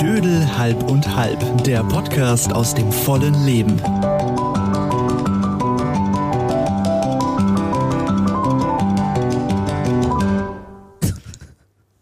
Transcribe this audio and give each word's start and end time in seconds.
Dödel 0.00 0.56
halb 0.56 0.88
und 0.88 1.16
halb, 1.16 1.64
der 1.64 1.82
Podcast 1.82 2.52
aus 2.52 2.72
dem 2.74 2.92
vollen 2.92 3.44
Leben. 3.44 3.80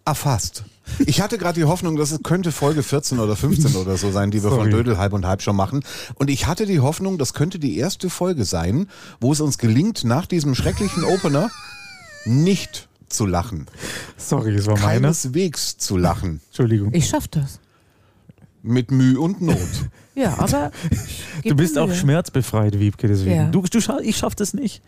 Erfasst. 0.05 0.70
Ich 1.07 1.21
hatte 1.21 1.39
gerade 1.39 1.59
die 1.59 1.65
Hoffnung, 1.65 1.97
dass 1.97 2.11
es 2.13 2.23
könnte 2.23 2.53
Folge 2.53 2.83
14 2.83 3.19
oder 3.19 3.37
15 3.37 3.77
oder 3.77 3.97
so 3.97 4.11
sein, 4.13 4.31
die 4.31 4.43
wir 4.43 4.51
von 4.51 4.59
Sorry. 4.59 4.71
Dödel 4.71 4.99
halb 4.99 5.13
und 5.13 5.27
halb 5.27 5.43
schon 5.43 5.57
machen. 5.57 5.83
Und 6.15 6.31
ich 6.31 6.47
hatte 6.47 6.67
die 6.67 6.81
Hoffnung, 6.81 7.19
das 7.19 7.35
könnte 7.35 7.59
die 7.59 7.77
erste 7.79 8.11
Folge 8.11 8.45
sein, 8.45 8.87
wo 9.21 9.33
es 9.33 9.41
uns 9.41 9.59
gelingt, 9.59 10.05
nach 10.05 10.27
diesem 10.27 10.55
schrecklichen 10.55 11.05
Opener 11.05 11.51
nicht 12.25 12.89
zu 13.09 13.27
lachen. 13.27 13.67
Sorry, 14.17 14.55
es 14.55 14.67
war 14.67 14.75
meine. 14.79 15.01
Keineswegs 15.03 15.77
zu 15.79 15.97
lachen. 15.97 16.41
Entschuldigung. 16.49 16.93
Ich 16.95 17.09
schaff 17.09 17.27
das. 17.29 17.59
Mit 18.63 18.91
Mühe 18.91 19.19
und 19.19 19.41
Not. 19.41 19.57
Ja, 20.15 20.39
aber. 20.39 20.71
Du 21.45 21.55
bist 21.57 21.79
auch 21.79 21.93
schmerzbefreit, 21.95 22.79
Wiebke, 22.79 23.09
deswegen. 23.09 23.35
Ja. 23.35 23.49
Du, 23.49 23.63
du, 23.63 23.79
scha- 23.79 24.01
ich 24.03 24.19
schaff 24.19 24.35
das 24.35 24.53
nicht. 24.53 24.83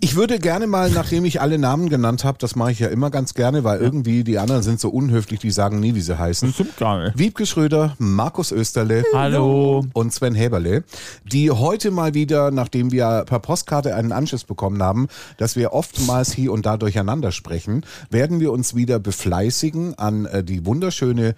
Ich 0.00 0.16
würde 0.16 0.38
gerne 0.38 0.66
mal, 0.66 0.90
nachdem 0.90 1.24
ich 1.24 1.40
alle 1.40 1.58
Namen 1.58 1.88
genannt 1.88 2.24
habe, 2.24 2.36
das 2.38 2.56
mache 2.56 2.72
ich 2.72 2.78
ja 2.78 2.88
immer 2.88 3.10
ganz 3.10 3.34
gerne, 3.34 3.64
weil 3.64 3.80
irgendwie 3.80 4.22
die 4.22 4.38
anderen 4.38 4.62
sind 4.62 4.78
so 4.78 4.90
unhöflich, 4.90 5.40
die 5.40 5.50
sagen 5.50 5.80
nie, 5.80 5.94
wie 5.94 6.00
sie 6.00 6.18
heißen. 6.18 6.52
stimmt 6.52 6.76
gar 6.76 7.02
nicht. 7.02 7.18
Wiebke 7.18 7.46
Schröder, 7.46 7.94
Markus 7.98 8.52
Österle 8.52 9.04
Hallo. 9.14 9.84
und 9.94 10.12
Sven 10.12 10.34
Häberle, 10.34 10.84
die 11.24 11.50
heute 11.50 11.90
mal 11.90 12.12
wieder, 12.12 12.50
nachdem 12.50 12.92
wir 12.92 13.24
per 13.26 13.38
Postkarte 13.38 13.94
einen 13.94 14.12
Anschiss 14.12 14.44
bekommen 14.44 14.82
haben, 14.82 15.08
dass 15.38 15.56
wir 15.56 15.72
oftmals 15.72 16.32
hier 16.32 16.52
und 16.52 16.66
da 16.66 16.76
durcheinander 16.76 17.32
sprechen, 17.32 17.86
werden 18.10 18.40
wir 18.40 18.52
uns 18.52 18.74
wieder 18.74 18.98
befleißigen 18.98 19.98
an 19.98 20.26
äh, 20.26 20.44
die 20.44 20.66
wunderschöne 20.66 21.34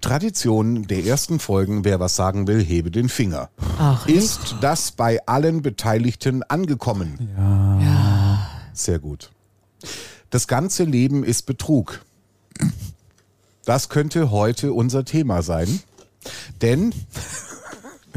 Tradition 0.00 0.86
der 0.86 1.04
ersten 1.04 1.38
Folgen, 1.40 1.84
wer 1.84 2.00
was 2.00 2.16
sagen 2.16 2.46
will, 2.46 2.62
hebe 2.62 2.90
den 2.90 3.08
Finger. 3.08 3.50
Ach, 3.78 4.06
Ist 4.06 4.56
das 4.60 4.92
bei 4.92 5.24
allen 5.26 5.62
Beteiligten 5.62 6.42
angekommen? 6.42 7.28
Ja. 7.82 8.48
Sehr 8.72 8.98
gut. 8.98 9.30
Das 10.30 10.46
ganze 10.46 10.84
Leben 10.84 11.24
ist 11.24 11.42
Betrug. 11.46 12.04
Das 13.64 13.88
könnte 13.88 14.30
heute 14.30 14.72
unser 14.72 15.04
Thema 15.04 15.42
sein. 15.42 15.80
Denn 16.62 16.92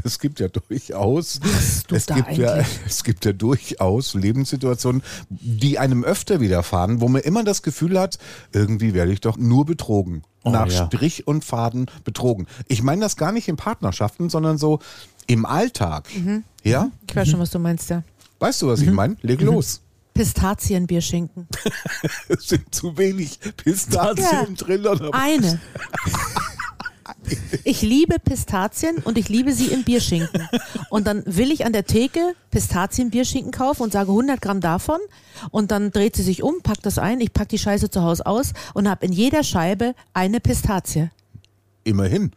es 0.04 0.20
gibt 0.20 0.40
ja 0.40 0.48
durchaus, 0.48 1.40
du 1.88 1.96
es 1.96 2.06
gibt 2.06 2.38
ja, 2.38 2.58
es 2.88 3.04
gibt 3.04 3.26
ja 3.26 3.34
durchaus 3.34 4.14
Lebenssituationen, 4.14 5.02
die 5.30 5.80
einem 5.80 6.04
öfter 6.04 6.40
widerfahren, 6.42 7.02
wo 7.02 7.08
man 7.08 7.22
immer 7.22 7.44
das 7.44 7.62
Gefühl 7.62 8.00
hat, 8.00 8.18
irgendwie 8.52 8.94
werde 8.94 9.12
ich 9.12 9.22
doch 9.22 9.38
nur 9.38 9.66
betrogen. 9.66 10.24
Oh, 10.44 10.50
nach 10.50 10.68
ja. 10.68 10.88
Strich 10.88 11.28
und 11.28 11.46
Faden 11.46 11.86
betrogen. 12.04 12.48
Ich 12.68 12.82
meine 12.82 13.02
das 13.02 13.16
gar 13.16 13.32
nicht 13.32 13.48
in 13.48 13.58
Partnerschaften, 13.58 14.30
sondern 14.32 14.58
so 14.58 14.80
im 15.28 15.46
Alltag. 15.46 16.10
Mhm. 16.16 16.44
Ja? 16.64 16.90
Ich 17.08 17.16
weiß 17.16 17.30
schon, 17.30 17.40
was 17.40 17.52
du 17.52 17.60
meinst, 17.60 17.90
ja. 17.92 18.04
Weißt 18.40 18.62
du, 18.64 18.68
was 18.68 18.80
Mhm. 18.82 18.88
ich 18.88 18.92
meine? 18.94 19.18
Leg 19.22 19.42
los. 19.42 19.82
Pistazienbierschinken. 20.16 21.48
Es 22.28 22.48
sind 22.50 22.74
zu 22.74 22.98
wenig 22.98 23.40
Pistazien 23.56 24.26
Ja. 24.26 24.46
drin. 24.58 24.86
Oder? 24.88 25.14
Eine. 25.14 25.60
Ich 27.64 27.82
liebe 27.82 28.18
Pistazien 28.20 28.98
und 29.04 29.18
ich 29.18 29.30
liebe 29.30 29.54
sie 29.54 29.68
im 29.68 29.84
Bierschinken. 29.84 30.48
Und 30.90 31.08
dann 31.08 31.24
will 31.26 31.52
ich 31.52 31.66
an 31.66 31.74
der 31.74 31.86
Theke 31.86 32.34
Pistazienbierschinken 32.52 33.52
kaufen 33.52 33.84
und 33.84 33.94
sage 33.94 34.10
100 34.12 34.42
Gramm 34.42 34.62
davon. 34.62 35.00
Und 35.52 35.72
dann 35.72 35.92
dreht 35.92 36.16
sie 36.16 36.24
sich 36.24 36.44
um, 36.44 36.62
packt 36.62 36.86
das 36.86 36.98
ein, 36.98 37.20
ich 37.22 37.34
pack 37.34 37.50
die 37.50 37.58
Scheiße 37.58 37.90
zu 37.90 38.02
Hause 38.04 38.26
aus 38.26 38.54
und 38.74 38.90
habe 38.90 39.06
in 39.06 39.12
jeder 39.12 39.44
Scheibe 39.44 39.96
eine 40.14 40.40
Pistazie. 40.40 41.10
Immerhin. 41.84 42.32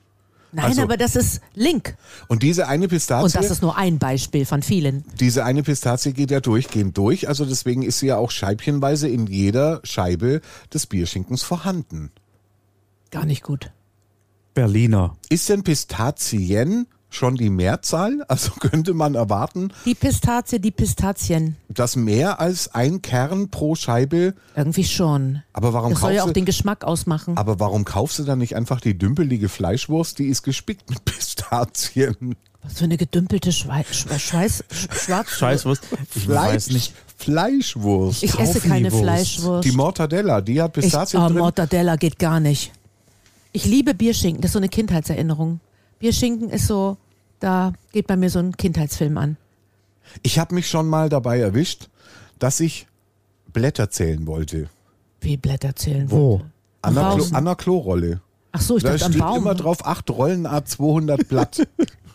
Nein, 0.52 0.66
Also- 0.66 0.82
aber 0.82 0.96
das 0.96 1.16
ist 1.16 1.40
Link. 1.54 1.96
Und 2.28 2.42
diese 2.44 2.68
eine 2.68 2.86
Pistazie, 2.86 3.24
Und 3.24 3.34
das 3.34 3.50
ist 3.50 3.60
nur 3.60 3.76
ein 3.76 3.98
Beispiel 3.98 4.46
von 4.46 4.62
vielen. 4.62 5.04
diese 5.18 5.44
eine 5.44 5.62
Pistazie 5.64 6.12
geht 6.12 6.30
ja 6.30 6.40
durchgehend 6.40 6.96
durch. 6.96 7.26
Also 7.28 7.44
deswegen 7.44 7.82
ist 7.82 7.98
sie 7.98 8.06
ja 8.06 8.16
auch 8.18 8.30
scheibchenweise 8.30 9.08
in 9.08 9.26
jeder 9.26 9.80
Scheibe 9.82 10.40
des 10.72 10.86
Bierschinkens 10.86 11.42
vorhanden. 11.42 12.10
Gar 13.10 13.26
nicht 13.26 13.42
gut. 13.42 13.70
Berliner. 14.54 15.16
Ist 15.28 15.48
denn 15.48 15.62
Pistazien 15.64 16.86
schon 17.10 17.34
die 17.36 17.50
Mehrzahl? 17.50 18.24
Also 18.28 18.52
könnte 18.52 18.94
man 18.94 19.14
erwarten, 19.14 19.72
Die 19.84 19.94
Pistazie, 19.94 20.58
die 20.60 20.70
Pistazien. 20.70 21.56
dass 21.68 21.94
mehr 21.96 22.40
als 22.40 22.74
ein 22.74 23.02
Kern 23.02 23.50
pro 23.50 23.74
Scheibe. 23.74 24.34
Irgendwie 24.56 24.84
schon. 24.84 25.42
Aber 25.52 25.72
warum 25.72 25.92
Das 25.92 26.00
soll 26.00 26.10
ja 26.12 26.16
kaufst 26.18 26.24
auch 26.24 26.32
du? 26.32 26.40
den 26.40 26.44
Geschmack 26.44 26.84
ausmachen. 26.84 27.36
Aber 27.36 27.60
warum 27.60 27.84
kaufst 27.84 28.18
du 28.18 28.24
dann 28.24 28.38
nicht 28.38 28.56
einfach 28.56 28.80
die 28.80 28.96
dümpelige 28.98 29.48
Fleischwurst? 29.48 30.18
Die 30.18 30.26
ist 30.26 30.42
gespickt 30.42 30.88
mit 30.90 31.04
Pistazien. 31.04 32.34
Was 32.62 32.78
für 32.78 32.84
eine 32.84 32.96
gedümpelte 32.96 33.52
Schwei 33.52 33.84
Schwe 33.90 34.18
Schweiß 34.18 34.64
Sch 34.72 34.88
Schwarz. 35.04 35.28
Scheißwurst. 35.38 35.82
Ich 36.14 36.26
weiß 36.28 36.70
nicht. 36.70 36.94
Fleischwurst. 37.18 38.22
Ich 38.22 38.38
esse 38.38 38.60
keine. 38.60 38.90
Fleischwurst. 38.90 39.64
Die 39.68 39.72
Mortadella, 39.72 40.40
die 40.40 40.62
hat 40.62 40.76
ich, 40.78 40.84
Pistazien 40.84 41.20
oh, 41.22 41.26
drin. 41.28 41.38
Mortadella 41.38 41.96
geht 41.96 42.18
gar 42.18 42.40
nicht. 42.40 42.72
Ich 43.54 43.66
liebe 43.66 43.94
Bierschinken. 43.94 44.42
Das 44.42 44.48
ist 44.48 44.54
so 44.54 44.58
eine 44.58 44.68
Kindheitserinnerung. 44.68 45.60
Bierschinken 46.00 46.50
ist 46.50 46.66
so, 46.66 46.96
da 47.38 47.72
geht 47.92 48.08
bei 48.08 48.16
mir 48.16 48.28
so 48.28 48.40
ein 48.40 48.56
Kindheitsfilm 48.56 49.16
an. 49.16 49.36
Ich 50.22 50.40
habe 50.40 50.56
mich 50.56 50.68
schon 50.68 50.88
mal 50.88 51.08
dabei 51.08 51.38
erwischt, 51.38 51.88
dass 52.40 52.58
ich 52.58 52.88
Blätter 53.52 53.90
zählen 53.90 54.26
wollte. 54.26 54.68
Wie 55.20 55.36
Blätter 55.36 55.76
zählen. 55.76 56.10
Wo? 56.10 56.42
An 56.82 56.94
der, 56.96 57.12
Klo, 57.14 57.26
an 57.30 57.44
der 57.44 57.54
Klorolle. 57.54 58.20
Ach 58.50 58.60
so, 58.60 58.76
ich 58.76 58.82
Da 58.82 58.90
dachte 58.90 59.04
am 59.04 59.12
steht 59.12 59.22
Baum. 59.22 59.38
immer 59.38 59.54
drauf, 59.54 59.86
acht 59.86 60.10
Rollen 60.10 60.46
A 60.46 60.64
200 60.64 61.28
Blatt. 61.28 61.68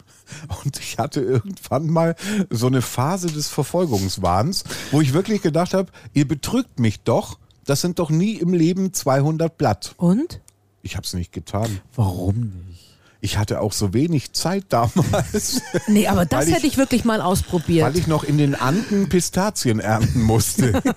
Und 0.63 0.77
ich 0.77 0.97
hatte 0.97 1.21
irgendwann 1.21 1.87
mal 1.87 2.15
so 2.49 2.67
eine 2.67 2.81
Phase 2.81 3.27
des 3.27 3.47
Verfolgungswahns, 3.47 4.65
wo 4.91 4.99
ich 4.99 5.13
wirklich 5.13 5.41
gedacht 5.41 5.73
habe, 5.73 5.89
ihr 6.13 6.27
betrügt 6.27 6.79
mich 6.79 6.99
doch, 6.99 7.39
das 7.65 7.79
sind 7.79 7.97
doch 7.97 8.09
nie 8.09 8.33
im 8.33 8.53
Leben 8.53 8.93
200 8.93 9.57
Blatt. 9.57 9.95
Und? 9.95 10.41
Ich 10.81 10.95
habe 10.95 11.05
es 11.05 11.13
nicht 11.13 11.31
getan. 11.31 11.79
Warum 11.95 12.51
nicht? 12.67 12.85
Ich 13.21 13.37
hatte 13.37 13.59
auch 13.59 13.73
so 13.73 13.93
wenig 13.93 14.31
Zeit 14.31 14.63
damals, 14.69 15.61
Nee, 15.87 16.07
aber 16.07 16.25
das 16.25 16.47
ich- 16.47 16.53
hätte 16.55 16.67
ich 16.67 16.77
wirklich 16.77 17.03
mal 17.03 17.19
ausprobiert. 17.19 17.85
weil 17.85 17.97
ich 17.97 18.07
noch 18.07 18.23
in 18.23 18.37
den 18.37 18.55
Anden 18.55 19.09
Pistazien 19.09 19.81
ernten 19.81 20.21
musste. 20.23 20.81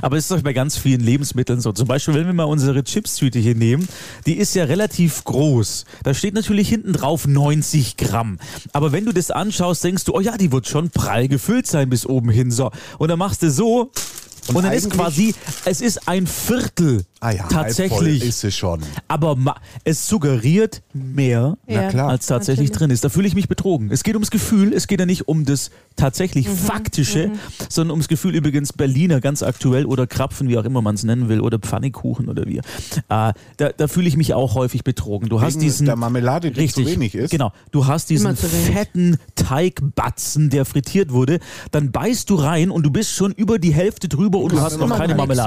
Aber 0.00 0.16
es 0.16 0.24
ist 0.24 0.30
doch 0.30 0.40
bei 0.42 0.52
ganz 0.54 0.76
vielen 0.78 1.00
Lebensmitteln 1.02 1.60
so. 1.60 1.72
Zum 1.72 1.86
Beispiel, 1.86 2.14
wenn 2.14 2.26
wir 2.26 2.32
mal 2.32 2.44
unsere 2.44 2.82
Chipstüte 2.84 3.38
hier 3.38 3.54
nehmen, 3.54 3.86
die 4.26 4.38
ist 4.38 4.54
ja 4.54 4.64
relativ 4.64 5.24
groß. 5.24 5.84
Da 6.04 6.14
steht 6.14 6.34
natürlich 6.34 6.68
hinten 6.70 6.94
drauf 6.94 7.26
90 7.26 7.96
Gramm. 7.98 8.38
Aber 8.72 8.92
wenn 8.92 9.04
du 9.04 9.12
das 9.12 9.30
anschaust, 9.30 9.84
denkst 9.84 10.04
du, 10.04 10.14
oh 10.14 10.20
ja, 10.20 10.36
die 10.38 10.52
wird 10.52 10.68
schon 10.68 10.90
prall 10.90 11.28
gefüllt 11.28 11.66
sein 11.66 11.90
bis 11.90 12.06
oben 12.06 12.30
hin. 12.30 12.50
So. 12.50 12.70
Und 12.98 13.08
dann 13.08 13.18
machst 13.18 13.42
du 13.42 13.50
so. 13.50 13.90
Und, 14.48 14.56
Und 14.56 14.64
dann 14.64 14.72
ist 14.72 14.90
quasi, 14.90 15.34
es 15.66 15.80
ist 15.82 16.08
ein 16.08 16.26
Viertel 16.26 17.04
Ah 17.24 17.30
ja, 17.30 17.46
tatsächlich. 17.46 18.24
ist 18.24 18.42
es 18.42 18.52
schon. 18.56 18.80
Aber 19.06 19.36
ma- 19.36 19.54
es 19.84 20.08
suggeriert 20.08 20.82
mehr, 20.92 21.56
klar. 21.66 22.08
als 22.08 22.26
tatsächlich 22.26 22.70
natürlich. 22.70 22.78
drin 22.78 22.90
ist. 22.90 23.04
Da 23.04 23.10
fühle 23.10 23.28
ich 23.28 23.36
mich 23.36 23.46
betrogen. 23.46 23.90
Es 23.92 24.02
geht 24.02 24.14
ums 24.16 24.32
Gefühl, 24.32 24.72
es 24.72 24.88
geht 24.88 24.98
ja 24.98 25.06
nicht 25.06 25.28
um 25.28 25.44
das 25.44 25.70
tatsächlich 25.94 26.48
Mhm, 26.48 26.56
Faktische, 26.56 27.30
sondern 27.68 27.92
ums 27.92 28.08
Gefühl 28.08 28.34
übrigens 28.34 28.72
Berliner 28.72 29.20
ganz 29.20 29.44
aktuell 29.44 29.86
oder 29.86 30.08
Krapfen, 30.08 30.48
wie 30.48 30.58
auch 30.58 30.64
immer 30.64 30.82
man 30.82 30.96
es 30.96 31.04
nennen 31.04 31.28
will, 31.28 31.38
oder 31.40 31.60
Pfannikuchen 31.60 32.28
oder 32.28 32.44
wie. 32.46 32.58
Äh, 32.58 32.62
da 33.08 33.32
da 33.56 33.86
fühle 33.86 34.08
ich 34.08 34.16
mich 34.16 34.34
auch 34.34 34.56
häufig 34.56 34.82
betrogen. 34.82 35.28
Du 35.28 35.40
hast 35.40 35.54
Wegen 35.54 35.60
diesen 35.60 35.86
der 35.86 35.94
Marmelade, 35.94 36.50
die 36.50 36.58
richtig, 36.58 36.86
zu 36.86 36.90
wenig 36.92 37.14
ist. 37.14 37.30
Genau, 37.30 37.52
du 37.70 37.86
hast 37.86 38.10
diesen 38.10 38.34
fetten 38.36 39.16
Teigbatzen, 39.36 40.50
der 40.50 40.64
frittiert 40.64 41.12
wurde, 41.12 41.38
dann 41.70 41.92
beißt 41.92 42.28
du 42.30 42.34
rein 42.34 42.70
und 42.70 42.82
du 42.84 42.90
bist 42.90 43.10
schon 43.12 43.30
über 43.30 43.60
die 43.60 43.72
Hälfte 43.72 44.08
drüber 44.08 44.38
und 44.40 44.50
du 44.52 44.56
hast 44.60 44.72
hast 44.72 44.78
noch 44.80 44.88
keine 44.96 45.14
noch 45.14 45.26
nichts. 45.28 45.40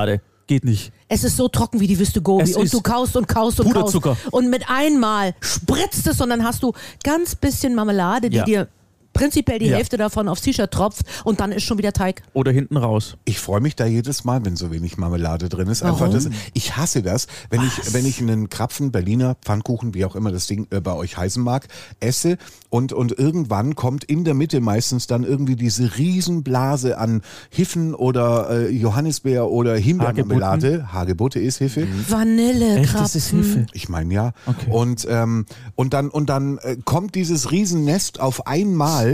Geht 0.47 0.63
nicht. 0.63 0.91
Es 1.07 1.23
ist 1.23 1.37
so 1.37 1.47
trocken 1.47 1.79
wie 1.79 1.87
die 1.87 1.97
Wüste 1.97 2.21
Gobi 2.21 2.43
Es 2.43 2.55
und 2.55 2.71
du 2.71 2.81
kaust 2.81 3.15
und 3.15 3.27
kaust 3.27 3.59
und 3.59 3.67
Puderzucker. 3.71 4.11
kaust. 4.15 4.33
Und 4.33 4.49
mit 4.49 4.63
einmal 4.69 5.33
spritzt 5.39 6.05
es 6.07 6.21
und 6.21 6.29
dann 6.29 6.43
hast 6.43 6.61
du 6.61 6.73
ganz 7.03 7.35
bisschen 7.35 7.73
Marmelade, 7.73 8.29
die 8.29 8.37
Ja. 8.37 8.43
dir 8.45 8.67
prinzipiell 9.15 9.57
die 9.57 9.65
Ja. 9.67 9.77
Hälfte 9.77 9.97
davon 9.97 10.27
aufs 10.27 10.41
T-Shirt 10.41 10.69
tropft 10.69 11.01
und 11.23 11.39
dann 11.39 11.51
ist 11.51 11.63
schon 11.63 11.79
wieder 11.79 11.93
Teig. 11.93 12.21
Oder 12.33 12.51
hinten 12.51 12.77
raus. 12.77 13.17
Ich 13.25 13.39
freue 13.39 13.61
mich 13.61 13.75
da 13.75 13.85
jedes 13.85 14.23
Mal, 14.25 14.45
wenn 14.45 14.55
so 14.55 14.71
wenig 14.71 14.97
Marmelade 14.97 15.49
drin 15.49 15.67
ist. 15.69 15.81
Einfach 15.81 16.01
Warum? 16.01 16.13
das, 16.13 16.29
ich 16.53 16.77
hasse 16.77 17.01
das, 17.01 17.25
wenn 17.49 17.61
ich, 17.63 17.93
wenn 17.93 18.05
ich 18.05 18.21
einen 18.21 18.49
Krapfen, 18.49 18.91
Berliner, 18.91 19.35
Pfannkuchen, 19.41 19.93
wie 19.95 20.05
auch 20.05 20.15
immer 20.15 20.31
das 20.31 20.45
Ding 20.47 20.67
äh, 20.69 20.81
bei 20.81 20.93
euch 20.93 21.17
heißen 21.17 21.41
mag, 21.41 21.67
esse 21.99 22.37
und, 22.69 22.91
und 22.93 23.17
irgendwann 23.17 23.75
kommt 23.75 24.03
in 24.03 24.25
der 24.25 24.33
Mitte 24.33 24.59
meistens 24.59 25.07
dann 25.07 25.23
irgendwie 25.23 25.55
diese 25.55 25.97
Riesenblase 25.97 26.97
an 26.97 27.21
Hiffen 27.49 27.95
oder 27.95 28.49
äh, 28.49 28.69
Johannisbeer 28.69 29.49
oder 29.49 29.75
Himbeermarmelade. 29.77 30.91
Hagebutte 30.91 31.39
ist 31.39 31.61
Hefe. 31.61 31.87
Vanille, 32.09 32.79
Echt, 32.79 32.93
das 32.93 33.15
ist 33.15 33.29
Hilfe. 33.29 33.65
Ich 33.71 33.87
meine 33.87 34.13
ja. 34.13 34.33
Okay. 34.45 34.69
Und, 34.71 35.07
ähm, 35.09 35.45
und 35.75 35.93
dann, 35.93 36.09
und 36.09 36.29
dann 36.29 36.57
äh, 36.57 36.75
kommt 36.83 37.15
dieses 37.15 37.51
Riesennest 37.51 38.19
auf 38.19 38.45
einmal 38.45 39.04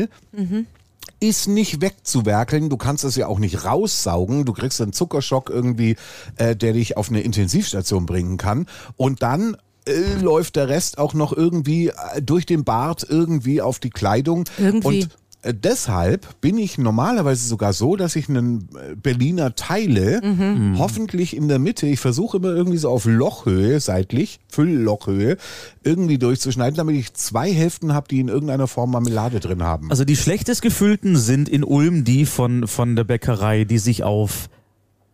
ist 1.21 1.47
nicht 1.47 1.81
wegzuwerkeln. 1.81 2.69
Du 2.69 2.77
kannst 2.77 3.03
es 3.03 3.15
ja 3.15 3.27
auch 3.27 3.39
nicht 3.39 3.63
raussaugen. 3.63 4.43
Du 4.45 4.53
kriegst 4.53 4.81
einen 4.81 4.91
Zuckerschock 4.91 5.49
irgendwie, 5.49 5.95
äh, 6.35 6.55
der 6.55 6.73
dich 6.73 6.97
auf 6.97 7.09
eine 7.09 7.21
Intensivstation 7.21 8.05
bringen 8.05 8.37
kann. 8.37 8.65
Und 8.97 9.21
dann 9.21 9.55
äh, 9.85 10.15
läuft 10.19 10.55
der 10.55 10.67
Rest 10.67 10.97
auch 10.97 11.13
noch 11.13 11.31
irgendwie 11.31 11.89
äh, 11.89 12.21
durch 12.21 12.45
den 12.45 12.63
Bart 12.63 13.05
irgendwie 13.07 13.61
auf 13.61 13.79
die 13.79 13.91
Kleidung. 13.91 14.45
Irgendwie. 14.57 15.03
Und 15.03 15.09
deshalb 15.43 16.39
bin 16.41 16.57
ich 16.57 16.77
normalerweise 16.77 17.47
sogar 17.47 17.73
so, 17.73 17.95
dass 17.95 18.15
ich 18.15 18.29
einen 18.29 18.69
äh, 18.75 18.95
Berliner 18.95 19.55
teile, 19.55 20.21
Mhm. 20.23 20.77
hoffentlich 20.77 21.35
in 21.35 21.47
der 21.47 21.57
Mitte. 21.59 21.87
Ich 21.87 21.99
versuche 21.99 22.37
immer 22.37 22.49
irgendwie 22.49 22.77
so 22.77 22.89
auf 22.89 23.05
Lochhöhe, 23.05 23.79
seitlich, 23.79 24.39
Fülllochhöhe, 24.49 25.37
irgendwie 25.83 26.17
durchzuschneiden, 26.17 26.75
damit 26.77 26.95
ich 26.95 27.13
zwei 27.13 27.51
Hälften 27.51 27.93
habe, 27.93 28.07
die 28.07 28.19
in 28.19 28.27
irgendeiner 28.27 28.67
Form 28.67 28.91
Marmelade 28.91 29.39
drin 29.39 29.63
haben. 29.63 29.89
Also 29.89 30.05
die 30.05 30.15
schlechtest 30.15 30.61
gefüllten 30.61 31.17
sind 31.17 31.49
in 31.49 31.63
Ulm 31.63 32.03
die 32.03 32.25
von, 32.25 32.67
von 32.67 32.95
der 32.95 33.03
Bäckerei, 33.03 33.63
die 33.63 33.79
sich 33.79 34.03
auf 34.03 34.49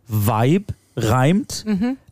Vibe 0.08 0.74
reimt. 0.96 1.66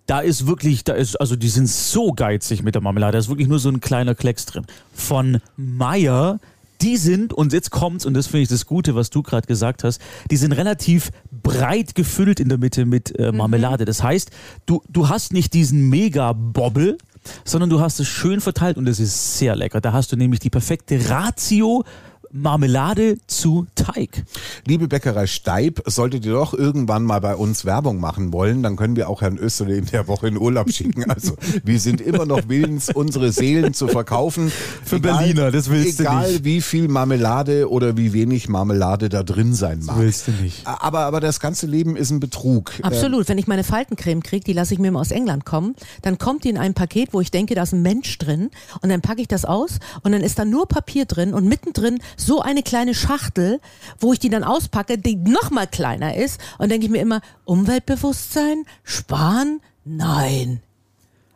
Da 0.08 0.20
ist 0.20 0.46
wirklich, 0.46 0.84
da 0.84 0.94
ist, 0.94 1.16
also 1.20 1.36
die 1.36 1.50
sind 1.50 1.68
so 1.68 2.12
geizig 2.12 2.62
mit 2.62 2.76
der 2.76 2.82
Marmelade. 2.84 3.14
Da 3.14 3.18
ist 3.20 3.28
wirklich 3.30 3.48
nur 3.48 3.58
so 3.60 3.70
ein 3.70 3.80
kleiner 3.82 4.14
Klecks 4.14 4.46
drin. 4.46 4.66
Von 4.94 5.42
Meier, 5.58 6.40
die 6.82 6.98
sind, 6.98 7.34
und 7.34 7.54
jetzt 7.54 7.72
kommt's, 7.72 8.06
und 8.06 8.14
das 8.14 8.28
finde 8.28 8.44
ich 8.44 8.50
das 8.50 8.66
Gute, 8.66 8.96
was 8.96 9.10
du 9.10 9.24
gerade 9.24 9.48
gesagt 9.48 9.84
hast, 9.84 10.02
die 10.30 10.38
sind 10.38 10.52
relativ 10.52 11.12
breit 11.32 11.96
gefüllt 11.96 12.40
in 12.40 12.50
der 12.50 12.58
Mitte 12.58 12.86
mit 12.86 13.18
äh, 13.18 13.32
Marmelade. 13.32 13.86
Das 13.86 14.04
heißt, 14.04 14.32
du, 14.66 14.82
du 14.90 15.10
hast 15.10 15.34
nicht 15.34 15.54
diesen 15.54 15.90
Mega-Bobbel, 15.90 16.98
sondern 17.44 17.70
du 17.70 17.80
hast 17.80 18.00
es 18.00 18.08
schön 18.08 18.42
verteilt 18.42 18.78
und 18.78 18.88
es 18.88 19.00
ist 19.00 19.38
sehr 19.38 19.56
lecker. 19.56 19.82
Da 19.82 19.94
hast 19.94 20.12
du 20.12 20.16
nämlich 20.16 20.40
die 20.40 20.50
perfekte 20.50 21.10
Ratio 21.10 21.84
Marmelade 22.32 23.18
zu 23.28 23.66
Teig. 23.86 24.24
Liebe 24.66 24.88
Bäckerei 24.88 25.28
Steib, 25.28 25.82
solltet 25.86 26.26
ihr 26.26 26.34
doch 26.34 26.54
irgendwann 26.54 27.04
mal 27.04 27.20
bei 27.20 27.36
uns 27.36 27.66
Werbung 27.66 28.00
machen 28.00 28.34
wollen, 28.34 28.64
dann 28.64 28.76
können 28.78 28.96
wir 28.96 29.10
auch 29.10 29.22
Herrn 29.22 29.38
Österle 29.38 29.76
in 29.76 29.86
der 29.86 30.08
Woche 30.08 30.28
in 30.28 30.38
Urlaub 30.38 30.72
schicken. 30.72 31.10
Also 31.10 31.36
wir 31.64 31.80
sind 31.80 32.02
immer 32.02 32.26
noch 32.26 32.50
willens, 32.50 32.90
unsere 32.90 33.32
Seelen 33.32 33.74
zu 33.74 33.88
verkaufen. 33.88 34.52
Für 34.84 35.00
Berliner, 35.00 35.52
das 35.52 35.70
willst 35.70 36.00
du 36.00 36.04
egal 36.04 36.32
nicht. 36.32 36.44
wie 36.44 36.62
viel 36.62 36.88
Marmelade 36.88 37.70
oder 37.70 37.96
wie 37.96 38.12
wenig 38.14 38.50
Marmelade 38.50 39.10
da 39.10 39.24
drin 39.24 39.54
sein 39.54 39.82
mag. 39.84 40.00
willst 40.00 40.28
du 40.28 40.32
nicht. 40.32 40.66
Aber, 40.66 41.02
aber 41.02 41.20
das 41.20 41.40
ganze 41.40 41.68
Leben 41.68 41.96
ist 41.96 42.10
ein 42.10 42.20
Betrug. 42.20 42.72
Absolut. 42.82 43.30
Wenn 43.30 43.38
ich 43.38 43.48
meine 43.48 43.64
Faltencreme 43.64 44.24
kriege, 44.24 44.44
die 44.44 44.54
lasse 44.54 44.74
ich 44.74 44.80
mir 44.80 44.92
mal 44.92 45.02
aus 45.02 45.12
England 45.12 45.46
kommen, 45.46 45.76
dann 46.02 46.18
kommt 46.18 46.44
die 46.44 46.50
in 46.50 46.58
einem 46.58 46.74
Paket, 46.74 47.10
wo 47.14 47.22
ich 47.22 47.32
denke, 47.32 47.56
da 47.56 47.64
ist 47.64 47.74
ein 47.74 47.82
Mensch 47.82 48.18
drin 48.18 48.50
und 48.82 48.90
dann 48.90 49.02
packe 49.02 49.22
ich 49.22 49.28
das 49.28 49.46
aus 49.46 49.80
und 50.02 50.12
dann 50.12 50.22
ist 50.22 50.40
da 50.40 50.46
nur 50.46 50.68
Papier 50.68 51.06
drin 51.06 51.34
und 51.34 51.48
mittendrin 51.48 52.00
so 52.18 52.42
eine 52.42 52.64
kleine 52.64 52.94
Schachtel, 52.94 53.60
wo 54.00 54.14
ich 54.14 54.20
die 54.20 54.30
dann 54.30 54.44
auspacke, 54.44 54.98
die 54.98 55.16
noch 55.16 55.52
mal 55.52 55.68
kleiner 55.68 56.16
ist 56.16 56.40
und 56.58 56.70
denke 56.72 56.86
ich 56.86 56.92
mir 56.92 57.02
immer, 57.02 57.22
Umweltbewusstsein, 57.46 58.66
sparen? 58.84 59.62
Nein. 59.84 60.62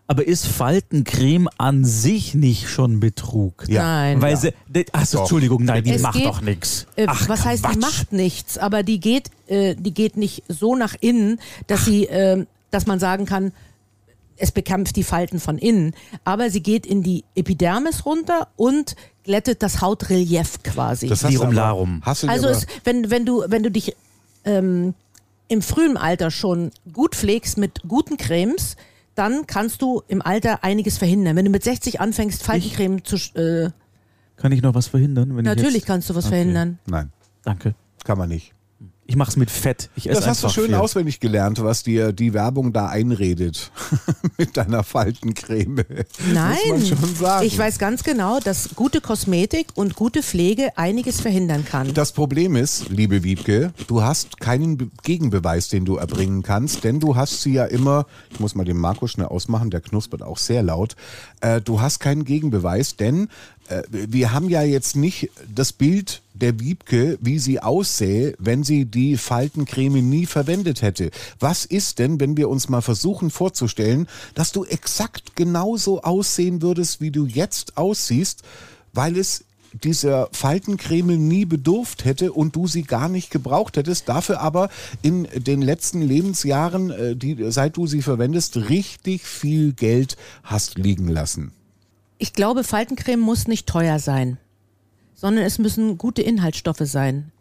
Aber 0.07 0.25
ist 0.25 0.47
Faltencreme 0.47 1.49
an 1.59 1.85
sich 1.85 2.33
nicht 2.33 2.67
schon 2.69 2.99
Betrug? 2.99 3.65
Ja. 3.67 3.83
Nein. 3.83 4.21
Weil 4.21 4.37
sie, 4.37 4.53
achso, 4.91 5.17
Doch. 5.17 5.23
Entschuldigung, 5.25 5.63
nein, 5.63 5.83
die 5.83 5.91
Es 5.91 6.01
macht 6.01 6.15
geht- 6.15 6.25
doch 6.25 6.41
nichts. 6.41 6.87
Äh, 6.95 7.05
Ach, 7.07 7.29
was 7.29 7.45
heißt, 7.45 7.63
die 7.63 7.69
Quatsch. 7.69 7.81
macht 7.81 8.11
nichts, 8.13 8.57
aber 8.57 8.81
die 8.81 8.99
geht, 8.99 9.29
äh, 9.47 9.75
die 9.75 9.93
geht 9.93 10.17
nicht 10.17 10.43
so 10.47 10.75
nach 10.75 10.95
innen, 10.99 11.39
dass 11.67 11.85
sie, 11.85 12.07
äh, 12.07 12.45
dass 12.71 12.87
man 12.87 12.99
sagen 12.99 13.25
kann, 13.25 13.51
es 14.37 14.51
bekämpft 14.51 14.95
die 14.95 15.03
Falten 15.03 15.39
von 15.39 15.57
innen, 15.59 15.93
aber 16.23 16.49
sie 16.49 16.63
geht 16.63 16.85
in 16.87 17.03
die 17.03 17.23
Epidermis 17.35 18.05
runter 18.05 18.47
und 18.55 18.95
glättet 19.29 19.61
das 19.61 19.79
Hautrelief 19.79 20.63
quasi. 20.63 21.07
Das 21.07 21.19
du 21.21 21.27
Lirum 21.27 21.51
Larum. 21.51 22.01
Hast 22.03 22.23
du 22.23 22.27
dir 22.27 22.33
also 22.33 22.47
es, 22.47 22.65
wenn, 22.83 23.11
wenn 23.11 23.27
du, 23.27 23.43
wenn 23.47 23.61
du 23.61 23.69
dich 23.69 23.95
ähm, 24.43 24.95
im 25.47 25.61
frühen 25.61 25.97
Alter 25.97 26.31
schon 26.31 26.71
gut 26.91 27.13
pflegst 27.13 27.59
mit 27.59 27.81
guten 27.87 28.17
Cremes, 28.17 28.75
dann 29.13 29.45
kannst 29.45 29.83
du 29.83 30.01
im 30.07 30.23
Alter 30.23 30.63
einiges 30.63 30.97
verhindern. 30.97 31.35
Wenn 31.35 31.45
du 31.45 31.51
mit 31.51 31.63
60 31.63 32.01
anfängst, 32.01 32.41
Faltencreme 32.41 33.03
zu, 33.03 33.17
äh, 33.37 33.69
Kann 34.37 34.51
ich 34.51 34.63
noch 34.63 34.73
was 34.73 34.87
verhindern? 34.87 35.29
Wenn 35.37 35.45
ich 35.45 35.45
natürlich 35.45 35.75
jetzt, 35.75 35.85
kannst 35.85 36.09
du 36.09 36.15
was 36.15 36.25
Okay. 36.25 36.33
verhindern. 36.35 36.79
Nein, 36.87 37.11
Danke. 37.43 37.75
kann 38.05 38.17
man 38.17 38.29
nicht. 38.29 38.55
Ich 39.09 39.15
mach's 39.15 39.37
mit 39.37 39.49
Fett. 39.49 39.89
Ich 39.95 40.07
esse 40.07 40.19
Das 40.19 40.27
hast 40.29 40.43
du 40.43 40.49
schön 40.49 40.65
viel. 40.67 40.75
auswendig 40.75 41.19
gelernt, 41.19 41.63
was 41.63 41.81
dir 41.81 42.13
die 42.13 42.35
Werbung 42.35 42.73
da 42.73 42.89
einredet. 42.89 43.71
Mit 44.37 44.55
deiner 44.55 44.83
Faltencreme. 44.83 45.83
Nein, 46.31 46.57
Muss 46.67 46.91
man 46.91 46.99
schon 46.99 47.15
sagen. 47.15 47.43
ich 47.47 47.57
weiß 47.57 47.79
ganz 47.79 48.03
genau, 48.03 48.39
dass 48.39 48.69
gute 48.75 49.01
Kosmetik 49.01 49.69
und 49.73 49.95
gute 49.95 50.21
Pflege 50.21 50.77
einiges 50.77 51.21
verhindern 51.21 51.65
kann. 51.65 51.91
Das 51.95 52.11
Problem 52.11 52.55
ist, 52.55 52.89
liebe 52.89 53.23
Wiebke, 53.23 53.73
du 53.87 54.03
hast 54.03 54.39
keinen 54.39 54.77
Be 54.77 54.89
Gegenbeweis, 55.01 55.69
den 55.69 55.85
du 55.85 55.95
erbringen 55.95 56.43
kannst, 56.43 56.83
denn 56.83 56.99
du 56.99 57.15
hast 57.15 57.41
sie 57.41 57.53
ja 57.53 57.65
immer, 57.65 58.05
ich 58.29 58.39
muss 58.39 58.53
mal 58.53 58.63
den 58.63 58.77
Marco 58.77 59.07
schnell 59.07 59.25
ausmachen, 59.25 59.71
der 59.71 59.81
knuspert 59.81 60.21
auch 60.21 60.37
sehr 60.37 60.61
laut, 60.61 60.95
äh, 61.41 61.61
du 61.61 61.81
hast 61.81 61.99
keinen 61.99 62.25
Gegenbeweis, 62.25 62.95
denn 62.95 63.27
äh, 63.69 63.81
wir 63.89 64.33
haben 64.33 64.49
ja 64.49 64.61
jetzt 64.61 64.95
nicht 64.95 65.31
das 65.53 65.73
Bild 65.73 66.21
der 66.41 66.59
Wiebke, 66.59 67.17
wie 67.21 67.39
sie 67.39 67.59
aussähe, 67.59 68.35
wenn 68.39 68.63
sie 68.63 68.85
die 68.85 69.17
Faltencreme 69.17 70.01
nie 70.01 70.25
verwendet 70.25 70.81
hätte. 70.81 71.11
Was 71.39 71.65
ist 71.65 71.99
denn, 71.99 72.19
wenn 72.19 72.37
wir 72.37 72.49
uns 72.49 72.69
mal 72.69 72.81
versuchen 72.81 73.29
vorzustellen, 73.29 74.07
dass 74.35 74.51
du 74.51 74.65
exakt 74.65 75.35
genauso 75.35 76.01
aussehen 76.01 76.61
würdest, 76.61 77.01
wie 77.01 77.11
du 77.11 77.25
jetzt 77.25 77.77
aussiehst, 77.77 78.43
weil 78.93 79.17
es 79.17 79.45
dieser 79.73 80.29
Faltencreme 80.31 81.27
nie 81.27 81.45
bedurft 81.45 82.05
hätte 82.05 82.33
und 82.33 82.55
du 82.55 82.67
sie 82.67 82.83
gar 82.83 83.09
nicht 83.09 83.31
gebraucht 83.31 83.77
hättest, 83.77 84.09
dafür 84.09 84.41
aber 84.41 84.69
in 85.01 85.27
den 85.35 85.61
letzten 85.61 86.01
Lebensjahren, 86.01 86.89
äh, 86.89 87.15
die, 87.15 87.37
seit 87.51 87.77
du 87.77 87.87
sie 87.87 88.01
verwendest, 88.01 88.57
richtig 88.57 89.23
viel 89.23 89.73
Geld 89.73 90.17
hast 90.43 90.77
liegen 90.77 91.07
lassen. 91.07 91.51
Ich 92.17 92.33
glaube, 92.33 92.63
Faltencreme 92.63 93.19
muss 93.19 93.47
nicht 93.47 93.67
teuer 93.67 93.99
sein, 93.99 94.37
sondern 95.19 95.43
es 95.43 95.59
müssen 95.59 95.97
gute 95.97 96.21
Inhaltsstoffe 96.21 96.83
sein. 96.83 97.31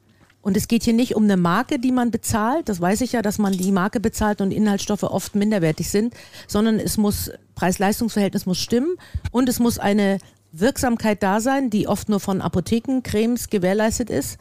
Und 0.42 0.56
es 0.56 0.66
geht 0.66 0.82
hier 0.82 0.94
nicht 0.94 1.14
um 1.14 1.24
eine 1.24 1.36
Marke, 1.36 1.78
die 1.78 1.92
man 1.92 2.10
bezahlt. 2.10 2.68
Das 2.68 2.80
weiß 2.80 3.02
ich 3.02 3.12
ja, 3.12 3.22
dass 3.22 3.38
man 3.38 3.52
die 3.52 3.70
Marke 3.70 4.00
bezahlt 4.00 4.40
und 4.40 4.50
Inhaltsstoffe 4.50 5.04
oft 5.04 5.36
minderwertig 5.36 5.88
sind, 5.88 6.14
sondern 6.48 6.80
es 6.80 6.96
muss 6.96 7.30
Preis-Leistungs-Verhältnis 7.54 8.46
muss 8.46 8.58
stimmen 8.58 8.96
und 9.30 9.48
es 9.48 9.60
muss 9.60 9.78
eine 9.78 10.18
Wirksamkeit 10.50 11.22
da 11.22 11.40
sein, 11.40 11.70
die 11.70 11.86
oft 11.86 12.08
nur 12.08 12.18
von 12.18 12.40
Apotheken, 12.40 13.02
Cremes 13.02 13.48
gewährleistet 13.48 14.10
ist. 14.10 14.38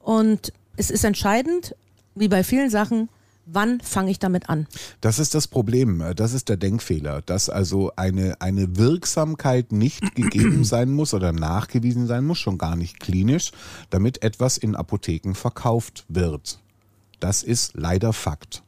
Und 0.00 0.52
es 0.76 0.90
ist 0.90 1.04
entscheidend, 1.04 1.76
wie 2.14 2.28
bei 2.28 2.42
vielen 2.42 2.70
Sachen, 2.70 3.08
wann 3.46 3.80
fange 3.80 4.10
ich 4.10 4.18
damit 4.18 4.48
an? 4.48 4.66
Das 5.00 5.18
ist 5.18 5.34
das 5.34 5.48
Problem, 5.48 6.02
das 6.16 6.32
ist 6.32 6.48
der 6.48 6.56
Denkfehler, 6.56 7.22
dass 7.22 7.48
also 7.48 7.92
eine, 7.96 8.40
eine 8.40 8.76
Wirksamkeit 8.76 9.72
nicht 9.72 10.14
gegeben 10.14 10.64
sein 10.64 10.90
muss 10.90 11.14
oder 11.14 11.32
nachgewiesen 11.32 12.06
sein 12.06 12.24
muss, 12.24 12.38
schon 12.38 12.58
gar 12.58 12.76
nicht 12.76 13.00
klinisch, 13.00 13.52
damit 13.90 14.22
etwas 14.22 14.56
in 14.58 14.76
Apotheken 14.76 15.34
verkauft 15.34 16.04
wird. 16.08 16.60
Das 17.20 17.42
ist 17.42 17.72
leider 17.74 18.12
Fakt. 18.12 18.62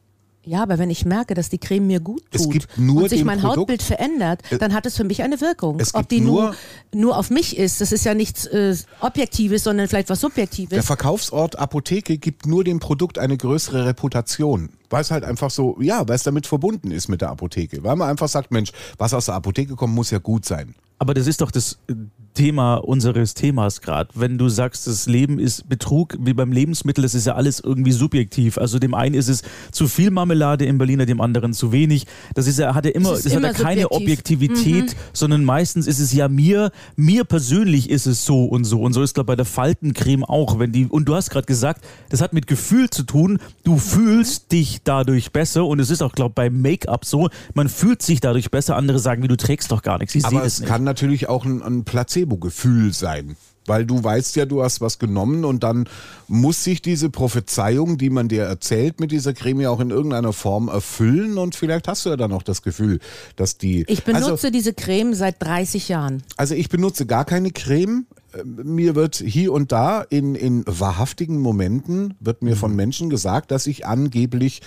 Ja, 0.45 0.61
aber 0.63 0.77
wenn 0.77 0.89
ich 0.89 1.05
merke, 1.05 1.33
dass 1.33 1.49
die 1.49 1.57
Creme 1.57 1.87
mir 1.87 1.99
gut 1.99 2.21
tut 2.31 2.41
Es 2.41 2.49
gibt 2.49 2.77
nur 2.77 3.03
und 3.03 3.09
sich 3.09 3.23
mein 3.23 3.39
Produkt- 3.39 3.57
Hautbild 3.57 3.81
verändert, 3.81 4.41
dann 4.59 4.73
hat 4.73 4.85
es 4.85 4.95
für 4.95 5.03
mich 5.03 5.23
eine 5.23 5.41
Wirkung. 5.41 5.79
Es 5.79 5.95
Ob 5.95 6.07
die 6.07 6.21
nur, 6.21 6.55
nur- 6.93 7.17
auf 7.17 7.29
mich 7.29 7.57
ist, 7.57 7.81
das 7.81 7.91
ist 7.91 8.05
ja 8.05 8.13
nichts 8.13 8.45
äh, 8.45 8.75
Objektives, 9.01 9.63
sondern 9.63 9.87
vielleicht 9.87 10.09
was 10.09 10.19
Der 10.19 10.29
Subjektives. 10.29 10.85
Verkaufsort 10.85 11.57
Apotheke 11.57 12.17
gibt 12.17 12.45
nur 12.45 12.63
dem 12.63 12.79
Produkt 12.79 13.17
eine 13.19 13.37
größere 13.37 13.85
Reputation. 13.85 14.69
Weil 14.89 15.01
es 15.01 15.09
halt 15.11 15.23
einfach 15.23 15.49
so, 15.49 15.77
ja, 15.81 16.07
weil 16.07 16.15
es 16.15 16.23
damit 16.23 16.45
verbunden 16.47 16.91
ist 16.91 17.07
mit 17.07 17.21
der 17.21 17.29
Apotheke. 17.31 17.83
Weil 17.83 17.95
man 17.95 18.09
einfach 18.09 18.27
sagt, 18.27 18.51
Mensch, 18.51 18.71
was 18.97 19.13
aus 19.13 19.25
der 19.25 19.35
Apotheke 19.35 19.75
kommt, 19.75 19.95
muss 19.95 20.11
ja 20.11 20.19
gut 20.19 20.45
sein. 20.45 20.75
Aber 20.99 21.13
das 21.13 21.25
ist 21.27 21.41
doch 21.41 21.51
das 21.51 21.79
äh, 21.89 21.93
Thema 22.35 22.75
unseres 22.75 23.33
Themas 23.33 23.81
gerade. 23.81 24.09
Wenn 24.13 24.37
du 24.37 24.47
sagst, 24.49 24.85
das 24.85 25.07
Leben 25.07 25.39
ist 25.39 25.67
Betrug, 25.67 26.15
wie 26.19 26.33
beim 26.33 26.51
Lebensmittel, 26.51 27.01
das 27.01 27.15
ist 27.15 27.25
ja 27.25 27.33
alles 27.33 27.59
irgendwie 27.59 27.91
subjektiv. 27.91 28.59
Also 28.59 28.77
dem 28.77 28.93
einen 28.93 29.15
ist 29.15 29.27
es 29.27 29.41
zu 29.71 29.87
viel 29.87 30.11
Marmelade 30.11 30.65
im 30.65 30.77
Berliner, 30.77 31.07
dem 31.07 31.21
anderen 31.21 31.53
zu 31.53 31.71
wenig. 31.71 32.05
Das 32.35 32.45
ist 32.45 32.59
ja, 32.59 32.75
hat 32.75 32.85
ja 32.85 32.91
immer, 32.91 33.13
Es 33.13 33.19
ist 33.19 33.25
das 33.27 33.35
hat 33.35 33.43
ja 33.43 33.49
immer 33.49 33.57
keine 33.57 33.81
subjektiv. 33.83 34.39
Mhm. 34.39 34.45
Objektivität, 34.45 34.95
sondern 35.13 35.43
meistens 35.43 35.87
ist 35.87 35.99
es 35.99 36.13
ja 36.13 36.27
mir, 36.27 36.71
mir 36.95 37.23
persönlich 37.23 37.89
ist 37.89 38.05
es 38.05 38.25
so 38.25 38.45
und 38.45 38.65
so. 38.65 38.81
Und 38.81 38.93
so 38.93 39.01
ist 39.01 39.15
glaube 39.15 39.27
bei 39.27 39.35
der 39.35 39.45
Faltencreme 39.45 40.23
auch. 40.23 40.59
Wenn 40.59 40.71
die, 40.71 40.85
und 40.85 41.05
du 41.05 41.15
hast 41.15 41.29
gerade 41.29 41.47
gesagt, 41.47 41.83
das 42.09 42.21
hat 42.21 42.33
mit 42.33 42.45
Gefühl 42.47 42.89
zu 42.89 43.03
tun. 43.03 43.39
Du 43.63 43.77
fühlst 43.77 44.51
dich 44.51 44.81
dadurch 44.83 45.31
besser 45.31 45.65
und 45.65 45.79
es 45.79 45.89
ist 45.89 46.03
auch, 46.03 46.11
glaube 46.11 46.33
beim 46.35 46.61
Make-up 46.61 47.05
so, 47.05 47.29
man 47.53 47.69
fühlt 47.69 48.01
sich 48.01 48.19
dadurch 48.19 48.51
besser. 48.51 48.75
Andere 48.75 48.99
sagen, 48.99 49.23
wie 49.23 49.27
du 49.27 49.37
trägst 49.37 49.71
doch 49.71 49.81
gar 49.81 49.97
nichts. 49.97 50.13
Ich 50.15 50.25
Aber 50.25 50.39
das 50.41 50.53
es 50.53 50.59
nicht. 50.59 50.69
kann 50.69 50.83
natürlich 50.83 51.29
auch 51.29 51.45
ein, 51.45 51.63
ein 51.63 51.83
Placebo-Gefühl 52.25 52.93
sein. 52.93 53.35
Weil 53.67 53.85
du 53.87 54.03
weißt 54.03 54.35
ja, 54.35 54.45
du 54.45 54.61
hast 54.61 54.79
was 54.79 54.99
genommen 54.99 55.43
und 55.43 55.63
dann 55.63 55.89
muss 56.27 56.63
sich 56.63 56.83
diese 56.83 57.09
Prophezeiung, 57.09 57.97
die 57.97 58.11
man 58.11 58.27
dir 58.27 58.43
erzählt, 58.43 58.99
mit 58.99 59.11
dieser 59.11 59.33
Creme 59.33 59.61
ja 59.61 59.69
auch 59.71 59.79
in 59.79 59.89
irgendeiner 59.89 60.33
Form 60.33 60.67
erfüllen 60.67 61.39
und 61.39 61.55
vielleicht 61.55 61.87
hast 61.87 62.05
du 62.05 62.11
ja 62.11 62.15
dann 62.15 62.31
auch 62.31 62.43
das 62.43 62.61
Gefühl, 62.61 62.99
dass 63.37 63.57
die. 63.57 63.83
Ich 63.87 64.03
benutze 64.03 64.31
also, 64.31 64.49
diese 64.51 64.73
Creme 64.73 65.15
seit 65.15 65.41
30 65.41 65.89
Jahren. 65.89 66.21
also 66.37 66.53
ich 66.53 66.69
benutze 66.69 67.07
gar 67.07 67.25
keine 67.25 67.49
Creme. 67.49 68.05
Mir 68.43 68.95
wird 68.95 69.15
hier 69.15 69.53
und 69.53 69.71
da 69.71 70.01
in, 70.01 70.35
in 70.35 70.63
wahrhaftigen 70.67 71.39
Momenten, 71.39 72.15
wird 72.19 72.41
mir 72.41 72.55
von 72.55 72.75
Menschen 72.75 73.09
gesagt, 73.09 73.51
dass 73.51 73.67
ich 73.67 73.85
angeblich 73.85 74.61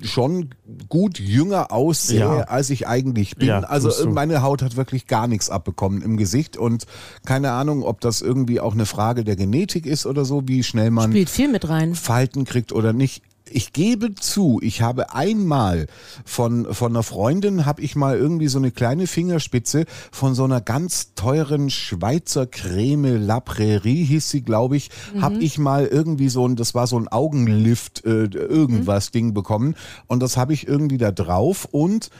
schon 0.00 0.50
gut 0.88 1.18
jünger 1.18 1.70
aussehe, 1.72 2.20
Ja. 2.20 2.36
als 2.44 2.70
ich 2.70 2.86
eigentlich 2.86 3.36
bin. 3.36 3.48
Ja, 3.48 3.60
also 3.60 4.08
meine 4.10 4.40
Haut 4.42 4.62
hat 4.62 4.76
wirklich 4.76 5.06
gar 5.06 5.26
nichts 5.26 5.50
abbekommen 5.50 6.00
im 6.02 6.16
Gesicht 6.16 6.56
und 6.56 6.86
keine 7.26 7.50
Ahnung, 7.52 7.82
ob 7.82 8.00
das 8.00 8.22
irgendwie 8.22 8.60
auch 8.60 8.72
eine 8.72 8.86
Frage 8.86 9.24
der 9.24 9.36
Genetik 9.36 9.84
ist 9.84 10.06
oder 10.06 10.24
so, 10.24 10.48
wie 10.48 10.62
schnell 10.62 10.90
man 10.90 11.10
Spielt 11.10 11.28
viel 11.30 11.48
mit 11.48 11.68
rein. 11.68 11.94
Falten 11.94 12.44
kriegt 12.44 12.72
oder 12.72 12.92
nicht. 12.92 13.22
Ich 13.50 13.72
gebe 13.72 14.14
zu, 14.14 14.60
ich 14.62 14.82
habe 14.82 15.14
einmal 15.14 15.86
von, 16.24 16.72
von 16.74 16.92
einer 16.92 17.02
Freundin, 17.02 17.64
habe 17.64 17.82
ich 17.82 17.94
mal 17.94 18.16
irgendwie 18.16 18.48
so 18.48 18.58
eine 18.58 18.72
kleine 18.72 19.06
Fingerspitze 19.06 19.84
von 20.10 20.34
so 20.34 20.44
einer 20.44 20.60
ganz 20.60 21.14
teuren 21.14 21.70
Schweizer 21.70 22.46
Creme 22.46 23.24
La 23.24 23.40
Prairie, 23.40 24.04
hieß 24.04 24.28
sie, 24.28 24.42
glaube 24.42 24.76
ich, 24.76 24.90
habe 25.20 25.36
ich 25.36 25.58
mal 25.58 25.86
irgendwie 25.86 26.28
so 26.28 26.46
ein, 26.46 26.56
das 26.56 26.74
war 26.74 26.86
so 26.86 26.98
ein 26.98 27.08
Augenlift, 27.08 28.04
äh, 28.04 28.24
irgendwas 28.24 29.10
Ding 29.12 29.32
bekommen. 29.32 29.76
Und 30.06 30.20
das 30.20 30.36
habe 30.36 30.52
ich 30.52 30.66
irgendwie 30.66 30.98
da 30.98 31.12
drauf. 31.12 31.68
Und 31.70 32.10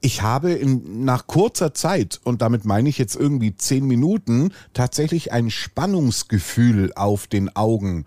ich 0.00 0.22
habe 0.22 0.52
in, 0.52 1.04
nach 1.04 1.26
kurzer 1.26 1.72
Zeit, 1.72 2.20
und 2.24 2.42
damit 2.42 2.64
meine 2.64 2.88
ich 2.88 2.98
jetzt 2.98 3.16
irgendwie 3.16 3.56
zehn 3.56 3.86
Minuten, 3.86 4.52
tatsächlich 4.72 5.32
ein 5.32 5.50
Spannungsgefühl 5.50 6.92
auf 6.94 7.26
den 7.26 7.54
Augen 7.56 8.04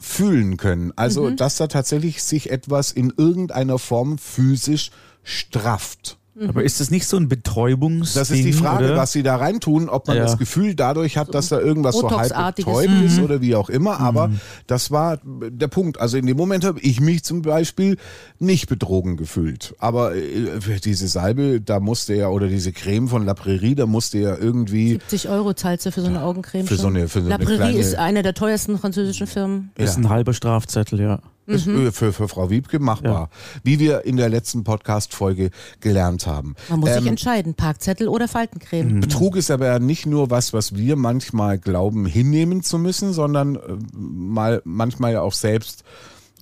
fühlen 0.00 0.56
können. 0.56 0.92
Also, 0.96 1.30
dass 1.30 1.56
da 1.56 1.66
tatsächlich 1.66 2.22
sich 2.22 2.50
etwas 2.50 2.90
in 2.90 3.12
irgendeiner 3.16 3.78
Form 3.78 4.18
physisch 4.18 4.90
strafft. 5.22 6.18
Aber 6.48 6.62
ist 6.64 6.80
das 6.80 6.90
nicht 6.90 7.06
so 7.06 7.16
ein 7.16 7.28
Betäubungsding? 7.28 8.20
Das 8.20 8.30
ist 8.30 8.44
die 8.44 8.52
Frage, 8.52 8.86
oder? 8.86 8.96
was 8.96 9.12
sie 9.12 9.22
da 9.22 9.36
reintun, 9.36 9.88
ob 9.88 10.08
man 10.08 10.16
Ja. 10.16 10.22
das 10.24 10.38
Gefühl 10.38 10.74
dadurch 10.74 11.16
hat, 11.18 11.34
dass 11.34 11.48
da 11.48 11.60
irgendwas 11.60 11.96
so 11.96 12.10
halb 12.10 12.56
betäubt 12.56 12.88
ist 13.04 13.18
oder 13.20 13.40
wie 13.40 13.54
auch 13.54 13.68
immer. 13.68 14.00
Aber 14.00 14.30
das 14.66 14.90
war 14.90 15.18
der 15.24 15.68
Punkt. 15.68 16.00
Also 16.00 16.16
in 16.16 16.26
dem 16.26 16.36
Moment 16.36 16.64
habe 16.64 16.80
ich 16.80 17.00
mich 17.00 17.24
zum 17.24 17.42
Beispiel 17.42 17.96
nicht 18.38 18.68
betrogen 18.68 19.16
gefühlt. 19.16 19.74
Aber 19.78 20.14
äh, 20.14 20.60
für 20.60 20.76
diese 20.80 21.08
Salbe, 21.08 21.60
da 21.60 21.80
musste 21.80 22.14
ja, 22.14 22.28
oder 22.28 22.48
diese 22.48 22.72
Creme 22.72 23.08
von 23.08 23.24
La 23.26 23.34
Prairie, 23.34 23.74
da 23.74 23.86
musste 23.86 24.18
ja 24.18 24.36
irgendwie 24.36 24.90
70 24.92 25.28
Euro 25.28 25.52
zahlst 25.54 25.86
du 25.86 25.92
für 25.92 26.00
so 26.00 26.06
eine 26.08 26.22
Augencreme. 26.22 26.66
Für 26.66 26.76
so 26.76 26.84
schon. 26.84 26.96
eine- 26.96 27.08
für 27.08 27.22
so 27.22 27.28
La 27.28 27.36
eine 27.36 27.44
Prairie 27.44 27.58
kleine- 27.58 27.78
ist 27.78 27.94
eine 27.96 28.22
der 28.22 28.34
teuersten 28.34 28.78
französischen 28.78 29.26
Firmen. 29.26 29.70
ist 29.76 29.96
ein 29.96 30.08
halber 30.08 30.32
Strafzettel, 30.32 31.00
ja. 31.00 31.20
Ist 31.46 31.66
äh, 31.66 31.92
für, 31.92 32.12
für 32.12 32.28
Frau 32.28 32.50
Wiebke 32.50 32.78
machbar. 32.78 33.30
Wie 33.62 33.78
wir 33.78 34.04
in 34.04 34.16
der 34.16 34.28
letzten 34.28 34.64
Podcast-Folge 34.64 35.50
gelernt 35.80 36.26
haben. 36.26 36.54
Man 36.68 36.80
muss 36.80 36.90
Ähm, 36.90 36.98
sich 37.00 37.06
entscheiden, 37.06 37.54
Parkzettel 37.54 38.08
oder 38.08 38.28
Faltencreme. 38.28 39.00
Betrug 39.00 39.36
ist 39.36 39.50
aber 39.50 39.66
ja 39.66 39.78
nicht 39.78 40.06
nur 40.06 40.30
was, 40.30 40.52
was 40.52 40.76
wir 40.76 40.96
manchmal 40.96 41.58
glauben, 41.58 42.06
hinnehmen 42.06 42.62
zu 42.62 42.78
müssen, 42.78 43.12
sondern 43.12 43.56
äh, 43.56 43.60
mal, 43.92 44.62
manchmal 44.64 45.12
ja 45.12 45.22
auch 45.22 45.34
selbst 45.34 45.84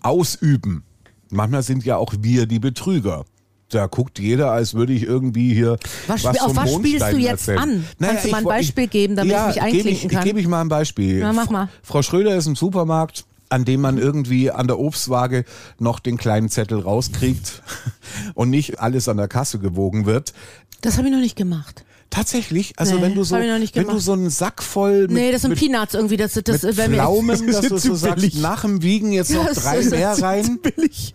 ausüben. 0.03 0.85
Manchmal 1.31 1.63
sind 1.63 1.85
ja 1.85 1.97
auch 1.97 2.15
wir 2.21 2.47
die 2.47 2.59
Betrüger. 2.59 3.25
Da 3.71 3.87
guckt 3.87 4.19
jeder, 4.19 4.51
als 4.51 4.73
würde 4.73 4.95
ich 4.95 5.03
irgendwie 5.03 5.53
hier. 5.53 5.77
Was 6.07 6.25
was 6.25 6.41
auf 6.41 6.57
was 6.57 6.73
spielst 6.73 7.01
Mondstein 7.01 7.15
du 7.15 7.21
jetzt 7.21 7.49
erzählen. 7.49 7.59
an? 7.59 7.85
Kannst 8.01 8.25
du 8.25 8.31
mal 8.31 8.39
ein 8.39 8.45
Beispiel 8.45 8.87
geben, 8.87 9.17
damit 9.17 9.37
ich 9.37 9.47
mich 9.47 9.63
einklinken 9.63 9.93
ich, 9.93 10.09
kann? 10.09 10.19
Ich 10.21 10.25
gebe 10.25 10.41
ich 10.41 10.49
mal 10.49 10.63
ein 10.63 10.69
Beispiel. 10.69 11.19
Ja, 11.19 11.35
mach 11.35 11.51
mal. 11.51 11.69
Frau 11.83 12.01
Schröder 12.01 12.35
ist 12.35 12.47
im 12.47 12.57
Supermarkt, 12.57 13.27
an 13.51 13.65
dem 13.65 13.81
man 13.81 13.99
irgendwie 13.99 14.51
an 14.51 14.67
der 14.67 14.79
Obstwaage 14.79 15.45
noch 15.79 16.01
den 16.01 16.17
kleinen 16.17 16.49
Zettel 16.49 16.81
rauskriegt 16.81 17.63
und 18.35 18.51
nicht 18.51 18.81
alles 18.81 19.09
an 19.09 19.17
der 19.17 19.29
Kasse 19.29 19.59
gewogen 19.59 20.07
wird. 20.07 20.33
Das 20.81 20.97
habe 20.99 21.09
ich 21.09 21.13
noch 21.15 21.21
nicht 21.21 21.37
gemacht. 21.37 21.85
Tatsächlich, 22.11 22.73
also 22.77 22.95
Nee, 22.97 23.03
wenn 23.03 23.15
du 23.15 23.23
so, 23.23 23.37
ich 23.37 23.75
wenn 23.75 23.87
du 23.87 23.99
so 23.99 24.13
einen 24.15 24.31
Sack 24.31 24.63
voll 24.63 25.03
mit, 25.03 25.11
Nee, 25.11 25.31
das 25.33 25.43
sind 25.43 25.51
mit, 25.51 25.59
Peanuts 25.59 25.93
irgendwie. 25.93 26.17
Das, 26.17 26.33
das, 26.33 26.63
mit 26.63 26.75
Pflaumen, 26.75 27.47
Das 27.47 27.61
dass 27.69 27.69
du 27.69 27.77
so 27.79 27.95
sagst, 27.97 28.17
billig. 28.17 28.39
nach 28.41 28.63
dem 28.63 28.83
Wiegen 28.83 29.13
jetzt 29.13 29.31
noch 29.31 29.47
Das 29.47 29.63
drei 29.63 29.83
mehr 29.85 30.11
das 30.13 30.23
rein. 30.23 30.59
Billig. 30.63 31.13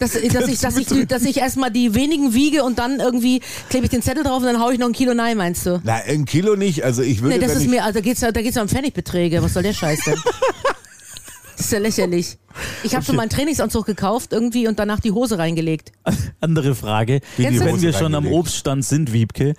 dass, 0.00 0.12
dass, 0.32 0.48
ich, 0.48 0.58
dass, 0.58 0.76
ich, 0.76 0.86
die- 0.88 1.06
dass 1.06 1.22
ich 1.22 1.36
erstmal 1.36 1.70
die 1.70 1.94
wenigen 1.94 2.34
wiege 2.34 2.64
und 2.64 2.80
dann 2.80 2.98
irgendwie 2.98 3.40
klebe 3.70 3.84
ich 3.84 3.90
den 3.90 4.02
Zettel 4.02 4.24
drauf 4.24 4.38
und 4.38 4.46
dann 4.46 4.58
haue 4.60 4.72
ich 4.72 4.80
noch 4.80 4.88
ein 4.88 4.92
Kilo 4.94 5.14
Nein, 5.14 5.36
meinst 5.36 5.64
du? 5.64 5.80
Na, 5.84 5.94
ein 5.94 6.24
Kilo 6.24 6.56
nicht. 6.56 6.82
Also 6.82 7.02
ich 7.02 7.22
würde, 7.22 7.36
Nee, 7.38 7.44
das 7.46 7.54
ist 7.54 7.62
ich, 7.62 7.68
mir, 7.68 7.84
also 7.84 8.00
da 8.00 8.02
geht's 8.02 8.18
da 8.20 8.30
geht's 8.32 8.56
um 8.56 8.66
Pfennigbeträge. 8.68 9.40
Was 9.44 9.54
soll 9.54 9.62
der 9.62 9.74
Scheiß 9.74 10.00
denn? 10.06 10.16
Das 11.62 11.66
ist 11.66 11.72
ja 11.74 11.78
lächerlich. 11.78 12.38
Ich 12.82 12.96
habe 12.96 13.04
schon 13.04 13.14
mal 13.14 13.22
einen 13.22 13.30
Trainingsanzug 13.30 13.86
gekauft 13.86 14.32
irgendwie 14.32 14.66
und 14.66 14.80
danach 14.80 14.98
die 14.98 15.12
Hose 15.12 15.38
reingelegt. 15.38 15.92
Andere 16.40 16.74
Frage. 16.74 17.20
Wenn 17.36 17.80
wir 17.80 17.92
schon 17.92 18.16
am. 18.16 18.26
Obststand 18.26 18.84
sind, 18.84 19.12
Wiebke, 19.12 19.54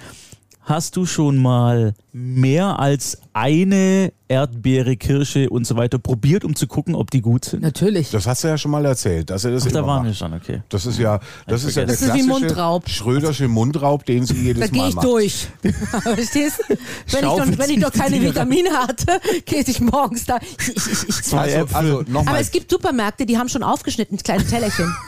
hast 0.65 0.95
du 0.95 1.05
schon 1.05 1.37
mal 1.37 1.93
mehr 2.13 2.79
als 2.79 3.17
eine 3.33 4.13
Erdbeere, 4.27 4.95
Kirsche 4.97 5.49
und 5.49 5.65
so 5.67 5.75
weiter 5.75 5.99
probiert, 5.99 6.43
um 6.45 6.55
zu 6.55 6.67
gucken, 6.67 6.95
ob 6.95 7.11
die 7.11 7.21
gut 7.21 7.45
sind? 7.45 7.61
Natürlich. 7.61 8.11
das 8.11 8.25
hast 8.27 8.43
du 8.43 8.47
ja 8.47 8.57
schon 8.57 8.71
mal 8.71 8.85
erzählt, 8.85 9.29
dass 9.29 9.43
er 9.45 9.51
das 9.51 9.67
Ach, 9.67 9.71
da 9.71 9.85
waren 9.85 10.03
wir 10.03 10.09
macht. 10.09 10.19
schon, 10.19 10.33
okay. 10.33 10.61
Das 10.69 10.85
ist 10.85 10.97
ja, 10.99 11.19
das 11.47 11.63
ist 11.63 11.75
ja 11.75 11.85
der 11.85 11.95
Das 11.95 12.01
ist 12.01 12.13
wie 12.13 12.23
Mundraub. 12.23 12.87
Schrödersche 12.87 13.47
Mundraub, 13.47 14.05
den 14.05 14.25
sie 14.25 14.35
jedes 14.35 14.61
Da 14.61 14.67
gehe 14.67 14.81
Mal 14.81 14.89
ich 14.89 14.95
macht. 14.95 15.05
durch. 15.05 15.47
Verstehst 16.03 16.59
du? 16.59 16.63
Wenn 16.69 16.77
ich, 17.19 17.19
doch, 17.21 17.57
wenn 17.57 17.69
ich 17.69 17.79
doch 17.81 17.91
keine. 17.91 18.21
Vitamine 18.21 18.69
hatte, 18.71 19.19
gehe 19.45 19.61
ich 19.65 19.81
morgens 19.81 20.25
da. 20.25 20.39
Ich, 20.59 20.69
ich, 20.69 20.77
ich, 20.77 21.09
ich. 21.09 21.23
Zwei 21.23 21.37
Also, 21.39 21.57
Äpfel. 21.57 21.75
also 21.75 22.03
Aber 22.25 22.39
es 22.39 22.51
gibt 22.51 22.69
Supermärkte, 22.71 23.25
die 23.25 23.37
haben 23.37 23.49
schon 23.49 23.63
aufgeschnitten, 23.63 24.17
kleine 24.17 24.45
Tellerchen. 24.45 24.93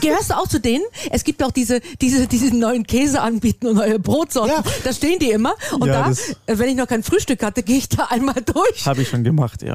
Gehörst 0.00 0.30
du 0.30 0.34
auch 0.36 0.48
zu 0.48 0.60
denen? 0.60 0.84
Es 1.10 1.24
gibt 1.24 1.42
auch 1.42 1.50
diese, 1.50 1.80
diese, 2.00 2.26
diese 2.26 2.54
neuen 2.54 2.86
Käse 2.86 3.20
anbieten 3.20 3.66
und 3.66 3.76
neue 3.76 3.98
Brotsorten. 3.98 4.52
Ja. 4.56 4.62
Da 4.84 4.92
stehen 4.92 5.18
die 5.18 5.30
immer. 5.30 5.54
Und 5.78 5.86
Ja, 5.86 6.10
da, 6.46 6.58
wenn 6.58 6.68
ich 6.68 6.76
noch 6.76 6.86
kein 6.88 7.02
Frühstück 7.02 7.42
hatte, 7.42 7.62
gehe 7.62 7.78
ich 7.78 7.88
da 7.88 8.04
einmal 8.06 8.34
durch. 8.42 8.86
Habe 8.86 9.02
ich 9.02 9.08
schon 9.08 9.24
gemacht, 9.24 9.62
ja. 9.62 9.74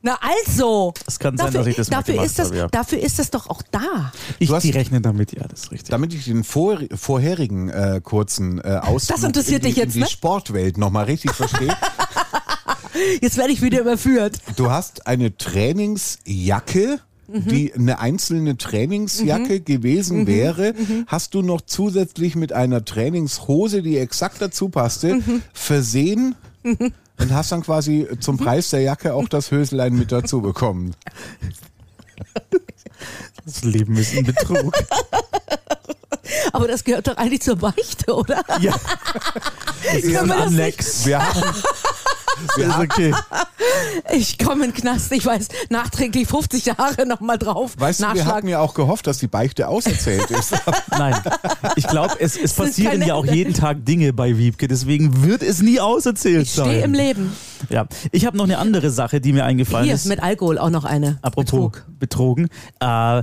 Na 0.00 0.16
also. 0.46 0.94
Es 1.06 1.18
kann 1.18 1.36
sein, 1.36 1.46
dafür, 1.46 1.58
dass 1.60 1.66
ich 1.66 1.76
das 1.76 1.90
dafür 1.90 2.22
ist 2.22 2.38
das, 2.38 2.46
habe, 2.48 2.56
ja. 2.56 2.66
Dafür 2.68 2.98
ist 3.00 3.18
das 3.18 3.30
doch 3.30 3.48
auch 3.50 3.62
da. 3.72 4.12
Ich, 4.38 4.50
hast- 4.50 4.62
die 4.62 4.70
rechnen 4.70 5.02
damit, 5.02 5.32
ja, 5.32 5.42
das 5.48 5.64
ist 5.64 5.72
richtig. 5.72 5.90
Damit 5.90 6.14
ich 6.14 6.24
den 6.26 6.44
vor, 6.44 6.78
vorherigen 6.94 7.68
äh, 7.68 8.00
kurzen 8.02 8.58
äh, 8.60 8.78
Ausflug 8.80 9.16
Das 9.16 9.24
interessiert 9.24 9.62
in 9.64 9.68
die, 9.70 9.74
dich 9.74 9.76
jetzt, 9.76 9.86
in 9.96 10.00
die 10.02 10.04
ne? 10.04 10.08
Sportwelt 10.08 10.78
nochmal 10.78 11.06
richtig 11.06 11.32
verstehe. 11.32 11.76
Jetzt 13.20 13.36
werde 13.36 13.52
ich 13.52 13.62
wieder 13.62 13.80
überführt. 13.80 14.38
Du 14.56 14.70
hast 14.70 15.06
eine 15.06 15.36
Trainingsjacke, 15.36 17.00
Mhm. 17.30 17.46
die 17.48 17.74
eine 17.74 17.98
einzelne 17.98 18.56
Trainingsjacke 18.56 19.60
gewesen 19.60 20.26
wäre. 20.26 20.72
Mhm. 20.72 21.04
Hast 21.06 21.34
du 21.34 21.42
noch 21.42 21.60
zusätzlich 21.60 22.34
mit 22.36 22.52
einer 22.54 22.84
Trainingshose, 22.84 23.82
die 23.82 23.98
exakt 23.98 24.40
dazu 24.40 24.70
passte, 24.70 25.16
Mhm. 25.16 25.42
versehen? 25.52 26.34
Und 26.62 27.32
hast 27.32 27.52
dann 27.52 27.62
quasi 27.62 28.06
zum 28.20 28.36
Preis 28.38 28.70
der 28.70 28.80
Jacke 28.80 29.12
auch 29.14 29.28
das 29.28 29.50
Höslein 29.50 29.94
mit 29.94 30.10
dazu 30.12 30.40
bekommen. 30.40 30.94
Das 33.44 33.62
Leben 33.64 33.96
ist 33.96 34.16
ein 34.16 34.24
Betrug. 34.24 34.72
Aber 36.52 36.68
das 36.68 36.84
gehört 36.84 37.06
doch 37.08 37.16
eigentlich 37.16 37.42
zur 37.42 37.56
Beichte, 37.56 38.14
oder? 38.14 38.42
ja, 38.60 38.74
das 39.92 40.02
ist 40.02 40.16
ein 40.16 40.30
Annex. 40.30 41.06
Wir 41.06 41.18
haben, 41.18 41.42
wir 42.56 42.66
Ist 42.66 42.72
haben, 42.72 42.84
okay. 42.84 43.14
Ich 44.12 44.38
komme 44.38 44.64
in 44.64 44.70
den 44.72 44.74
Knast, 44.80 45.12
ich 45.12 45.24
weiß, 45.24 45.48
nachträglich 45.70 46.26
50 46.28 46.66
Jahre 46.66 47.06
nochmal 47.06 47.38
drauf. 47.38 47.72
weißt 47.78 48.00
du, 48.02 48.14
wir 48.14 48.26
hatten 48.26 48.48
ja 48.48 48.60
auch 48.60 48.74
gehofft, 48.74 49.06
dass 49.06 49.18
die 49.18 49.26
Beichte 49.26 49.68
auserzählt 49.68 50.30
ist. 50.30 50.54
Nein, 50.90 51.14
ich 51.76 51.86
glaube, 51.86 52.14
es, 52.20 52.36
es 52.36 52.52
passieren 52.54 53.02
ja 53.02 53.14
auch 53.14 53.26
jeden 53.26 53.54
Tag 53.54 53.84
Dinge 53.84 54.12
bei 54.12 54.36
Wiebke, 54.38 54.68
deswegen 54.68 55.22
wird 55.24 55.42
es 55.42 55.60
nie 55.62 55.80
auserzählt 55.80 56.42
ich 56.44 56.52
sein. 56.52 56.66
stehe 56.66 56.84
im 56.84 56.94
Leben. 56.94 57.32
Ja, 57.70 57.86
ich 58.12 58.24
habe 58.26 58.36
noch 58.36 58.44
eine 58.44 58.58
andere 58.58 58.90
Sache, 58.90 59.20
die 59.20 59.32
mir 59.32 59.44
eingefallen 59.44 59.84
Hier, 59.86 59.94
ist. 59.94 60.06
mit 60.06 60.22
Alkohol 60.22 60.58
auch 60.58 60.70
noch 60.70 60.84
eine. 60.84 61.18
Apropos 61.22 61.72
betrogen. 61.98 62.48
Äh, 62.80 63.22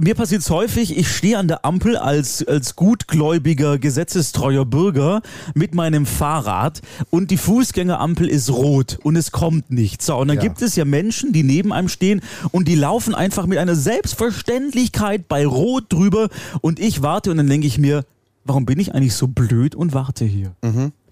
mir 0.00 0.14
passiert 0.14 0.42
es 0.42 0.50
häufig, 0.50 0.96
ich 0.96 1.08
stehe 1.14 1.38
an 1.38 1.46
der 1.48 1.64
Ampel 1.64 1.96
als, 1.96 2.46
als 2.46 2.74
gutgläubiger, 2.76 3.78
gesetzestreuer 3.78 4.64
Bürger 4.64 5.20
mit 5.54 5.74
meinem 5.74 6.06
Fahrrad 6.06 6.80
und 7.10 7.30
die 7.30 7.36
Fußgängerampel 7.36 8.28
ist 8.28 8.50
rot 8.50 8.98
und 9.02 9.16
es 9.16 9.30
kommt 9.32 9.70
nichts. 9.70 10.06
So, 10.06 10.16
und 10.16 10.28
dann 10.28 10.36
Ja. 10.38 10.42
gibt 10.42 10.62
es 10.62 10.76
ja 10.76 10.84
Menschen, 10.84 11.32
die 11.32 11.42
neben 11.42 11.72
einem 11.72 11.88
stehen 11.88 12.20
und 12.50 12.66
die 12.68 12.74
laufen 12.74 13.14
einfach 13.14 13.46
mit 13.46 13.58
einer 13.58 13.74
Selbstverständlichkeit 13.76 15.28
bei 15.28 15.46
Rot 15.46 15.84
drüber 15.92 16.28
und 16.60 16.78
ich 16.80 17.02
warte 17.02 17.30
und 17.30 17.36
dann 17.36 17.48
denke 17.48 17.66
ich 17.66 17.78
mir, 17.78 18.04
warum 18.44 18.64
bin 18.66 18.78
ich 18.80 18.94
eigentlich 18.94 19.14
so 19.14 19.28
blöd 19.28 19.74
und 19.74 19.92
warte 19.92 20.24
hier? 20.24 20.52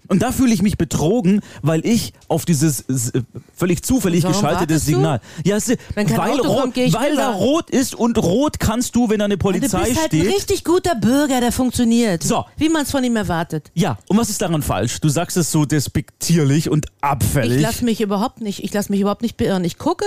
Und 0.09 0.23
da 0.23 0.31
fühle 0.31 0.53
ich 0.53 0.61
mich 0.61 0.77
betrogen, 0.77 1.41
weil 1.61 1.85
ich 1.85 2.13
auf 2.27 2.43
dieses 2.43 2.81
äh, 2.81 3.21
völlig 3.55 3.83
zufällig 3.83 4.25
geschaltete 4.25 4.73
du? 4.73 4.79
Signal. 4.79 5.21
Ja, 5.45 5.55
es, 5.55 5.69
weil, 5.69 6.39
rot, 6.39 6.75
weil 6.75 7.15
da 7.15 7.31
rot 7.31 7.69
ist 7.69 7.93
und 7.95 8.17
rot 8.17 8.59
kannst 8.59 8.95
du, 8.95 9.09
wenn 9.09 9.19
da 9.19 9.25
eine 9.25 9.37
Du 9.37 9.43
Polizei 9.43 9.83
bist 9.83 10.01
halt 10.01 10.11
ein 10.11 10.19
steht. 10.19 10.33
richtig 10.35 10.63
guter 10.63 10.95
Bürger, 10.95 11.39
der 11.39 11.51
funktioniert. 11.51 12.23
So. 12.23 12.43
Wie 12.57 12.69
man 12.69 12.83
es 12.83 12.91
von 12.91 13.03
ihm 13.03 13.15
erwartet. 13.15 13.71
Ja, 13.75 13.99
und 14.07 14.17
was 14.17 14.29
ist 14.29 14.41
daran 14.41 14.63
falsch? 14.63 14.99
Du 14.99 15.09
sagst 15.09 15.37
es 15.37 15.51
so 15.51 15.65
despektierlich 15.65 16.69
und 16.69 16.87
abfällig. 17.01 17.57
Ich 17.57 17.61
lasse 17.61 17.85
mich 17.85 18.01
überhaupt 18.01 18.41
nicht, 18.41 18.63
ich 18.63 18.73
lasse 18.73 18.91
mich 18.91 19.01
überhaupt 19.01 19.21
nicht 19.21 19.37
beirren. 19.37 19.63
Ich 19.63 19.77
gucke, 19.77 20.05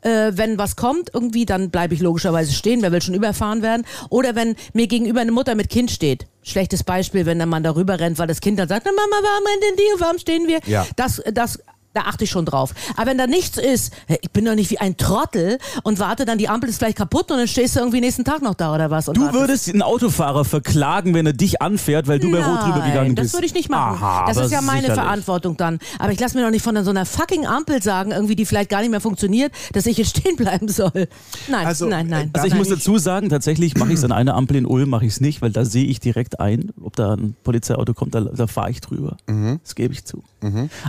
äh, 0.00 0.32
wenn 0.34 0.58
was 0.58 0.74
kommt, 0.74 1.10
irgendwie, 1.14 1.46
dann 1.46 1.70
bleibe 1.70 1.94
ich 1.94 2.00
logischerweise 2.00 2.52
stehen. 2.52 2.82
Wer 2.82 2.90
will 2.90 3.02
schon 3.02 3.14
überfahren 3.14 3.62
werden? 3.62 3.86
Oder 4.10 4.34
wenn 4.34 4.56
mir 4.72 4.88
gegenüber 4.88 5.20
eine 5.20 5.32
Mutter 5.32 5.54
mit 5.54 5.70
Kind 5.70 5.92
steht. 5.92 6.26
Schlechtes 6.44 6.84
Beispiel, 6.84 7.26
wenn 7.26 7.38
der 7.38 7.46
Mann 7.46 7.62
darüber 7.62 7.98
rennt, 7.98 8.18
weil 8.18 8.26
das 8.26 8.40
Kind 8.40 8.58
dann 8.58 8.68
sagt, 8.68 8.86
na 8.86 8.92
Mama, 8.92 9.26
warum 9.26 9.46
rennt 9.46 9.62
denn 9.62 9.76
die 9.76 9.94
und 9.94 10.00
warum 10.00 10.18
stehen 10.18 10.46
wir? 10.46 10.60
Ja. 10.66 10.86
Das, 10.96 11.22
das, 11.32 11.58
da 11.94 12.02
achte 12.02 12.24
ich 12.24 12.30
schon 12.30 12.44
drauf. 12.44 12.74
Aber 12.96 13.06
wenn 13.06 13.18
da 13.18 13.26
nichts 13.26 13.56
ist, 13.56 13.92
ich 14.20 14.30
bin 14.30 14.44
doch 14.44 14.54
nicht 14.54 14.70
wie 14.70 14.78
ein 14.78 14.96
Trottel 14.96 15.58
und 15.84 15.98
warte 15.98 16.24
dann, 16.24 16.38
die 16.38 16.48
Ampel 16.48 16.68
ist 16.68 16.80
gleich 16.80 16.94
kaputt 16.94 17.30
und 17.30 17.38
dann 17.38 17.48
stehst 17.48 17.76
du 17.76 17.80
irgendwie 17.80 18.00
nächsten 18.00 18.24
Tag 18.24 18.42
noch 18.42 18.54
da 18.54 18.74
oder 18.74 18.90
was. 18.90 19.08
Und 19.08 19.16
Du 19.16 19.22
wartest. 19.22 19.40
würdest 19.40 19.68
einen 19.70 19.82
Autofahrer 19.82 20.44
verklagen, 20.44 21.14
wenn 21.14 21.26
er 21.26 21.32
dich 21.32 21.62
anfährt, 21.62 22.06
weil 22.08 22.18
du 22.18 22.30
bei 22.30 22.44
Rot 22.44 22.62
drüber 22.64 22.80
gegangen 22.80 22.94
Nein, 22.94 23.14
bist. 23.14 23.26
das 23.26 23.34
würde 23.34 23.46
ich 23.46 23.54
nicht 23.54 23.70
machen. 23.70 23.96
Aha, 24.02 24.26
das 24.26 24.36
ist 24.38 24.50
ja 24.52 24.60
meine 24.60 24.80
sicherlich. 24.82 25.02
Verantwortung 25.02 25.56
dann. 25.56 25.78
Aber 25.98 26.12
ich 26.12 26.20
lasse 26.20 26.36
mir 26.36 26.42
doch 26.44 26.50
nicht 26.50 26.62
von 26.62 26.82
so 26.84 26.90
einer 26.90 27.06
fucking 27.06 27.46
Ampel 27.46 27.82
sagen, 27.82 28.10
irgendwie, 28.10 28.34
die 28.36 28.44
vielleicht 28.44 28.70
gar 28.70 28.80
nicht 28.80 28.90
mehr 28.90 29.00
funktioniert, 29.00 29.52
dass 29.72 29.86
ich 29.86 29.96
jetzt 29.96 30.18
stehen 30.18 30.36
bleiben 30.36 30.68
soll. 30.68 31.08
Nein, 31.48 31.66
Also, 31.66 31.86
nein, 31.86 32.08
nein. 32.08 32.30
Also 32.32 32.46
ich 32.46 32.52
nein. 32.52 32.58
muss 32.58 32.68
dazu 32.68 32.98
sagen, 32.98 33.28
tatsächlich 33.28 33.76
mache 33.76 33.90
ich 33.92 33.98
es 33.98 34.04
an 34.04 34.12
einer 34.12 34.34
Ampel 34.34 34.56
in 34.56 34.66
Ulm, 34.66 34.90
mache 34.90 35.06
ich 35.06 35.12
es 35.12 35.20
nicht, 35.20 35.42
weil 35.42 35.50
da 35.52 35.64
sehe 35.64 35.84
ich 35.86 36.00
direkt 36.00 36.40
ein, 36.40 36.70
ob 36.82 36.96
da 36.96 37.14
ein 37.14 37.36
Polizeiauto 37.44 37.94
kommt, 37.94 38.14
da, 38.14 38.20
da 38.22 38.46
fahre 38.48 38.70
ich 38.70 38.80
drüber. 38.80 39.16
Das 39.62 39.74
gebe 39.76 39.92
ich 39.94 40.04
zu. 40.04 40.22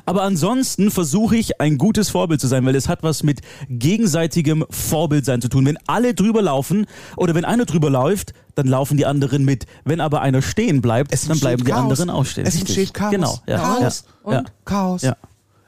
Aber 0.05 0.23
ansonsten 0.23 0.91
versuche 0.95 1.35
ich 1.35 1.61
ein 1.61 1.77
gutes 1.77 2.09
Vorbild 2.09 2.41
zu 2.41 2.47
sein, 2.47 2.65
weil 2.65 2.75
es 2.75 2.89
hat 2.89 3.03
was 3.03 3.21
mit 3.21 3.41
gegenseitigem 3.69 4.65
Vorbildsein 4.71 5.41
zu 5.41 5.49
tun. 5.49 5.65
Wenn 5.65 5.77
alle 5.85 6.15
drüber 6.15 6.41
laufen 6.41 6.87
oder 7.15 7.35
wenn 7.35 7.45
einer 7.45 7.65
drüber 7.65 7.91
läuft, 7.91 8.33
dann 8.55 8.65
laufen 8.67 8.97
die 8.97 9.05
anderen 9.05 9.45
mit. 9.45 9.67
Wenn 9.83 10.01
aber 10.01 10.21
einer 10.21 10.41
stehen 10.41 10.81
bleibt, 10.81 11.13
Es 11.13 11.27
dann 11.27 11.39
bleiben 11.39 11.63
die 11.63 11.69
Chaos. 11.71 11.83
anderen 11.83 12.09
auch 12.09 12.25
stehen. 12.25 12.47
Es 12.47 12.55
entsteht 12.59 12.93
Chaos. 12.93 13.11
Genau. 13.11 13.39
Ja. 13.45 13.57
Chaos. 13.59 14.03
Ja. 14.25 14.31
Ja. 14.33 14.43
Chaos. 14.63 15.01
Ja. 15.03 15.15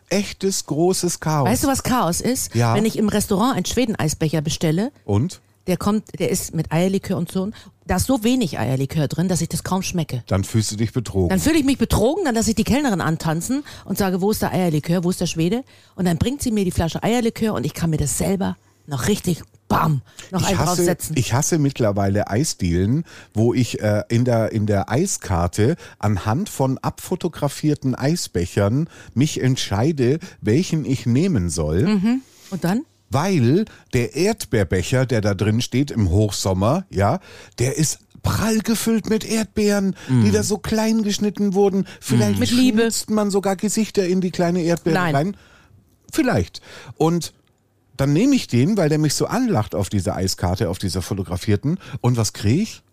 Echtes 0.09 0.65
großes 0.65 1.19
Chaos. 1.19 1.47
Weißt 1.49 1.63
du, 1.65 1.67
was 1.67 1.83
Chaos 1.83 2.21
ist? 2.21 2.55
Ja. 2.55 2.73
Wenn 2.73 2.85
ich 2.85 2.97
im 2.97 3.09
Restaurant 3.09 3.55
einen 3.57 3.65
Schweden-Eisbecher 3.65 4.41
bestelle, 4.41 4.91
Und? 5.05 5.41
Der 5.67 5.77
kommt, 5.77 6.19
der 6.19 6.29
ist 6.29 6.55
mit 6.55 6.71
Eierlikör 6.71 7.17
und 7.17 7.31
so. 7.31 7.49
Da 7.85 7.97
ist 7.97 8.07
so 8.07 8.23
wenig 8.23 8.57
Eierlikör 8.59 9.07
drin, 9.07 9.27
dass 9.27 9.41
ich 9.41 9.49
das 9.49 9.63
kaum 9.63 9.81
schmecke. 9.81 10.23
Dann 10.27 10.43
fühlst 10.43 10.71
du 10.71 10.75
dich 10.75 10.93
betrogen. 10.93 11.29
Dann 11.29 11.39
fühle 11.39 11.57
ich 11.57 11.65
mich 11.65 11.77
betrogen, 11.77 12.25
dann 12.25 12.35
lasse 12.35 12.49
ich 12.49 12.55
die 12.55 12.63
Kellnerin 12.63 13.01
antanzen 13.01 13.63
und 13.85 13.97
sage, 13.97 14.21
wo 14.21 14.31
ist 14.31 14.41
der 14.41 14.51
Eierlikör, 14.51 15.03
wo 15.03 15.09
ist 15.09 15.21
der 15.21 15.27
Schwede? 15.27 15.63
Und 15.95 16.05
dann 16.05 16.17
bringt 16.17 16.41
sie 16.41 16.51
mir 16.51 16.65
die 16.65 16.71
Flasche 16.71 17.03
Eierlikör 17.03 17.53
und 17.53 17.65
ich 17.65 17.73
kann 17.73 17.89
mir 17.89 17.97
das 17.97 18.17
selber 18.17 18.57
noch 18.87 19.07
richtig, 19.07 19.43
bam, 19.67 20.01
noch 20.31 20.41
ich 20.41 20.47
einen 20.47 20.59
hasse, 20.59 20.85
draufsetzen. 20.85 21.17
ich 21.17 21.33
hasse 21.33 21.59
mittlerweile 21.59 22.29
Eisdielen, 22.29 23.03
wo 23.33 23.53
ich 23.53 23.81
äh, 23.81 24.03
in, 24.09 24.23
der, 24.25 24.53
in 24.53 24.65
der 24.65 24.89
Eiskarte 24.89 25.75
anhand 25.99 26.47
von 26.49 26.77
abfotografierten 26.77 27.93
Eisbechern 27.93 28.89
mich 29.13 29.41
entscheide, 29.41 30.19
welchen 30.41 30.85
ich 30.85 31.05
nehmen 31.05 31.49
soll. 31.49 31.83
Mhm. 31.83 32.21
und 32.49 32.63
dann? 32.63 32.85
Weil 33.09 33.65
der 33.93 34.15
Erdbeerbecher, 34.15 35.05
der 35.05 35.21
da 35.21 35.33
drin 35.33 35.61
steht 35.61 35.91
im 35.91 36.09
Hochsommer, 36.09 36.85
ja, 36.89 37.19
der 37.59 37.77
ist 37.77 37.99
prall 38.21 38.59
gefüllt 38.59 39.09
mit 39.09 39.23
Erdbeeren, 39.23 39.95
die 40.09 40.31
da 40.31 40.43
so 40.43 40.57
klein 40.57 41.03
geschnitten 41.03 41.53
wurden. 41.53 41.85
Vielleicht 42.01 42.33
Mhm. 42.33 42.39
Mit 42.39 42.51
Liebe. 42.51 42.89
man 43.09 43.31
sogar 43.31 43.55
Gesichter 43.55 44.05
in 44.05 44.19
die 44.19 44.31
kleine 44.31 44.61
Erdbeere 44.63 44.95
Nein. 44.95 45.15
rein. 45.15 45.37
Vielleicht. 46.11 46.61
Und 46.95 47.33
dann 47.95 48.13
nehme 48.13 48.35
ich 48.35 48.47
den, 48.47 48.75
weil 48.77 48.89
der 48.89 48.97
mich 48.99 49.13
so 49.13 49.25
anlacht 49.27 49.75
auf 49.75 49.89
dieser 49.89 50.15
Eiskarte, 50.15 50.69
auf 50.69 50.77
dieser 50.77 51.01
fotografierten. 51.01 51.79
Und 52.01 52.17
was 52.17 52.33
kriege 52.33 52.61
ich? 52.63 52.83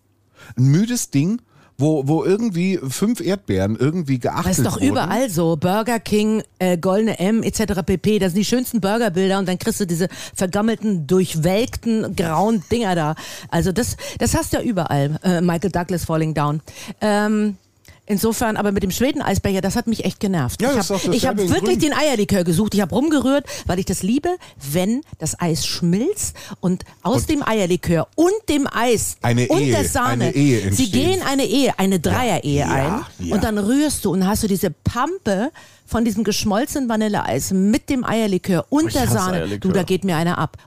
Ein 0.57 0.65
müdes 0.65 1.09
Ding, 1.09 1.41
wo, 1.77 2.07
wo 2.07 2.23
irgendwie 2.23 2.79
fünf 2.87 3.19
Erdbeeren 3.19 3.75
irgendwie 3.75 4.19
geachtet 4.19 4.45
Das 4.51 4.57
ist 4.59 4.65
doch 4.65 4.75
wurden. 4.75 4.87
überall 4.87 5.29
so. 5.29 5.57
Burger 5.57 5.99
King, 5.99 6.41
äh, 6.59 6.77
Goldene 6.77 7.19
M, 7.19 7.43
etc. 7.43 7.81
pp. 7.85 8.19
Das 8.19 8.31
sind 8.31 8.39
die 8.39 8.45
schönsten 8.45 8.81
Burgerbilder 8.81 9.39
und 9.39 9.47
dann 9.47 9.59
kriegst 9.59 9.79
du 9.79 9.85
diese 9.85 10.07
vergammelten, 10.33 11.05
durchwelkten, 11.07 12.15
grauen 12.15 12.63
Dinger 12.71 12.95
da. 12.95 13.15
Also 13.49 13.71
das, 13.71 13.97
das 14.19 14.35
hast 14.35 14.53
du 14.53 14.57
ja 14.57 14.63
überall. 14.63 15.19
Äh, 15.23 15.41
Michael 15.41 15.71
Douglas 15.71 16.05
Falling 16.05 16.33
Down. 16.33 16.61
Ähm, 17.01 17.57
Insofern, 18.07 18.55
aber 18.55 18.71
mit 18.71 18.83
dem 18.83 18.91
Schweden-Eisbecher, 18.91 19.61
das 19.61 19.75
hat 19.75 19.87
mich 19.87 20.05
echt 20.05 20.19
genervt. 20.19 20.61
Ja, 20.61 20.79
ich 20.79 20.89
habe 21.27 21.41
hab 21.41 21.49
wirklich 21.49 21.79
Grün. 21.79 21.79
den 21.79 21.93
Eierlikör 21.93 22.43
gesucht. 22.43 22.75
Ich 22.75 22.81
habe 22.81 22.93
rumgerührt, 22.93 23.45
weil 23.65 23.79
ich 23.79 23.85
das 23.85 24.03
liebe, 24.03 24.29
wenn 24.71 25.01
das 25.17 25.39
Eis 25.39 25.65
schmilzt 25.65 26.35
und 26.59 26.83
aus 27.01 27.25
dem 27.25 27.41
Eierlikör 27.47 28.07
und 28.15 28.33
dem 28.47 28.67
Eis 28.71 29.17
Eine 29.21 29.47
und 29.47 29.59
Ehe, 29.61 29.71
der 29.71 29.85
Sahne, 29.85 30.31
sie 30.33 30.91
gehen 30.91 31.21
eine 31.23 31.45
Ehe, 31.45 31.73
eine 31.77 31.99
Dreier-Ehe 31.99 32.59
Ja, 32.59 33.05
ein 33.19 33.27
ja. 33.27 33.35
und 33.35 33.43
dann 33.43 33.57
rührst 33.57 34.05
du 34.05 34.11
und 34.11 34.27
hast 34.27 34.43
du 34.43 34.47
diese 34.47 34.69
Pampe 34.69 35.51
von 35.85 36.05
diesem 36.05 36.23
geschmolzenen 36.23 36.89
Vanilleeis 36.89 37.51
mit 37.51 37.89
dem 37.89 38.03
Eierlikör 38.03 38.65
und 38.69 38.87
Ich 38.87 38.93
der 38.93 39.07
Sahne. 39.07 39.37
Eierlikör. 39.37 39.71
Du, 39.71 39.71
da 39.71 39.83
geht 39.83 40.03
mir 40.03 40.15
einer 40.17 40.37
ab. 40.37 40.57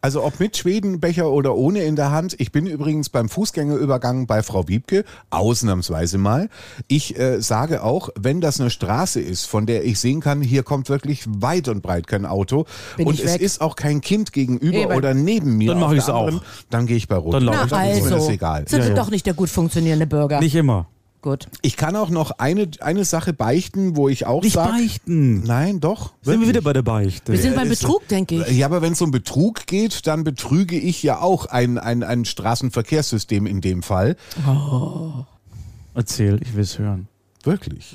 Also 0.00 0.22
ob 0.22 0.38
mit 0.38 0.56
Schwedenbecher 0.56 1.30
oder 1.30 1.54
ohne 1.56 1.80
in 1.82 1.96
der 1.96 2.10
Hand. 2.10 2.34
Ich 2.38 2.52
bin 2.52 2.66
übrigens 2.66 3.08
beim 3.08 3.28
Fußgängerübergang 3.28 4.26
bei 4.26 4.42
Frau 4.42 4.68
Wiebke, 4.68 5.04
ausnahmsweise 5.30 6.18
mal. 6.18 6.48
Ich 6.88 7.18
äh, 7.18 7.40
sage 7.40 7.82
auch, 7.82 8.10
wenn 8.18 8.40
das 8.40 8.60
eine 8.60 8.70
Straße 8.70 9.20
ist, 9.20 9.46
von 9.46 9.66
der 9.66 9.84
ich 9.84 9.98
sehen 9.98 10.20
kann, 10.20 10.40
hier 10.42 10.62
kommt 10.62 10.88
wirklich 10.88 11.24
weit 11.26 11.68
und 11.68 11.82
breit 11.82 12.06
kein 12.06 12.26
Auto 12.26 12.66
Bin 12.96 13.06
und 13.08 13.14
ich 13.14 13.24
es 13.24 13.34
weg. 13.34 13.40
ist 13.40 13.60
auch 13.60 13.76
kein 13.76 14.00
Kind 14.00 14.32
gegenüber 14.32 14.78
Eben. 14.78 14.92
oder 14.92 15.14
neben 15.14 15.56
mir. 15.56 15.70
Dann 15.70 15.80
mach 15.80 15.88
auf 15.88 15.94
ich's 15.94 16.06
der 16.06 16.14
anderen, 16.14 16.38
auch. 16.38 16.44
Dann 16.70 16.86
gehe 16.86 16.96
ich 16.96 17.08
bei 17.08 17.16
Rot. 17.16 17.34
Dann 17.34 17.44
laufe 17.44 17.64
ich 17.64 17.70
dann 17.70 17.88
ist 17.88 17.96
mir 18.04 18.10
das 18.10 18.12
also, 18.12 18.30
egal. 18.30 18.68
sind 18.68 18.80
Ja, 18.80 18.88
ja. 18.88 18.94
doch 18.94 19.10
nicht 19.10 19.26
der 19.26 19.34
gut 19.34 19.48
funktionierende 19.50 20.06
Burger. 20.06 20.40
Nicht 20.40 20.54
immer. 20.54 20.86
Gut. 21.22 21.46
Ich 21.62 21.76
kann 21.76 21.94
auch 21.94 22.10
noch 22.10 22.32
eine, 22.32 22.68
eine 22.80 23.04
Sache 23.04 23.32
beichten, 23.32 23.94
wo 23.96 24.08
ich 24.08 24.26
auch 24.26 24.42
Nicht 24.42 24.54
sage. 24.54 24.72
beichten. 24.72 25.44
Nein, 25.44 25.78
doch. 25.78 26.06
Sind 26.06 26.16
wir 26.24 26.32
wirklich. 26.32 26.48
wieder 26.48 26.60
bei 26.62 26.72
der 26.72 26.82
Beichte. 26.82 27.32
Wir 27.32 27.40
sind 27.40 27.54
beim 27.54 27.68
Betrug, 27.68 28.08
denke 28.08 28.44
ich. 28.44 28.56
Ja, 28.56 28.66
aber 28.66 28.82
wenn 28.82 28.92
es 28.94 29.00
um 29.00 29.12
Betrug 29.12 29.68
geht, 29.68 30.08
dann 30.08 30.24
betrüge 30.24 30.76
ich 30.76 31.00
ja 31.04 31.20
auch 31.20 31.46
ein, 31.46 31.78
ein, 31.78 32.02
ein 32.02 32.24
Straßenverkehrssystem 32.24 33.46
in 33.46 33.60
dem 33.60 33.84
Fall. 33.84 34.16
Erzähl, 35.94 36.40
ich 36.42 36.56
will 36.56 36.64
es 36.64 36.80
hören. 36.80 37.06
Wirklich. 37.44 37.94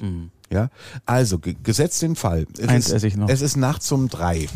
Ja. 0.50 0.70
Also, 1.06 1.40
ge 1.40 1.58
gesetzt 1.62 2.02
den 2.02 2.16
Fall. 2.16 2.48
Es 2.58 2.70
Eins 2.70 2.88
ist, 2.88 2.94
esse 2.94 3.08
ich 3.08 3.18
noch. 3.18 3.28
Es 3.28 3.42
ist 3.42 3.58
nachts 3.58 3.92
um 3.92 4.08
drei. 4.08 4.48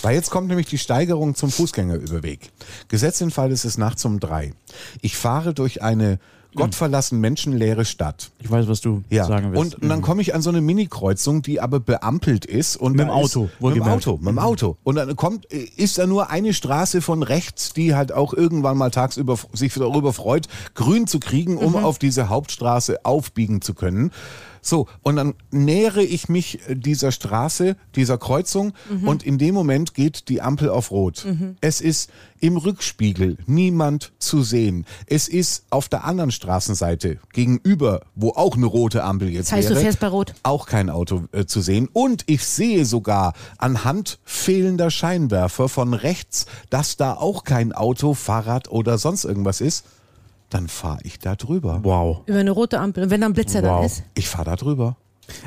Weil 0.00 0.14
jetzt 0.14 0.30
kommt 0.30 0.48
nämlich 0.48 0.68
die 0.68 0.78
Steigerung 0.78 1.34
zum 1.34 1.50
Fußgängerüberweg. 1.50 2.50
Gesetzt 2.88 3.20
den 3.20 3.30
Fall, 3.30 3.52
es 3.52 3.66
ist 3.66 3.76
nachts 3.76 4.02
um 4.06 4.18
drei. 4.18 4.54
Ich 5.02 5.16
fahre 5.16 5.52
durch 5.52 5.82
eine 5.82 6.18
gottverlassen 6.58 7.20
menschenleere 7.20 7.84
Stadt. 7.84 8.30
Ich 8.40 8.50
weiß, 8.50 8.68
was 8.68 8.80
du 8.80 9.02
Ja, 9.10 9.24
sagen 9.24 9.52
willst. 9.52 9.74
und, 9.76 9.82
und 9.82 9.88
dann 9.88 10.02
komme 10.02 10.22
ich 10.22 10.34
an 10.34 10.42
so 10.42 10.50
eine 10.50 10.60
Mini-Kreuzung, 10.60 11.42
die 11.42 11.60
aber 11.60 11.80
beampelt 11.80 12.44
ist. 12.44 12.76
Und 12.76 12.92
Mit 12.92 13.00
dem 13.00 13.10
Auto, 13.10 13.44
Ist, 13.44 13.60
mit 13.62 13.76
dem. 13.76 13.82
Auto, 13.82 14.16
mit 14.18 14.26
dem 14.28 14.38
Auto. 14.38 14.76
Und 14.84 14.96
dann 14.96 15.16
kommt, 15.16 15.44
ist 15.46 15.98
da 15.98 16.06
nur 16.06 16.30
eine 16.30 16.52
Straße 16.54 17.00
von 17.00 17.22
rechts, 17.22 17.72
die 17.72 17.94
halt 17.94 18.12
auch 18.12 18.34
irgendwann 18.34 18.76
mal 18.76 18.90
tagsüber 18.90 19.38
sich 19.52 19.74
darüber 19.74 20.12
freut, 20.12 20.48
grün 20.74 21.06
zu 21.06 21.20
kriegen, 21.20 21.56
um 21.56 21.76
auf 21.76 21.98
diese 21.98 22.28
Hauptstraße 22.28 23.04
aufbiegen 23.04 23.62
zu 23.62 23.74
können. 23.74 24.10
So, 24.60 24.86
und 25.02 25.16
dann 25.16 25.34
nähere 25.50 26.02
ich 26.02 26.28
mich 26.28 26.60
äh, 26.68 26.74
dieser 26.74 27.12
Straße, 27.12 27.76
dieser 27.94 28.18
Kreuzung 28.18 28.72
und 29.04 29.22
in 29.22 29.38
dem 29.38 29.54
Moment 29.54 29.94
geht 29.94 30.28
die 30.28 30.40
Ampel 30.40 30.68
auf 30.68 30.90
Rot. 30.90 31.26
Es 31.60 31.80
ist 31.80 32.10
im 32.40 32.56
Rückspiegel 32.56 33.36
niemand 33.46 34.12
zu 34.18 34.42
sehen. 34.42 34.86
Es 35.06 35.28
ist 35.28 35.64
auf 35.70 35.88
der 35.88 36.04
anderen 36.04 36.30
Straßenseite 36.30 37.18
gegenüber, 37.32 38.02
wo 38.14 38.30
auch 38.30 38.56
eine 38.56 38.66
rote 38.66 39.02
Ampel 39.02 39.28
jetzt 39.28 39.48
Das 39.48 39.58
heißt, 39.58 39.70
du 39.70 39.74
wäre, 39.74 39.82
fährst 39.82 40.00
bei 40.00 40.08
Rot? 40.08 40.34
auch 40.42 40.66
kein 40.66 40.90
Auto 40.90 41.24
äh, 41.32 41.46
zu 41.46 41.60
sehen. 41.60 41.88
Und 41.92 42.24
ich 42.26 42.44
sehe 42.44 42.84
sogar 42.84 43.34
anhand 43.58 44.18
fehlender 44.24 44.90
Scheinwerfer 44.90 45.68
von 45.68 45.94
rechts, 45.94 46.46
dass 46.70 46.96
da 46.96 47.14
auch 47.14 47.44
kein 47.44 47.72
Auto, 47.72 48.14
Fahrrad 48.14 48.70
oder 48.70 48.98
sonst 48.98 49.24
irgendwas 49.24 49.60
ist. 49.60 49.84
Dann 50.50 50.68
fahre 50.68 50.98
ich 51.02 51.18
da 51.18 51.36
drüber. 51.36 51.80
wow. 51.82 52.20
Über 52.26 52.38
eine 52.38 52.50
rote 52.50 52.80
Ampel. 52.80 53.04
Und 53.04 53.10
wenn 53.10 53.20
da 53.20 53.26
ein 53.26 53.34
Blitzer 53.34 53.60
da 53.62 53.76
Wow. 53.78 53.86
ist. 53.86 54.02
Ich 54.14 54.28
fahre 54.28 54.46
da 54.46 54.56
drüber. 54.56 54.96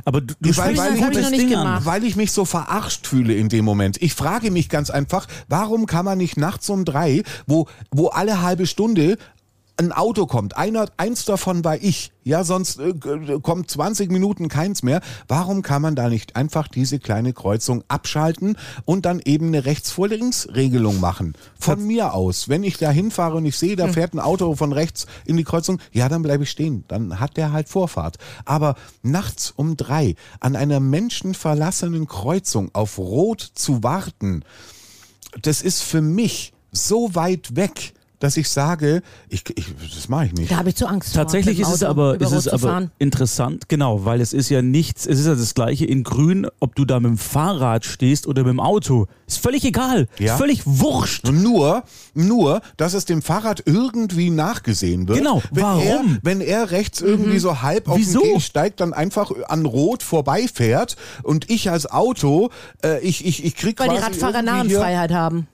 Aber 0.05 0.21
du, 0.21 0.35
du 0.39 0.55
Weil- 0.57 0.77
weil 0.77 0.93
ich- 0.93 1.01
ich 1.01 1.01
noch 1.23 1.29
nicht 1.31 1.41
Ding 1.41 1.55
an. 1.55 1.63
gemacht. 1.65 1.85
Weil 1.85 2.03
ich 2.03 2.15
mich 2.15 2.31
so 2.31 2.45
verarscht 2.45 3.07
fühle 3.07 3.33
in 3.33 3.49
dem 3.49 3.65
Moment. 3.65 3.99
Ich 3.99 4.13
frage 4.13 4.51
mich 4.51 4.69
ganz 4.69 4.91
einfach, 4.91 5.25
warum 5.47 5.87
kann 5.87 6.05
man 6.05 6.19
nicht 6.19 6.37
nachts 6.37 6.69
um 6.69 6.85
drei, 6.85 7.23
wo, 7.47 7.67
wo 7.89 8.09
alle 8.09 8.43
halbe 8.43 8.67
Stunde 8.67 9.17
ein 9.77 9.91
Auto 9.91 10.27
kommt, 10.27 10.57
einer, 10.57 10.85
eins 10.97 11.25
davon 11.25 11.63
war 11.63 11.75
ich, 11.81 12.11
ja, 12.23 12.43
sonst 12.43 12.79
äh, 12.79 12.93
g- 12.93 13.39
kommt 13.41 13.71
20 13.71 14.11
Minuten 14.11 14.47
keins 14.47 14.83
mehr. 14.83 15.01
Warum 15.27 15.63
kann 15.63 15.81
man 15.81 15.95
da 15.95 16.07
nicht 16.07 16.35
einfach 16.35 16.67
diese 16.67 16.99
kleine 16.99 17.33
Kreuzung 17.33 17.83
abschalten 17.87 18.57
und 18.85 19.05
dann 19.05 19.19
eben 19.25 19.47
eine 19.47 19.65
Rechts-vor-Links-Regelung 19.65 20.99
machen? 20.99 21.33
Von 21.59 21.87
mir 21.87 22.13
aus. 22.13 22.47
Wenn 22.47 22.63
ich 22.63 22.77
da 22.77 22.91
hinfahre 22.91 23.37
und 23.37 23.45
ich 23.45 23.57
sehe, 23.57 23.75
da 23.75 23.87
fährt 23.87 24.13
ein 24.13 24.19
Auto 24.19 24.55
von 24.55 24.71
rechts 24.71 25.07
in 25.25 25.37
die 25.37 25.43
Kreuzung, 25.43 25.79
ja, 25.91 26.09
dann 26.09 26.21
bleibe 26.21 26.43
ich 26.43 26.51
stehen. 26.51 26.83
Dann 26.87 27.19
hat 27.19 27.37
der 27.37 27.51
halt 27.51 27.67
Vorfahrt. 27.67 28.17
Aber 28.45 28.75
nachts 29.01 29.51
um 29.55 29.77
drei 29.77 30.15
an 30.41 30.55
einer 30.55 30.79
menschenverlassenen 30.79 32.07
Kreuzung 32.07 32.69
auf 32.73 32.99
Rot 32.99 33.41
zu 33.55 33.81
warten, 33.83 34.43
das 35.41 35.61
ist 35.61 35.81
für 35.81 36.01
mich 36.01 36.53
so 36.71 37.15
weit 37.15 37.55
weg 37.55 37.93
dass 38.21 38.37
ich 38.37 38.49
sage, 38.49 39.01
ich, 39.29 39.43
ich, 39.57 39.73
das 39.93 40.07
mache 40.07 40.27
ich 40.27 40.33
nicht. 40.33 40.51
Da 40.51 40.57
habe 40.57 40.69
ich 40.69 40.75
zu 40.75 40.87
Angst. 40.87 41.13
vor, 41.13 41.23
Tatsächlich 41.23 41.59
ist 41.59 41.73
es 41.73 41.83
aber, 41.83 42.21
ist 42.21 42.31
es 42.31 42.47
aber 42.47 42.89
interessant, 42.99 43.67
genau, 43.67 44.05
weil 44.05 44.21
es 44.21 44.31
ist 44.31 44.49
ja 44.49 44.61
nichts, 44.61 45.07
es 45.07 45.19
ist 45.19 45.25
ja 45.25 45.33
das 45.33 45.55
gleiche 45.55 45.85
in 45.85 46.03
grün, 46.03 46.47
ob 46.59 46.75
du 46.75 46.85
da 46.85 46.99
mit 46.99 47.09
dem 47.09 47.17
Fahrrad 47.17 47.83
stehst 47.83 48.27
oder 48.27 48.43
mit 48.43 48.51
dem 48.51 48.59
Auto. 48.59 49.07
Ist 49.25 49.39
völlig 49.39 49.65
egal. 49.65 50.07
Ja. 50.19 50.33
Ist 50.33 50.37
völlig 50.37 50.61
wurscht. 50.65 51.31
Nur, 51.31 51.83
nur, 52.13 52.61
dass 52.77 52.93
es 52.93 53.05
dem 53.05 53.23
Fahrrad 53.23 53.63
irgendwie 53.65 54.29
nachgesehen 54.29 55.07
wird. 55.07 55.17
Genau, 55.17 55.41
wenn 55.51 55.63
warum? 55.63 55.83
Er, 55.83 56.19
wenn 56.21 56.41
er 56.41 56.69
rechts 56.69 57.01
irgendwie 57.01 57.39
so 57.39 57.63
halb 57.63 57.89
auf 57.89 57.97
Wieso? 57.97 58.21
den 58.21 58.35
Gehsteig 58.35 58.77
dann 58.77 58.93
einfach 58.93 59.31
an 59.47 59.65
Rot 59.65 60.03
vorbeifährt 60.03 60.95
und 61.23 61.49
ich 61.49 61.71
als 61.71 61.89
Auto, 61.89 62.51
äh, 62.85 62.99
ich, 62.99 63.25
ich, 63.25 63.43
ich 63.43 63.55
krieg 63.55 63.79
Weil 63.79 63.89
die 63.89 63.95
quasi 63.95 64.19
Radfahrer 64.21 64.43
Narrenfreiheit 64.43 65.11
haben. 65.11 65.47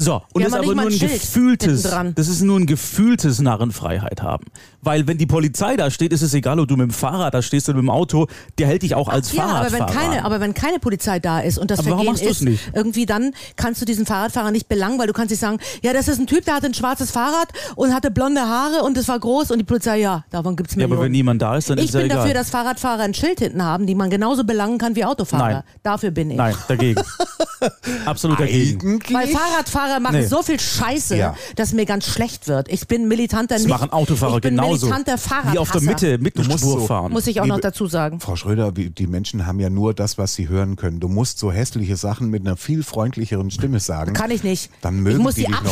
So, 0.00 0.22
und 0.32 0.44
das 0.44 0.52
ist 0.52 0.58
aber 0.58 0.74
nur 0.76 0.84
ein 0.84 0.90
Schild 0.92 1.12
gefühltes, 1.20 1.82
mittendran. 1.82 2.14
das 2.14 2.28
ist 2.28 2.42
nur 2.42 2.56
ein 2.58 2.66
gefühltes 2.66 3.40
Narrenfreiheit 3.40 4.22
haben. 4.22 4.44
Weil 4.80 5.08
wenn 5.08 5.18
die 5.18 5.26
Polizei 5.26 5.76
da 5.76 5.90
steht, 5.90 6.12
ist 6.12 6.22
es 6.22 6.34
egal, 6.34 6.60
ob 6.60 6.68
du 6.68 6.76
mit 6.76 6.84
dem 6.88 6.92
Fahrrad 6.92 7.34
da 7.34 7.42
stehst 7.42 7.68
oder 7.68 7.76
mit 7.78 7.82
dem 7.84 7.90
Auto, 7.90 8.28
der 8.58 8.68
hält 8.68 8.82
dich 8.82 8.94
auch 8.94 9.08
als 9.08 9.32
Ja, 9.32 9.44
aber 9.44 9.72
wenn, 9.72 9.78
Fahrradfahrer 9.78 10.08
keine, 10.10 10.24
aber 10.24 10.40
wenn 10.40 10.54
keine 10.54 10.78
Polizei 10.78 11.18
da 11.18 11.40
ist 11.40 11.58
und 11.58 11.72
das 11.72 11.80
Aber 11.80 11.96
Vergehen 11.96 12.14
ist, 12.14 12.42
nicht? 12.42 12.70
irgendwie 12.74 13.06
dann 13.06 13.32
kannst 13.56 13.80
du 13.80 13.84
diesen 13.84 14.06
Fahrradfahrer 14.06 14.52
nicht 14.52 14.68
belangen, 14.68 15.00
weil 15.00 15.08
du 15.08 15.12
kannst 15.12 15.30
nicht 15.30 15.40
sagen, 15.40 15.58
ja, 15.82 15.92
das 15.92 16.06
ist 16.06 16.20
ein 16.20 16.28
Typ, 16.28 16.44
der 16.44 16.54
hatte 16.54 16.66
ein 16.66 16.74
schwarzes 16.74 17.10
Fahrrad 17.10 17.48
und 17.74 17.92
hatte 17.92 18.12
blonde 18.12 18.42
Haare 18.42 18.84
und 18.84 18.96
es 18.96 19.08
war 19.08 19.18
groß 19.18 19.50
und 19.50 19.58
die 19.58 19.64
Polizei, 19.64 19.98
ja, 19.98 20.24
davon 20.30 20.54
gibt's 20.54 20.74
Ja, 20.74 20.78
Millionen. 20.78 20.92
aber 20.94 21.04
wenn 21.06 21.12
niemand 21.12 21.42
da 21.42 21.56
ist, 21.56 21.70
dann 21.70 21.78
ich 21.78 21.86
ist 21.86 21.94
ja 21.94 22.00
bin 22.00 22.06
egal. 22.06 22.18
dafür, 22.18 22.34
dass 22.34 22.50
Fahrradfahrer 22.50 23.02
ein 23.02 23.14
Schild 23.14 23.40
hinten 23.40 23.64
haben, 23.64 23.86
die 23.86 23.96
man 23.96 24.10
genauso 24.10 24.44
belangen 24.44 24.78
kann 24.78 24.94
wie 24.94 25.04
Autofahrer. 25.04 25.48
Nein. 25.48 25.62
Dafür 25.82 26.12
bin 26.12 26.30
ich. 26.30 26.36
Nein, 26.36 26.54
dagegen. 26.68 27.02
Absolut 28.06 28.38
dagegen. 28.38 28.80
Eigentlich? 29.02 29.16
Weil 29.16 29.26
Fahrradfahrer 29.28 29.87
machen 30.00 30.16
Nee. 30.20 30.26
so 30.26 30.42
viel 30.42 30.60
Scheiße, 30.60 31.16
Ja. 31.16 31.34
dass 31.56 31.72
mir 31.72 31.84
ganz 31.86 32.06
schlecht 32.06 32.46
wird. 32.48 32.68
Ich 32.68 32.86
bin 32.86 33.08
militanter 33.08 33.54
Das 33.56 33.62
nicht. 33.64 33.70
machen 33.70 33.90
Autofahrer 33.90 34.36
ich 34.36 34.42
bin 34.42 34.56
genauso. 34.56 34.86
militanter 34.86 35.18
Fahrradhasser. 35.18 35.52
Die 35.52 35.58
auf 35.58 35.70
der 35.70 35.80
Mitte, 35.82 36.18
Mittelspur 36.18 36.58
so- 36.58 36.86
fahren. 36.86 37.12
Muss 37.12 37.26
ich 37.26 37.40
auch 37.40 37.46
noch 37.46 37.60
dazu 37.60 37.86
sagen. 37.86 38.20
Frau 38.20 38.36
Schröder, 38.36 38.76
wie- 38.76 38.90
die 38.90 39.06
Menschen 39.06 39.46
haben 39.46 39.60
ja 39.60 39.70
nur 39.70 39.94
das, 39.94 40.18
was 40.18 40.34
sie 40.34 40.48
hören 40.48 40.76
können. 40.76 41.00
Du 41.00 41.08
musst 41.08 41.38
so 41.38 41.50
hässliche 41.50 41.96
Sachen 41.96 42.28
mit 42.30 42.46
einer 42.46 42.56
viel 42.56 42.82
freundlicheren 42.82 43.50
Stimme 43.50 43.80
sagen. 43.80 44.12
Kann 44.12 44.30
ich 44.30 44.42
nicht. 44.44 44.70
Dann 44.80 45.00
mögen 45.00 45.18
ich 45.18 45.22
muss 45.22 45.34
die 45.34 45.40
die, 45.42 45.46
dich 45.46 45.54
noch 45.54 45.60
ein 45.62 45.66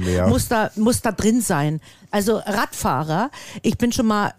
Abscheu 0.00 0.28
muss 0.28 0.48
da 0.48 0.70
muss 0.76 1.00
da 1.02 1.12
drin 1.12 1.40
sein. 1.40 1.80
Also 2.10 2.36
Radfahrer, 2.44 3.30
ich 3.62 3.76
bin 3.78 3.92
schon 3.92 4.06
mal 4.06 4.32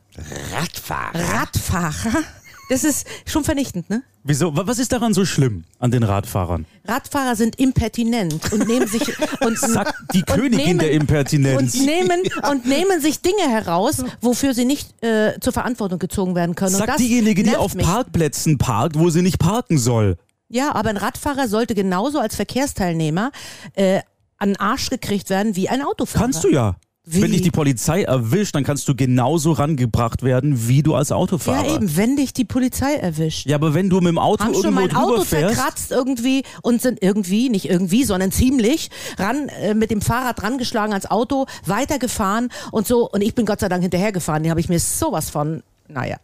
Radfahrer. 0.55 1.11
Radfahrer. 1.39 2.23
Das 2.69 2.84
ist 2.84 3.05
schon 3.25 3.43
vernichtend, 3.43 3.89
ne? 3.89 4.03
Wieso? 4.23 4.55
Wa- 4.55 4.63
Was 4.65 4.79
ist 4.79 4.91
daran 4.91 5.13
so 5.13 5.25
schlimm 5.25 5.63
an 5.79 5.91
den 5.91 6.03
Radfahrern? 6.03 6.65
Radfahrer 6.88 7.36
sind 7.36 7.58
impertinent 7.60 8.51
und 8.53 8.67
nehmen 8.67 8.88
sich 8.88 9.01
und 9.41 9.58
Sagt 9.60 9.95
die 10.13 10.19
und 10.19 10.27
Königin 10.27 10.65
nehmen- 10.65 10.79
der 10.79 10.91
Impertinenz. 10.91 11.73
und 11.75 11.86
nehmen 11.86 12.21
und 12.51 12.65
nehmen 12.65 13.01
sich 13.01 13.21
Dinge 13.21 13.49
heraus, 13.49 14.03
wofür 14.21 14.53
sie 14.53 14.65
nicht 14.65 15.03
äh, 15.03 15.39
zur 15.41 15.51
Verantwortung 15.53 15.99
gezogen 15.99 16.36
werden 16.36 16.55
können. 16.55 16.75
und 16.75 16.86
Sagt 16.86 16.99
diejenige, 16.99 17.43
die 17.43 17.55
auf 17.58 17.73
mich. 17.75 17.86
Parkplätzen 17.86 18.58
parkt, 18.58 18.97
wo 18.99 19.10
sie 19.10 19.21
nicht 19.21 19.39
parken 19.39 19.77
soll. 19.77 20.17
Ja, 20.47 20.73
aber 20.75 20.89
ein 20.89 20.97
Radfahrer 20.97 21.47
sollte 21.47 21.75
genauso 21.75 22.19
als 22.19 22.36
Verkehrsteilnehmer 22.36 23.32
äh, 23.73 24.01
an 24.38 24.55
Arsch 24.58 24.89
gekriegt 24.89 25.29
werden 25.29 25.55
wie 25.55 25.69
ein 25.69 25.82
Autofahrer. 25.82 26.23
Kannst 26.25 26.43
du 26.43 26.49
ja. 26.49 26.75
Wie? 27.11 27.23
Wenn 27.23 27.31
dich 27.31 27.41
die 27.41 27.49
Polizei 27.49 28.03
erwischt, 28.03 28.53
dann 28.53 28.63
kannst 28.63 28.87
du 28.87 28.95
genauso 28.95 29.53
rangebracht 29.53 30.21
werden, 30.21 30.67
wie 30.67 30.83
du 30.83 30.93
als 30.93 31.11
Autofahrer. 31.11 31.67
Ja, 31.67 31.75
eben, 31.75 31.97
wenn 31.97 32.15
dich 32.15 32.33
die 32.33 32.45
Polizei 32.45 32.93
erwischt. 32.93 33.47
Ja, 33.47 33.55
aber 33.55 33.73
wenn 33.73 33.89
du 33.89 33.97
mit 33.97 34.09
dem 34.09 34.19
Auto 34.19 34.43
haben 34.43 34.53
schon 34.53 34.65
irgendwo 34.65 34.81
mein 34.81 34.89
drüber 34.89 35.13
Auto 35.15 35.23
fährst, 35.23 35.55
zerkratzt 35.55 35.91
irgendwie 35.91 36.43
und 36.61 36.83
sind 36.83 36.99
irgendwie, 37.01 37.49
nicht 37.49 37.67
irgendwie, 37.67 38.03
sondern 38.03 38.31
ziemlich 38.31 38.91
ran 39.17 39.49
äh, 39.61 39.73
mit 39.73 39.89
dem 39.89 40.01
Fahrrad 40.01 40.43
rangeschlagen 40.43 40.93
ans 40.93 41.07
Auto, 41.09 41.47
weitergefahren 41.65 42.49
und 42.71 42.85
so. 42.85 43.09
Und 43.09 43.21
ich 43.21 43.33
bin 43.33 43.45
Gott 43.47 43.59
sei 43.61 43.69
Dank 43.69 43.81
hinterhergefahren. 43.81 44.43
Die 44.43 44.51
habe 44.51 44.59
ich 44.59 44.69
mir 44.69 44.79
sowas 44.79 45.29
von, 45.31 45.63
naja. 45.87 46.17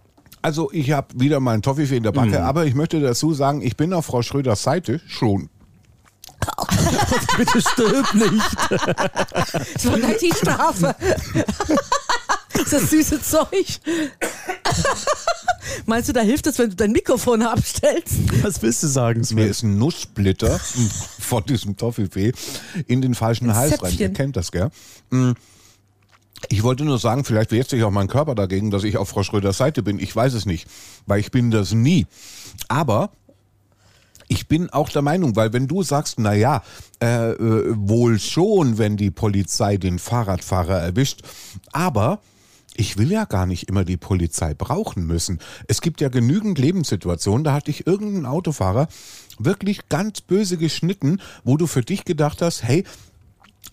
Also 0.44 0.70
ich 0.72 0.92
habe 0.92 1.08
wieder 1.16 1.40
meinen 1.40 1.64
Toffifee 1.64 1.98
in 1.98 2.04
der 2.04 2.12
Backe, 2.12 2.38
Mhm. 2.38 2.46
aber 2.46 2.66
ich 2.68 2.76
möchte 2.76 3.00
dazu 3.00 3.34
sagen, 3.34 3.64
ich 3.64 3.76
bin 3.76 3.92
auf 3.94 4.06
Frau 4.06 4.22
Schröders 4.22 4.62
Seite 4.62 5.02
schon. 5.08 5.50
bitte 7.38 7.62
stirb 7.62 8.14
nicht. 8.14 8.56
Das 9.74 9.86
war 9.86 9.98
die 9.98 10.34
Strafe. 10.34 10.96
das 12.54 12.62
ist 12.66 12.74
das 12.74 12.90
süße 12.90 13.22
Zeug. 13.22 13.80
Meinst 15.86 16.10
du, 16.10 16.14
da 16.14 16.22
hilft 16.22 16.48
es, 16.48 16.58
wenn 16.60 16.70
du 16.70 16.76
dein 16.76 16.92
Mikrofon 16.92 17.42
abstellst? 17.42 18.44
Was 18.44 18.62
willst 18.62 18.84
du 18.84 18.88
sagen, 18.88 19.20
Mir 19.20 19.26
Sven? 19.26 19.50
ist 19.50 19.64
ein 19.64 19.78
Nusssplitter 19.78 20.60
von 21.20 21.44
diesem 21.46 21.78
Toffifee 21.78 22.34
in 22.88 23.02
den 23.02 23.16
falschen 23.16 23.50
Ein 23.50 23.56
Hals 23.56 23.82
rein. 23.84 23.94
Ihr 23.98 24.14
kennt 24.14 24.36
das, 24.36 24.52
gell? 24.52 24.70
Mm. 25.10 25.32
Ich 26.50 26.64
wollte 26.64 26.84
nur 26.86 27.00
sagen, 27.00 27.24
vielleicht 27.24 27.52
wehrt 27.52 27.70
sich 27.70 27.84
auch 27.84 27.92
mein 27.92 28.08
Körper 28.08 28.36
dagegen, 28.36 28.70
dass 28.70 28.84
ich 28.84 28.98
auf 28.98 29.10
Frau 29.10 29.24
Schröders 29.24 29.58
Seite 29.58 29.82
bin. 29.82 30.00
Ich 30.00 30.16
weiß 30.16 30.34
es 30.34 30.46
nicht, 30.46 30.68
weil 31.08 31.20
ich 31.20 31.32
bin 31.32 31.50
das 31.50 31.72
nie. 31.74 32.06
Aber 32.68 33.10
ich 34.28 34.48
bin 34.48 34.70
auch 34.70 34.90
der 34.90 35.02
Meinung, 35.02 35.36
weil 35.36 35.54
wenn 35.54 35.68
du 35.68 35.84
sagst, 35.84 36.20
na 36.20 36.34
ja, 36.34 36.64
äh, 37.02 37.32
äh, 37.32 37.74
wohl 37.78 38.20
schon, 38.20 38.78
wenn 38.78 38.98
die 38.98 39.12
Polizei 39.12 39.78
den 39.78 40.00
Fahrradfahrer 40.00 40.80
erwischt, 40.80 41.22
aber 41.72 42.20
ich 42.78 42.98
will 42.98 43.12
ja 43.12 43.26
gar 43.26 43.46
nicht 43.46 43.70
immer 43.70 43.86
die 43.86 43.98
Polizei 43.98 44.54
brauchen 44.54 45.06
müssen. 45.06 45.40
Es 45.68 45.82
gibt 45.82 46.02
ja 46.02 46.10
genügend 46.10 46.58
Lebenssituationen, 46.58 47.44
da 47.44 47.54
hat 47.54 47.68
dich 47.68 47.88
irgendein 47.88 48.26
Autofahrer 48.26 48.88
wirklich 49.40 49.88
ganz 49.90 50.22
böse 50.22 50.58
geschnitten, 50.58 51.22
wo 51.44 51.58
du 51.58 51.68
für 51.68 51.82
dich 51.82 52.06
gedacht 52.06 52.42
hast, 52.42 52.64
hey, 52.64 52.84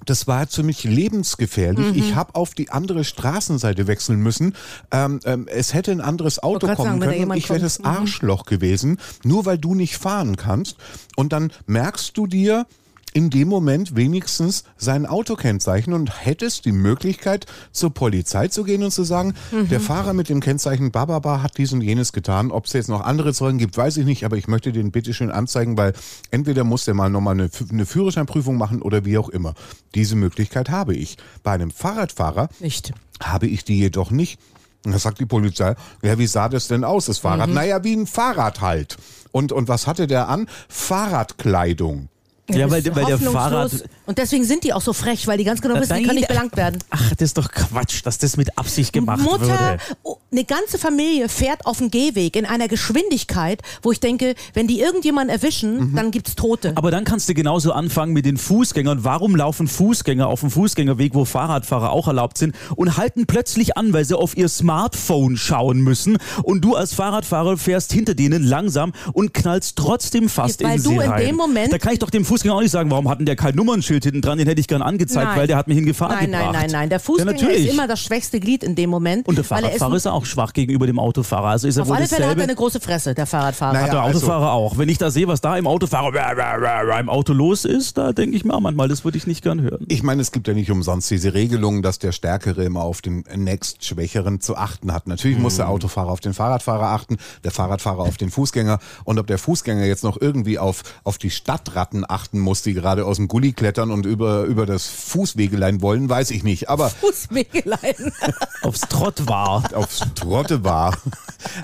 das 0.07 0.27
war 0.27 0.47
für 0.47 0.63
mich 0.63 0.85
lebensgefährlich. 0.85 1.97
Ich 1.97 2.15
habe 2.15 2.35
auf 2.35 2.55
die 2.55 2.71
andere 2.71 3.05
Straßenseite 3.05 3.87
wechseln 3.87 4.21
müssen. 4.21 4.55
Ähm, 4.91 5.21
ähm, 5.25 5.47
es 5.49 5.75
hätte 5.75 5.93
ein 5.93 6.01
anderes 6.01 6.43
Auto 6.43 6.67
kommen 6.67 7.01
sagen, 7.01 7.01
können 7.01 7.33
ich 7.37 7.49
wäre 7.49 7.61
das 7.61 7.85
Arschloch 7.85 8.45
gewesen, 8.45 8.99
nur 9.25 9.47
weil 9.47 9.59
du 9.59 9.75
nicht 9.75 9.97
fahren 9.97 10.37
kannst. 10.37 10.77
Und 11.17 11.33
dann 11.33 11.53
merkst 11.67 12.17
du 12.17 12.27
dir 12.27 12.67
in 13.15 13.31
dem 13.31 13.49
Moment 13.49 13.95
wenigstens 13.97 14.65
sein 14.77 15.07
Autokennzeichen 15.07 15.93
und 15.93 16.25
hättest 16.25 16.65
die 16.65 16.73
Möglichkeit, 16.73 17.47
zur 17.71 17.93
Polizei 17.93 18.49
zu 18.49 18.65
gehen 18.65 18.83
und 18.83 18.91
zu 18.91 19.05
sagen, 19.05 19.35
der 19.53 19.81
Fahrer 19.81 20.13
mit 20.13 20.29
dem 20.29 20.41
Kennzeichen 20.41 20.91
Bababa 20.91 21.43
hat 21.43 21.59
dies 21.59 21.73
und 21.73 21.83
jenes 21.83 22.13
getan. 22.13 22.51
Ob 22.51 22.67
es 22.67 22.73
jetzt 22.73 22.89
noch 22.89 23.03
andere 23.03 23.35
Zeugen 23.35 23.59
gibt, 23.59 23.77
weiß 23.77 23.99
ich 23.99 24.05
nicht, 24.05 24.25
aber 24.25 24.37
ich 24.37 24.49
möchte 24.49 24.73
den 24.73 24.91
bitte 24.91 25.13
schön 25.15 25.31
anzeigen, 25.31 25.77
weil 25.77 25.93
entweder 26.31 26.65
muss 26.65 26.85
der 26.85 26.95
mal 26.95 27.11
nochmal 27.11 27.35
eine, 27.35 27.51
eine 27.71 27.87
Führerscheinprüfung 27.87 28.57
machen 28.57 28.83
oder 28.83 29.05
wie 29.05 29.19
auch 29.19 29.29
immer. 29.29 29.55
Diese 29.95 30.17
Möglichkeit 30.17 30.71
habe 30.71 30.95
ich. 30.95 31.17
Bei 31.43 31.53
einem 31.53 31.71
Fahrradfahrer 31.71 32.49
Nicht. 32.61 32.93
habe 33.23 33.47
ich 33.47 33.65
die 33.65 33.79
jedoch 33.79 34.11
nicht. 34.11 34.39
Und 34.85 34.93
da 34.93 34.99
sagt 34.99 35.21
die 35.21 35.27
Polizei, 35.27 35.77
ja, 36.03 36.19
wie 36.19 36.27
sah 36.27 36.49
das 36.49 36.67
denn 36.67 36.83
aus, 36.83 37.07
das 37.07 37.19
Fahrrad? 37.19 37.51
Naja, 37.51 37.85
wie 37.85 37.95
ein 37.95 38.07
Fahrrad 38.07 38.61
halt. 38.61 38.97
Und, 39.31 39.53
und 39.53 39.69
was 39.69 39.87
hatte 39.87 40.07
der 40.07 40.29
an? 40.29 40.49
Fahrradkleidung. 40.69 42.09
Ja, 42.55 42.71
weil, 42.71 42.85
weil 42.95 43.05
der. 43.07 43.19
Fahrrad. 43.19 43.71
Und 44.13 44.19
deswegen 44.19 44.45
sind 44.45 44.63
die 44.65 44.75
auch 44.75 44.83
so 44.83 44.93
frech, 44.93 45.27
weil 45.27 45.39
die 45.39 45.45
ganz 45.45 45.63
genau 45.63 45.81
wissen, 45.81 45.97
die 45.97 46.03
können 46.03 46.17
nicht 46.17 46.29
belangt 46.29 46.55
werden. 46.55 46.79
Ach, 46.91 47.09
das 47.13 47.23
ist 47.31 47.39
doch 47.39 47.51
Quatsch, 47.51 48.03
dass 48.05 48.19
das 48.19 48.37
mit 48.37 48.59
Absicht 48.59 48.93
gemacht 48.93 49.23
Mutter, 49.23 49.47
würde. 49.49 49.79
oh, 50.03 50.19
eine 50.31 50.45
ganze 50.45 50.77
Familie 50.77 51.31
fährt 51.31 51.65
auf 51.65 51.79
dem 51.79 51.91
Gehweg 51.91 52.37
in 52.37 52.45
einer 52.45 52.69
Geschwindigkeit, 52.69 53.63
wo 53.81 53.91
ich 53.91 54.01
denke, 54.01 54.35
wenn 54.53 54.67
die 54.67 54.81
irgendjemanden 54.81 55.35
erwischen, 55.35 55.95
dann 55.95 56.11
gibt's 56.11 56.35
Tote. 56.37 56.73
Aber 56.75 56.91
dann 56.91 57.05
kannst 57.05 57.31
du 57.31 57.33
genauso 57.33 57.73
anfangen 57.73 58.13
mit 58.13 58.27
den 58.27 58.37
Fußgängern. 58.37 59.03
Warum 59.03 59.35
laufen 59.35 59.67
Fußgänger 59.67 60.27
auf 60.27 60.41
dem 60.41 60.51
Fußgängerweg, 60.51 61.15
wo 61.15 61.25
Fahrradfahrer 61.25 61.91
auch 61.91 62.07
erlaubt 62.07 62.37
sind 62.37 62.55
und 62.77 62.99
halten 62.99 63.25
plötzlich 63.27 63.79
an, 63.79 63.95
weil 63.95 64.05
sie 64.05 64.19
auf 64.19 64.37
ihr 64.37 64.51
Smartphone 64.51 65.39
schauen 65.39 65.81
müssen 65.81 66.19
und 66.43 66.63
du 66.63 66.75
als 66.77 66.93
Fahrradfahrer 66.93 67.57
fährst 67.57 67.95
hinter 67.95 68.15
denen 68.15 68.43
langsam 68.43 68.93
und 69.15 69.33
knallst 69.33 69.77
trotzdem 69.77 70.29
fast 70.29 70.63
Weil 70.63 70.77
in 70.77 70.83
du 70.83 70.89
sie 70.91 70.95
in 70.97 71.01
rein. 71.01 71.27
dem 71.29 71.37
Moment- 71.37 71.73
da 71.73 71.79
kann 71.79 71.95
ich 71.95 71.99
doch 71.99 72.11
dem 72.11 72.27
Fußgänger 72.27 72.55
auch 72.55 72.61
nicht 72.61 72.71
sagen, 72.73 72.91
warum 72.91 73.09
hatten 73.09 73.25
der 73.25 73.37
kein 73.37 73.55
Nummernschild 73.55 74.02
hinten 74.05 74.21
dran, 74.23 74.39
den 74.39 74.47
hätte 74.47 74.61
ich 74.61 74.69
gern 74.69 74.83
angezeigt, 74.83 75.29
Nein. 75.29 75.39
weil 75.39 75.47
der 75.47 75.57
hat 75.57 75.69
mich 75.69 75.79
in 75.79 75.87
Gefahr 75.87 76.11
Nein, 76.11 76.31
gebracht. 76.31 76.53
nein, 76.53 76.53
nein, 76.63 76.71
nein. 76.71 76.89
Der 76.91 77.01
Fußgänger 77.01 77.37
ja, 77.37 77.49
ist 77.49 77.73
immer 77.73 77.87
das 77.89 78.01
schwächste 78.01 78.41
Glied 78.41 78.63
in 78.63 78.75
dem 78.75 78.91
Moment. 78.91 79.27
und 79.27 79.37
der 79.37 79.45
er 79.45 79.47
Fahrradfahrer 79.47 79.95
ist, 79.95 80.07
ist 80.07 80.13
auch 80.13 80.25
schwach 80.25 80.53
gegenüber 80.53 80.87
dem 80.87 80.99
Autofahrer. 80.99 81.49
Also 81.49 81.69
ist 81.69 81.77
er 81.77 81.83
auf 81.83 81.89
wohl 81.89 81.97
alle 81.97 82.07
Fälle 82.07 82.29
hat 82.29 82.37
er 82.37 82.45
eine 82.45 82.55
große 82.55 82.81
Fresse, 82.81 83.15
der 83.15 83.27
Fahrradfahrer. 83.27 83.73
Naja, 83.73 83.87
Hat 83.87 83.93
der 83.93 84.03
also- 84.03 84.19
Autofahrer 84.19 84.53
auch. 84.53 84.79
Wenn 84.79 84.89
ich 84.89 84.99
da 84.99 85.11
sehe, 85.11 85.29
was 85.29 85.41
da 85.41 85.57
im 85.57 85.67
Autofahrer 85.67 87.01
im 87.01 87.09
Auto 87.09 87.33
los 87.33 87.65
ist, 87.65 87.99
da 87.99 88.13
denke 88.13 88.37
ich 88.37 88.45
mir 88.45 88.55
auch 88.55 88.61
manchmal, 88.61 88.89
das 88.89 89.05
würde 89.05 89.19
ich 89.19 89.27
nicht 89.27 89.43
gern 89.43 89.61
hören. 89.63 89.85
Ich 89.89 90.03
meine, 90.03 90.23
es 90.23 90.33
gibt 90.33 90.49
ja 90.49 90.55
nicht 90.55 90.71
umsonst 90.71 91.11
diese 91.11 91.35
Regelung, 91.35 91.83
dass 91.83 91.99
der 91.99 92.13
Stärkere 92.13 92.65
immer 92.65 92.83
auf 92.83 93.03
den 93.03 93.25
nächstschwächeren 93.35 94.41
zu 94.41 94.57
achten 94.57 94.93
hat. 94.93 95.07
Natürlich 95.07 95.39
muss 95.39 95.57
der 95.57 95.69
Autofahrer 95.69 96.11
auf 96.11 96.21
den 96.21 96.35
Fahrradfahrer 96.35 96.87
achten, 96.87 97.19
der 97.45 97.51
Fahrradfahrer 97.51 98.01
auf 98.01 98.17
den 98.17 98.31
Fußgänger. 98.31 98.79
Und 99.05 99.19
ob 99.19 99.27
der 99.27 99.39
Fußgänger 99.39 99.85
jetzt 99.85 100.05
noch 100.05 100.21
irgendwie 100.21 100.59
auf, 100.59 100.83
auf 101.05 101.19
die 101.19 101.31
Stadtratten 101.31 102.05
achten 102.09 102.39
muss, 102.39 102.63
die 102.63 102.75
gerade 102.75 103.05
aus 103.05 103.17
dem 103.17 103.29
Gully 103.29 103.53
klettern 103.53 103.82
und 103.91 104.07
über, 104.07 104.45
über 104.45 104.67
das 104.67 104.87
Fußwegelein 104.87 105.83
wollen, 105.83 106.09
weiß 106.09 106.31
ich 106.31 106.43
nicht. 106.43 106.69
Aber 106.69 106.91
Fußwegelein. 106.91 108.13
Aufs 108.63 108.83
Trott 108.83 109.27
war. 109.27 109.65
aufs 109.75 110.01
Trotte 110.15 110.65
war. 110.65 110.97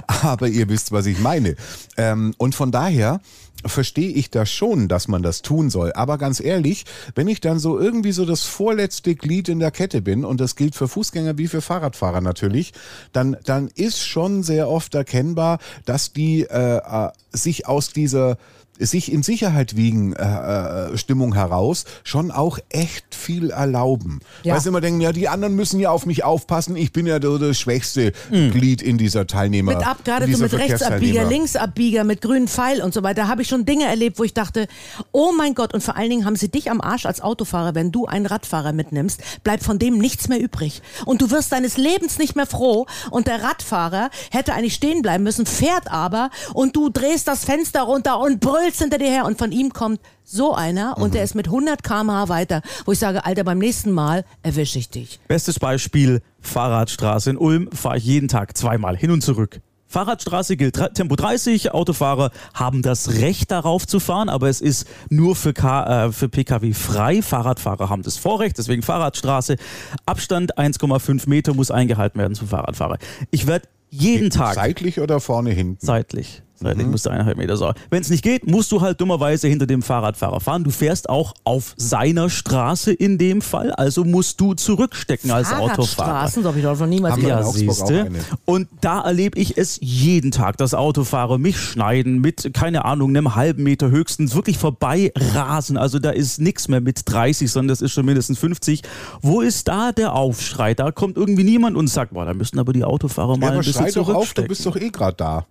Aber 0.07 0.49
ihr 0.49 0.69
wisst, 0.69 0.91
was 0.91 1.07
ich 1.07 1.19
meine. 1.21 1.55
Ähm, 1.97 2.35
und 2.39 2.55
von 2.55 2.73
daher 2.73 3.21
verstehe 3.65 4.11
ich 4.11 4.31
das 4.31 4.51
schon, 4.51 4.89
dass 4.89 5.09
man 5.09 5.23
das 5.23 5.43
tun 5.43 5.71
soll. 5.71 5.93
Aber 5.93 6.19
ganz 6.19 6.41
ehrlich, 6.41 6.85
wenn 7.15 7.29
ich 7.29 7.41
dann 7.41 7.59
so 7.59 7.79
irgendwie 7.79 8.13
so 8.13 8.25
das 8.25 8.43
vorletzte 8.43 9.15
Glied 9.15 9.49
in 9.49 9.59
der 9.59 9.71
Kette 9.71 10.03
bin, 10.03 10.25
und 10.25 10.41
das 10.41 10.57
gilt 10.57 10.75
für 10.75 10.89
Fußgänger 10.89 11.39
wie 11.39 11.49
für 11.49 11.61
Fahrradfahrer 11.61 12.21
natürlich, 12.21 12.73
dann, 13.13 13.37
dann 13.45 13.69
ist 13.75 14.07
schon 14.07 14.43
sehr 14.43 14.69
oft 14.69 14.95
erkennbar, 14.95 15.59
dass 15.85 16.13
die 16.13 16.43
äh, 16.43 16.77
äh, 16.79 17.11
sich 17.33 17.67
aus 17.67 17.93
dieser 17.93 18.39
sich 18.79 19.13
in 19.13 19.23
Sicherheit 19.23 19.77
wiegen 19.77 20.13
äh, 20.13 20.23
äh, 20.23 20.99
Stimmung 20.99 21.35
heraus 21.35 21.85
schon 22.05 22.31
auch 22.31 22.59
echt 22.69 23.15
viel 23.15 23.51
erlauben. 23.51 24.21
Ja. 24.43 24.55
Weil 24.55 24.61
sie 24.61 24.69
immer 24.69 24.81
denken, 24.81 25.01
ja, 25.01 25.13
die 25.13 25.29
anderen 25.29 25.55
müssen 25.55 25.81
ja 25.81 25.91
auf 25.91 26.07
mich 26.07 26.25
aufpassen, 26.25 26.77
ich 26.77 26.93
bin 26.93 27.07
ja 27.07 27.19
das 27.19 27.59
schwächste 27.59 28.13
Glied 28.31 28.83
in 28.83 28.99
dieser 28.99 29.27
Teilnehmer. 29.27 29.75
Mit 29.75 29.87
ab, 29.87 30.05
gerade 30.05 30.27
in 30.27 30.37
so 30.37 30.43
mit 30.45 30.55
Rechtsabbieger. 30.55 31.25
Linksabbieger, 31.25 32.05
mit 32.05 32.21
grünen 32.21 32.49
Pfeil 32.49 32.83
und 32.83 32.95
so 32.95 33.03
weiter, 33.03 33.29
habe 33.29 33.43
ich 33.43 33.49
schon 33.49 33.65
Dinge 33.65 33.87
erlebt, 33.87 34.19
wo 34.19 34.25
ich 34.25 34.35
dachte, 34.35 34.69
oh 35.13 35.33
mein 35.37 35.55
Gott, 35.55 35.75
und 35.75 35.83
vor 35.83 35.97
allen 35.97 36.11
Dingen 36.11 36.25
haben 36.25 36.37
sie 36.37 36.49
dich 36.49 36.71
am 36.71 36.81
Arsch 36.81 37.07
als 37.07 37.21
Autofahrer, 37.21 37.75
wenn 37.75 37.93
du 37.93 38.07
einen 38.07 38.27
Radfahrer 38.27 38.73
mitnimmst, 38.73 39.21
bleibt 39.43 39.63
von 39.63 39.79
dem 39.79 39.99
nichts 39.99 40.29
mehr 40.29 40.41
übrig. 40.41 40.83
Und 41.05 41.21
du 41.21 41.31
wirst 41.31 41.53
deines 41.53 41.77
Lebens 41.77 42.19
nicht 42.19 42.37
mehr 42.37 42.47
froh 42.47 42.87
und 43.11 43.27
der 43.27 43.43
Radfahrer 43.43 44.11
hätte 44.31 44.55
eigentlich 44.55 44.75
stehen 44.75 45.03
bleiben 45.03 45.25
müssen, 45.25 45.47
fährt 45.47 45.91
aber 45.91 46.31
und 46.55 46.77
du 46.77 46.89
drehst 46.89 47.29
das 47.29 47.45
Fenster 47.45 47.83
runter 47.83 48.21
und 48.21 48.41
brüllst 48.41 48.68
hinter 48.77 48.99
dir 48.99 49.09
her 49.09 49.25
und 49.25 49.39
von 49.39 49.53
ihm 49.53 49.73
kommt 49.73 50.01
so 50.25 50.55
einer 50.55 50.99
und 50.99 51.15
der 51.15 51.25
ist 51.25 51.35
mit 51.35 51.47
100 51.47 51.83
km/h 51.83 52.29
weiter, 52.29 52.63
wo 52.85 52.93
ich 52.93 52.99
sage, 52.99 53.25
Alter, 53.25 53.45
beim 53.45 53.59
nächsten 53.59 53.91
Mal 53.91 54.25
erwische 54.43 54.79
ich 54.79 54.91
dich. 54.91 55.21
Bestes 55.29 55.59
Beispiel, 55.59 56.21
Fahrradstraße 56.41 57.31
in 57.31 57.39
Ulm 57.39 57.71
fahre 57.73 57.99
ich 57.99 58.05
jeden 58.05 58.29
Tag 58.29 58.57
zweimal 58.57 58.97
hin 58.97 59.11
und 59.11 59.23
zurück. 59.23 59.61
Fahrradstraße 59.89 60.59
gilt 60.59 60.79
Tempo 60.95 61.17
30, 61.17 61.73
Autofahrer 61.73 62.31
haben 62.53 62.83
das 62.83 63.21
Recht 63.21 63.51
darauf 63.51 63.87
zu 63.87 64.01
fahren, 64.01 64.29
aber 64.29 64.49
es 64.51 64.61
ist 64.61 64.87
nur 65.09 65.35
für, 65.35 65.55
K, 65.55 66.07
äh, 66.07 66.13
für 66.13 66.29
Pkw 66.29 66.75
frei. 66.75 67.23
Fahrradfahrer 67.23 67.89
haben 67.89 68.03
das 68.03 68.19
Vorrecht, 68.19 68.59
deswegen 68.59 68.83
Fahrradstraße. 68.83 69.57
Abstand 70.05 70.59
1,5 70.59 71.27
Meter 71.27 71.55
muss 71.55 71.71
eingehalten 71.71 72.21
werden 72.21 72.35
zum 72.35 72.49
Fahrradfahrer. 72.49 72.99
Ich 73.31 73.47
werde 73.47 73.67
jeden 73.89 74.29
Tag 74.29 74.55
Seitlich 74.55 75.01
oder 75.01 75.21
vorne 75.21 75.51
hinten? 75.51 75.85
Seitlich. 75.85 76.43
Seitlich 76.61 76.87
musst 76.89 77.07
du 77.07 77.11
eineinhalb 77.11 77.39
Meter 77.39 77.57
sein. 77.57 77.75
Wenn 77.91 78.03
es 78.03 78.11
nicht 78.11 78.23
geht, 78.23 78.51
musst 78.51 78.73
du 78.73 78.81
halt 78.81 79.01
dummerweise 79.01 79.47
hinter 79.47 79.67
dem 79.67 79.81
Fahrradfahrer 79.83 80.41
fahren. 80.41 80.65
Du 80.65 80.71
fährst 80.71 81.09
auch 81.09 81.35
auf 81.45 81.75
seiner 81.77 82.31
Straße 82.31 82.93
in 82.93 83.17
dem 83.17 83.43
Fall, 83.43 83.71
also 83.73 84.05
musst 84.05 84.41
du 84.41 84.55
zurückstecken 84.55 85.31
als 85.31 85.53
Autofahrer. 85.53 86.29
So 86.29 86.45
habe 86.45 86.59
ich 86.59 86.65
doch 86.65 86.79
noch 86.79 86.87
niemals 86.87 87.15
Haben. 87.15 87.27
Ja, 87.27 87.43
siehste. 87.45 88.11
Und 88.45 88.69
da 88.81 89.03
erlebe 89.03 89.39
ich 89.39 89.57
es 89.57 89.79
jeden 89.81 90.31
Tag, 90.31 90.57
dass 90.57 90.75
Autofahrer 90.75 91.39
mich 91.39 91.59
schneiden 91.59 92.21
mit, 92.21 92.53
keine 92.55 92.85
Ahnung, 92.85 93.11
einem 93.11 93.35
halben 93.37 93.63
Meter 93.63 93.91
höchstens, 93.91 94.35
wirklich 94.35 94.59
vorbei 94.59 95.13
rasen. 95.17 95.77
Also 95.77 95.99
da 95.99 96.11
ist 96.11 96.41
nichts 96.41 96.69
mehr 96.69 96.81
mit 96.81 97.03
30, 97.05 97.51
sondern 97.51 97.69
das 97.69 97.83
ist 97.83 97.93
schon 97.93 98.05
mindestens 98.05 98.39
50. 98.39 98.83
Wo 99.23 99.41
ist 99.41 99.69
da 99.69 99.93
der 99.93 100.15
Aufschrei? 100.15 100.75
Da 100.75 100.91
kommt 100.91 101.17
irgendwie 101.17 101.45
niemand 101.45 101.77
und 101.77 101.87
sagt, 101.89 102.15
boah, 102.15 102.25
da 102.25 102.35
müssen 102.35 102.59
aber 102.59 102.73
die 102.73 102.85
Autofahrer 102.85 103.37
mal 103.37 103.43
Ja, 103.43 103.47
aber 103.49 103.61
ein 103.61 103.65
bisschen 103.65 103.83
schrei 103.83 103.93
doch 103.93 104.09
auf, 104.09 104.35
du 104.35 104.43
bist 104.43 104.67
doch 104.67 104.77
eh 104.77 104.91
gerade 104.91 105.17
da. 105.17 105.47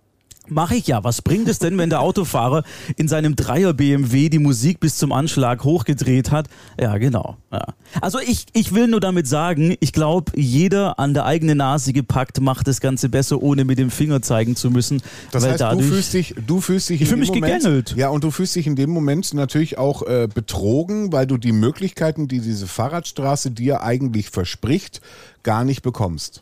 Mache 0.50 0.76
ich 0.76 0.86
ja. 0.86 1.04
Was 1.04 1.22
bringt 1.22 1.48
es 1.48 1.58
denn, 1.58 1.78
wenn 1.78 1.90
der 1.90 2.00
Autofahrer 2.00 2.62
in 2.96 3.08
seinem 3.08 3.36
Dreier 3.36 3.72
BMW 3.72 4.28
die 4.28 4.38
Musik 4.38 4.80
bis 4.80 4.96
zum 4.96 5.12
Anschlag 5.12 5.64
hochgedreht 5.64 6.30
hat? 6.30 6.48
Ja, 6.80 6.98
genau. 6.98 7.36
Ja. 7.52 7.66
Also 8.00 8.18
ich, 8.18 8.46
ich 8.52 8.74
will 8.74 8.88
nur 8.88 9.00
damit 9.00 9.26
sagen, 9.26 9.76
ich 9.80 9.92
glaube, 9.92 10.32
jeder 10.36 10.98
an 10.98 11.14
der 11.14 11.24
eigenen 11.24 11.58
Nase 11.58 11.92
gepackt 11.92 12.40
macht 12.40 12.68
das 12.68 12.80
Ganze 12.80 13.08
besser, 13.08 13.42
ohne 13.42 13.64
mit 13.64 13.78
dem 13.78 13.90
Finger 13.90 14.22
zeigen 14.22 14.56
zu 14.56 14.70
müssen. 14.70 15.02
Das 15.30 15.42
weil 15.42 15.52
heißt, 15.52 15.60
du 15.60 15.64
dadurch, 15.64 15.86
fühlst 15.86 16.14
dich, 16.14 16.34
du 16.46 16.60
fühlst 16.60 16.88
dich 16.88 16.96
Ich 16.96 17.02
in 17.02 17.06
fühl 17.08 17.16
dem 17.16 17.20
mich 17.20 17.28
Moment, 17.30 17.62
gegängelt. 17.62 17.94
Ja, 17.96 18.08
und 18.08 18.24
du 18.24 18.30
fühlst 18.30 18.56
dich 18.56 18.66
in 18.66 18.76
dem 18.76 18.90
Moment 18.90 19.32
natürlich 19.34 19.78
auch 19.78 20.02
äh, 20.02 20.28
betrogen, 20.32 21.12
weil 21.12 21.26
du 21.26 21.36
die 21.36 21.52
Möglichkeiten, 21.52 22.28
die 22.28 22.40
diese 22.40 22.66
Fahrradstraße 22.66 23.50
dir 23.50 23.82
eigentlich 23.82 24.30
verspricht, 24.30 25.00
gar 25.42 25.64
nicht 25.64 25.82
bekommst. 25.82 26.40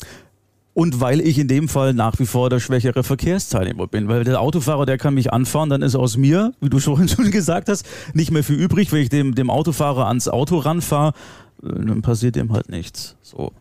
Und 0.76 1.00
weil 1.00 1.22
ich 1.22 1.38
in 1.38 1.48
dem 1.48 1.70
Fall 1.70 1.94
nach 1.94 2.18
wie 2.18 2.26
vor 2.26 2.50
der 2.50 2.60
schwächere 2.60 3.02
Verkehrsteilnehmer 3.02 3.86
bin. 3.86 4.08
Weil 4.08 4.24
der 4.24 4.38
Autofahrer, 4.38 4.84
der 4.84 4.98
kann 4.98 5.14
mich 5.14 5.32
anfahren, 5.32 5.70
dann 5.70 5.80
ist 5.80 5.94
aus 5.94 6.18
mir, 6.18 6.52
wie 6.60 6.68
du 6.68 6.78
schon 6.80 7.06
gesagt 7.30 7.70
hast, 7.70 7.86
nicht 8.12 8.30
mehr 8.30 8.44
viel 8.44 8.56
übrig. 8.56 8.92
Wenn 8.92 9.00
ich 9.00 9.08
dem, 9.08 9.34
dem 9.34 9.48
Autofahrer 9.48 10.06
ans 10.06 10.28
Auto 10.28 10.58
ranfahre, 10.58 11.14
äh, 11.62 11.68
dann 11.68 12.02
passiert 12.02 12.36
dem 12.36 12.52
halt 12.52 12.68
nichts. 12.68 13.16
So. 13.22 13.52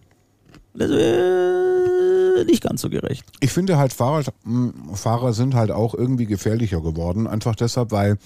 Das, 0.73 0.91
äh, 0.91 2.43
nicht 2.43 2.62
ganz 2.62 2.82
so 2.82 2.89
gerecht. 2.89 3.23
Ich 3.39 3.54
finde 3.54 3.78
halt, 3.78 3.93
Fahrradfahrer 3.93 5.32
sind 5.32 5.56
halt 5.56 5.71
auch 5.71 5.95
irgendwie 5.95 6.25
gefährlicher 6.25 6.82
geworden. 6.82 7.28
Einfach 7.28 7.56
deshalb, 7.56 7.91
weil 7.91 8.17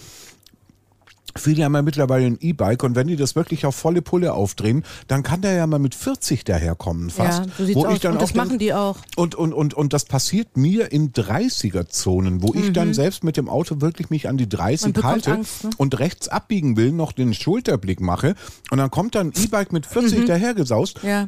viele 1.35 1.63
haben 1.65 1.75
ja 1.75 1.81
mittlerweile 1.81 2.25
ein 2.25 2.37
E-Bike 2.39 2.83
und 2.83 2.95
wenn 2.95 3.07
die 3.07 3.15
das 3.15 3.35
wirklich 3.35 3.65
auf 3.65 3.75
volle 3.75 4.01
Pulle 4.01 4.33
aufdrehen, 4.33 4.83
dann 5.07 5.23
kann 5.23 5.41
der 5.41 5.53
ja 5.53 5.67
mal 5.67 5.79
mit 5.79 5.95
40 5.95 6.43
daherkommen 6.43 7.09
fast. 7.09 7.45
Ja, 7.45 7.51
so 7.57 7.65
sieht's 7.65 7.75
wo 7.75 7.85
aus. 7.85 7.93
Ich 7.95 7.99
dann 7.99 8.13
und 8.13 8.21
das 8.21 8.31
auch 8.31 8.35
machen 8.35 8.59
die 8.59 8.73
auch. 8.73 8.97
Und, 9.15 9.35
und, 9.35 9.53
und, 9.53 9.73
und 9.73 9.93
das 9.93 10.05
passiert 10.05 10.57
mir 10.57 10.91
in 10.91 11.11
30er-Zonen, 11.13 12.41
wo 12.41 12.53
ich 12.53 12.71
dann 12.73 12.93
selbst 12.93 13.23
mit 13.23 13.37
dem 13.37 13.49
Auto 13.49 13.81
wirklich 13.81 14.09
mich 14.09 14.27
an 14.27 14.37
die 14.37 14.47
30 14.49 14.69
Mhm. 14.79 14.87
Man 14.89 14.93
bekommt 14.93 15.13
halte 15.13 15.31
Angst, 15.33 15.63
ne? 15.63 15.69
und 15.77 15.99
rechts 15.99 16.27
abbiegen 16.27 16.77
will, 16.77 16.91
noch 16.91 17.11
den 17.11 17.33
Schulterblick 17.33 18.01
mache 18.01 18.35
und 18.71 18.77
dann 18.77 18.89
kommt 18.91 19.15
dann 19.15 19.27
ein 19.27 19.33
E-Bike 19.43 19.71
mit 19.73 19.85
40 19.85 20.25
dahergesaust, 20.25 21.01
Ja. 21.03 21.27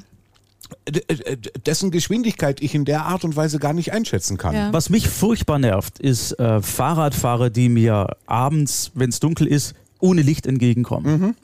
dessen 1.65 1.91
Geschwindigkeit 1.91 2.61
ich 2.61 2.73
in 2.75 2.85
der 2.85 3.05
Art 3.05 3.23
und 3.23 3.35
Weise 3.35 3.59
gar 3.59 3.73
nicht 3.73 3.91
einschätzen 3.93 4.37
kann. 4.37 4.55
Ja. 4.55 4.73
Was 4.73 4.89
mich 4.89 5.09
furchtbar 5.09 5.59
nervt, 5.59 5.99
ist 5.99 6.33
äh, 6.39 6.61
Fahrradfahrer, 6.61 7.49
die 7.49 7.69
mir 7.69 8.15
abends, 8.25 8.91
wenn 8.93 9.09
es 9.09 9.19
dunkel 9.19 9.47
ist, 9.47 9.73
ohne 10.01 10.21
Licht 10.21 10.45
entgegenkommen. 10.45 11.35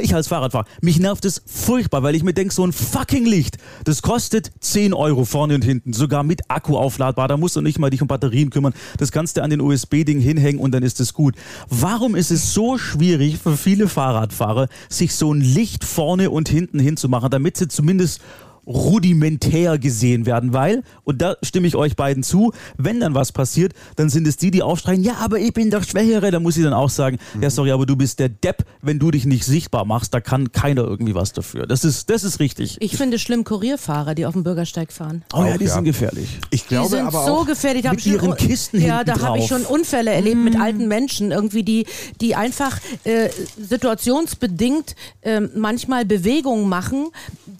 Ich 0.00 0.14
als 0.14 0.28
Fahrradfahrer, 0.28 0.66
mich 0.80 0.98
nervt 0.98 1.24
es 1.24 1.42
furchtbar, 1.46 2.02
weil 2.02 2.14
ich 2.14 2.22
mir 2.22 2.34
denke, 2.34 2.54
so 2.54 2.64
ein 2.64 2.72
fucking 2.72 3.24
Licht, 3.26 3.58
das 3.84 4.02
kostet 4.02 4.50
10 4.60 4.94
Euro 4.94 5.24
vorne 5.24 5.54
und 5.54 5.64
hinten, 5.64 5.92
sogar 5.92 6.22
mit 6.22 6.42
Akku 6.48 6.76
aufladbar, 6.76 7.28
da 7.28 7.36
musst 7.36 7.56
du 7.56 7.60
nicht 7.60 7.78
mal 7.78 7.90
dich 7.90 8.02
um 8.02 8.08
Batterien 8.08 8.50
kümmern, 8.50 8.74
das 8.98 9.12
kannst 9.12 9.36
du 9.36 9.42
an 9.42 9.50
den 9.50 9.60
USB-Ding 9.60 10.20
hinhängen 10.20 10.60
und 10.60 10.72
dann 10.72 10.82
ist 10.82 11.00
es 11.00 11.14
gut. 11.14 11.34
Warum 11.68 12.14
ist 12.14 12.30
es 12.30 12.52
so 12.52 12.78
schwierig 12.78 13.38
für 13.38 13.56
viele 13.56 13.88
Fahrradfahrer, 13.88 14.68
sich 14.88 15.14
so 15.14 15.32
ein 15.32 15.40
Licht 15.40 15.84
vorne 15.84 16.30
und 16.30 16.48
hinten 16.48 16.78
hinzumachen, 16.78 17.30
damit 17.30 17.56
sie 17.56 17.68
zumindest 17.68 18.20
rudimentär 18.66 19.78
gesehen 19.78 20.26
werden, 20.26 20.52
weil, 20.52 20.82
und 21.04 21.22
da 21.22 21.36
stimme 21.42 21.66
ich 21.68 21.76
euch 21.76 21.94
beiden 21.96 22.22
zu, 22.22 22.52
wenn 22.76 23.00
dann 23.00 23.14
was 23.14 23.30
passiert, 23.32 23.72
dann 23.96 24.08
sind 24.10 24.26
es 24.26 24.36
die, 24.36 24.50
die 24.50 24.62
aufschreien, 24.62 25.02
ja, 25.02 25.14
aber 25.20 25.38
ich 25.38 25.52
bin 25.52 25.70
doch 25.70 25.84
Schwächere, 25.84 26.30
da 26.30 26.40
muss 26.40 26.56
ich 26.56 26.64
dann 26.64 26.72
auch 26.72 26.90
sagen, 26.90 27.18
ja, 27.40 27.48
sorry, 27.50 27.70
aber 27.70 27.86
du 27.86 27.94
bist 27.96 28.18
der 28.18 28.28
Depp, 28.28 28.64
wenn 28.82 28.98
du 28.98 29.10
dich 29.10 29.24
nicht 29.24 29.44
sichtbar 29.44 29.84
machst, 29.84 30.12
da 30.14 30.20
kann 30.20 30.50
keiner 30.50 30.82
irgendwie 30.82 31.14
was 31.14 31.32
dafür. 31.32 31.66
Das 31.66 31.84
ist, 31.84 32.10
das 32.10 32.24
ist 32.24 32.40
richtig. 32.40 32.76
Ich 32.80 32.96
finde 32.96 33.18
schlimm 33.18 33.44
Kurierfahrer, 33.44 34.14
die 34.16 34.26
auf 34.26 34.32
dem 34.32 34.42
Bürgersteig 34.42 34.92
fahren. 34.92 35.24
Oh 35.32 35.44
ja, 35.44 35.54
Auch, 35.54 35.56
die 35.58 35.64
ja. 35.66 35.74
sind 35.74 35.84
gefährlich. 35.84 36.28
Ich 36.50 36.62
Die 36.62 36.68
glaube 36.68 36.88
sind 36.88 37.06
aber 37.06 37.24
so 37.24 37.32
auch, 37.38 37.46
gefährlich. 37.46 37.84
Mit 37.84 37.98
ich 38.04 38.12
schon- 38.12 38.12
ihren 38.14 38.36
Kisten 38.36 38.80
Ja, 38.80 39.04
da 39.04 39.20
habe 39.20 39.38
ich 39.38 39.46
schon 39.46 39.62
Unfälle 39.64 40.10
erlebt 40.10 40.38
mit 40.38 40.58
alten 40.58 40.88
Menschen, 40.88 41.30
irgendwie 41.30 41.62
die, 41.62 41.86
die 42.20 42.34
einfach 42.34 42.78
äh, 43.04 43.28
situationsbedingt 43.60 44.96
äh, 45.22 45.40
manchmal 45.40 46.04
Bewegungen 46.04 46.68
machen, 46.68 47.08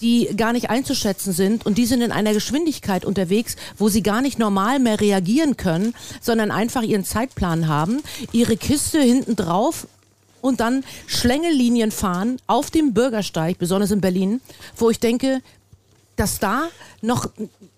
die 0.00 0.28
gar 0.36 0.52
nicht 0.52 0.68
einzuschätzen 0.68 0.95
sind 1.02 1.66
und 1.66 1.78
die 1.78 1.86
sind 1.86 2.02
in 2.02 2.12
einer 2.12 2.32
Geschwindigkeit 2.32 3.04
unterwegs, 3.04 3.56
wo 3.78 3.88
sie 3.88 4.02
gar 4.02 4.22
nicht 4.22 4.38
normal 4.38 4.78
mehr 4.78 5.00
reagieren 5.00 5.56
können, 5.56 5.94
sondern 6.20 6.50
einfach 6.50 6.82
ihren 6.82 7.04
Zeitplan 7.04 7.68
haben, 7.68 8.02
ihre 8.32 8.56
Kiste 8.56 9.00
hinten 9.00 9.36
drauf 9.36 9.86
und 10.40 10.60
dann 10.60 10.84
Schlängellinien 11.06 11.90
fahren 11.90 12.38
auf 12.46 12.70
dem 12.70 12.94
Bürgersteig, 12.94 13.58
besonders 13.58 13.90
in 13.90 14.00
Berlin, 14.00 14.40
wo 14.76 14.90
ich 14.90 15.00
denke, 15.00 15.40
dass 16.16 16.38
da 16.38 16.68
noch 17.02 17.28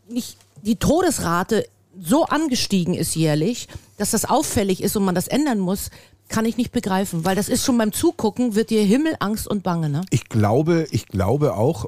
nicht 0.08 0.36
die 0.62 0.76
Todesrate 0.76 1.66
so 2.00 2.24
angestiegen 2.24 2.94
ist 2.94 3.14
jährlich, 3.16 3.68
dass 3.96 4.12
das 4.12 4.24
auffällig 4.24 4.82
ist 4.82 4.96
und 4.96 5.04
man 5.04 5.14
das 5.14 5.28
ändern 5.28 5.58
muss, 5.58 5.90
kann 6.28 6.44
ich 6.44 6.56
nicht 6.56 6.72
begreifen, 6.72 7.24
weil 7.24 7.34
das 7.34 7.48
ist 7.48 7.64
schon 7.64 7.78
beim 7.78 7.92
Zugucken 7.92 8.54
wird 8.54 8.70
dir 8.70 8.82
Himmel, 8.82 9.16
Angst 9.18 9.48
und 9.48 9.62
Bange, 9.62 9.88
ne? 9.88 10.02
ich 10.10 10.28
glaube, 10.28 10.86
ich 10.90 11.06
glaube 11.06 11.54
auch, 11.54 11.86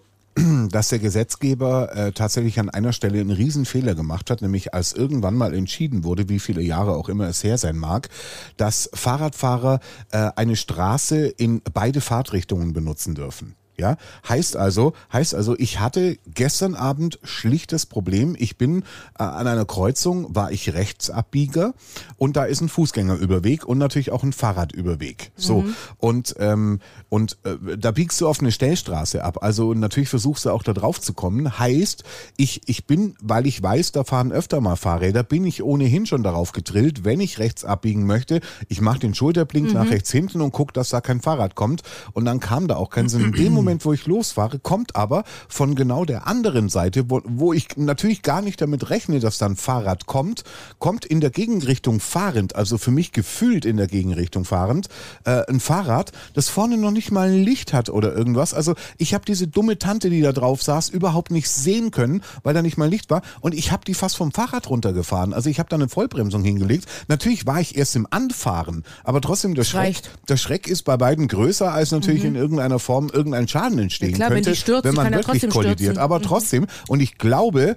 dass 0.70 0.88
der 0.88 0.98
Gesetzgeber 0.98 1.94
äh, 1.94 2.12
tatsächlich 2.12 2.60
an 2.60 2.70
einer 2.70 2.92
Stelle 2.92 3.20
einen 3.20 3.30
Riesenfehler 3.30 3.94
gemacht 3.94 4.30
hat, 4.30 4.42
nämlich 4.42 4.74
als 4.74 4.92
irgendwann 4.92 5.34
mal 5.34 5.54
entschieden 5.54 6.04
wurde, 6.04 6.28
wie 6.28 6.38
viele 6.38 6.62
Jahre 6.62 6.96
auch 6.96 7.08
immer 7.08 7.28
es 7.28 7.42
her 7.42 7.58
sein 7.58 7.76
mag, 7.76 8.08
dass 8.56 8.90
Fahrradfahrer 8.94 9.80
äh, 10.12 10.30
eine 10.36 10.56
Straße 10.56 11.26
in 11.26 11.62
beide 11.72 12.00
Fahrtrichtungen 12.00 12.72
benutzen 12.72 13.14
dürfen. 13.14 13.56
Ja, 13.80 13.96
heißt 14.28 14.56
also, 14.56 14.92
heißt 15.10 15.34
also, 15.34 15.56
ich 15.58 15.80
hatte 15.80 16.18
gestern 16.26 16.74
Abend 16.74 17.18
schlichtes 17.22 17.86
Problem. 17.86 18.36
Ich 18.38 18.58
bin 18.58 18.82
äh, 19.18 19.22
an 19.22 19.46
einer 19.46 19.64
Kreuzung, 19.64 20.34
war 20.36 20.52
ich 20.52 20.74
Rechtsabbieger 20.74 21.72
und 22.18 22.36
da 22.36 22.44
ist 22.44 22.60
ein 22.60 22.68
Fußgängerüberweg 22.68 23.64
und 23.64 23.78
natürlich 23.78 24.12
auch 24.12 24.22
ein 24.22 24.34
Fahrradüberweg. 24.34 25.32
So 25.34 25.64
und 25.96 26.34
ähm, 26.38 26.80
und 27.08 27.38
äh, 27.44 27.78
da 27.78 27.90
biegst 27.90 28.20
du 28.20 28.28
auf 28.28 28.40
eine 28.40 28.52
Stellstraße 28.52 29.24
ab. 29.24 29.42
Also 29.42 29.72
natürlich 29.72 30.10
versuchst 30.10 30.44
du 30.44 30.50
auch 30.50 30.62
da 30.62 30.74
drauf 30.74 31.00
zu 31.00 31.14
kommen. 31.14 31.58
Heißt, 31.58 32.04
ich 32.36 32.60
ich 32.66 32.86
bin, 32.86 33.14
weil 33.22 33.46
ich 33.46 33.62
weiß, 33.62 33.92
da 33.92 34.04
fahren 34.04 34.30
öfter 34.30 34.60
mal 34.60 34.76
Fahrräder, 34.76 35.22
bin 35.22 35.46
ich 35.46 35.62
ohnehin 35.62 36.04
schon 36.04 36.22
darauf 36.22 36.52
gedrillt, 36.52 37.02
wenn 37.04 37.20
ich 37.20 37.38
rechts 37.38 37.64
abbiegen 37.64 38.04
möchte, 38.04 38.40
ich 38.68 38.82
mache 38.82 38.98
den 38.98 39.14
Schulterblink 39.14 39.72
nach 39.72 39.88
rechts 39.88 40.10
hinten 40.10 40.42
und 40.42 40.52
guck, 40.52 40.74
dass 40.74 40.90
da 40.90 41.00
kein 41.00 41.22
Fahrrad 41.22 41.54
kommt 41.54 41.82
und 42.12 42.26
dann 42.26 42.40
kam 42.40 42.68
da 42.68 42.76
auch 42.76 42.90
kein 42.90 43.08
Sinn. 43.08 43.24
In 43.24 43.32
dem 43.32 43.52
Moment, 43.52 43.69
wo 43.80 43.92
ich 43.92 44.06
losfahre, 44.06 44.58
kommt 44.58 44.96
aber 44.96 45.24
von 45.48 45.74
genau 45.74 46.04
der 46.04 46.26
anderen 46.26 46.68
Seite, 46.68 47.10
wo, 47.10 47.20
wo 47.24 47.52
ich 47.52 47.76
natürlich 47.76 48.22
gar 48.22 48.42
nicht 48.42 48.60
damit 48.60 48.90
rechne, 48.90 49.20
dass 49.20 49.38
dann 49.38 49.56
Fahrrad 49.56 50.06
kommt, 50.06 50.44
kommt 50.78 51.04
in 51.04 51.20
der 51.20 51.30
Gegenrichtung 51.30 52.00
fahrend, 52.00 52.56
also 52.56 52.78
für 52.78 52.90
mich 52.90 53.12
gefühlt 53.12 53.64
in 53.64 53.76
der 53.76 53.86
Gegenrichtung 53.86 54.44
fahrend, 54.44 54.88
äh, 55.24 55.42
ein 55.48 55.60
Fahrrad, 55.60 56.12
das 56.34 56.48
vorne 56.48 56.76
noch 56.76 56.90
nicht 56.90 57.10
mal 57.10 57.28
ein 57.28 57.44
Licht 57.44 57.72
hat 57.72 57.88
oder 57.88 58.14
irgendwas. 58.14 58.54
Also 58.54 58.74
ich 58.98 59.14
habe 59.14 59.24
diese 59.24 59.46
dumme 59.46 59.78
Tante, 59.78 60.10
die 60.10 60.20
da 60.20 60.32
drauf 60.32 60.62
saß, 60.62 60.88
überhaupt 60.88 61.30
nicht 61.30 61.48
sehen 61.48 61.90
können, 61.90 62.22
weil 62.42 62.54
da 62.54 62.62
nicht 62.62 62.78
mal 62.78 62.88
Licht 62.88 63.10
war 63.10 63.22
und 63.40 63.54
ich 63.54 63.72
habe 63.72 63.84
die 63.84 63.94
fast 63.94 64.16
vom 64.16 64.32
Fahrrad 64.32 64.68
runtergefahren. 64.68 65.32
Also 65.32 65.50
ich 65.50 65.58
habe 65.58 65.68
da 65.68 65.76
eine 65.76 65.88
Vollbremsung 65.88 66.42
hingelegt. 66.42 66.86
Natürlich 67.08 67.46
war 67.46 67.60
ich 67.60 67.76
erst 67.76 67.96
im 67.96 68.06
Anfahren, 68.10 68.84
aber 69.04 69.20
trotzdem 69.20 69.54
der 69.54 69.64
Schreck, 69.64 69.80
Reicht. 69.80 70.10
der 70.28 70.36
Schreck 70.36 70.66
ist 70.66 70.82
bei 70.82 70.96
beiden 70.96 71.28
größer, 71.28 71.72
als 71.72 71.92
natürlich 71.92 72.24
in 72.24 72.34
irgendeiner 72.34 72.78
Form 72.78 73.10
irgendein 73.12 73.46
Schaden 73.46 73.59
entstehen 73.68 74.10
Ja 74.10 74.16
klar, 74.16 74.30
wenn 74.30 74.36
könnte, 74.36 74.50
die 74.50 74.56
stürzt, 74.56 74.84
wenn 74.84 74.94
man 74.94 75.04
kann 75.04 75.14
wirklich 75.14 75.40
trotzdem 75.42 75.50
kollidiert. 75.50 75.78
stürzen. 75.78 75.98
Aber 75.98 76.20
trotzdem, 76.22 76.66
und 76.88 77.00
ich 77.00 77.18
glaube, 77.18 77.76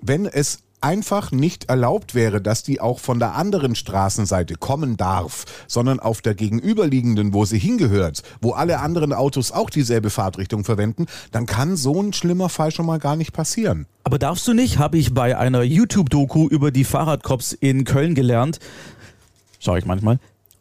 wenn 0.00 0.26
es 0.26 0.60
einfach 0.80 1.32
nicht 1.32 1.68
erlaubt 1.68 2.14
wäre, 2.14 2.40
dass 2.40 2.62
die 2.62 2.80
auch 2.80 2.98
von 2.98 3.18
der 3.18 3.34
anderen 3.34 3.74
Straßenseite 3.74 4.54
kommen 4.54 4.96
darf, 4.96 5.44
sondern 5.66 6.00
auf 6.00 6.22
der 6.22 6.34
gegenüberliegenden, 6.34 7.34
wo 7.34 7.44
sie 7.44 7.58
hingehört, 7.58 8.22
wo 8.40 8.52
alle 8.52 8.80
anderen 8.80 9.12
Autos 9.12 9.52
auch 9.52 9.70
dieselbe 9.70 10.10
Fahrtrichtung 10.10 10.64
verwenden, 10.64 11.06
dann 11.32 11.46
kann 11.46 11.76
so 11.76 12.00
ein 12.00 12.12
schlimmer 12.12 12.48
Fall 12.48 12.70
schon 12.70 12.86
mal 12.86 12.98
gar 12.98 13.16
nicht 13.16 13.32
passieren. 13.32 13.86
Aber 14.04 14.18
darfst 14.18 14.46
du 14.46 14.54
nicht, 14.54 14.78
habe 14.78 14.98
ich 14.98 15.12
bei 15.14 15.36
einer 15.36 15.62
YouTube-Doku 15.62 16.48
über 16.48 16.70
die 16.70 16.84
Fahrradcops 16.84 17.52
in 17.52 17.84
Köln 17.84 18.14
gelernt, 18.14 18.58
schaue 19.58 19.78
ich 19.78 19.84
manchmal, 19.84 20.18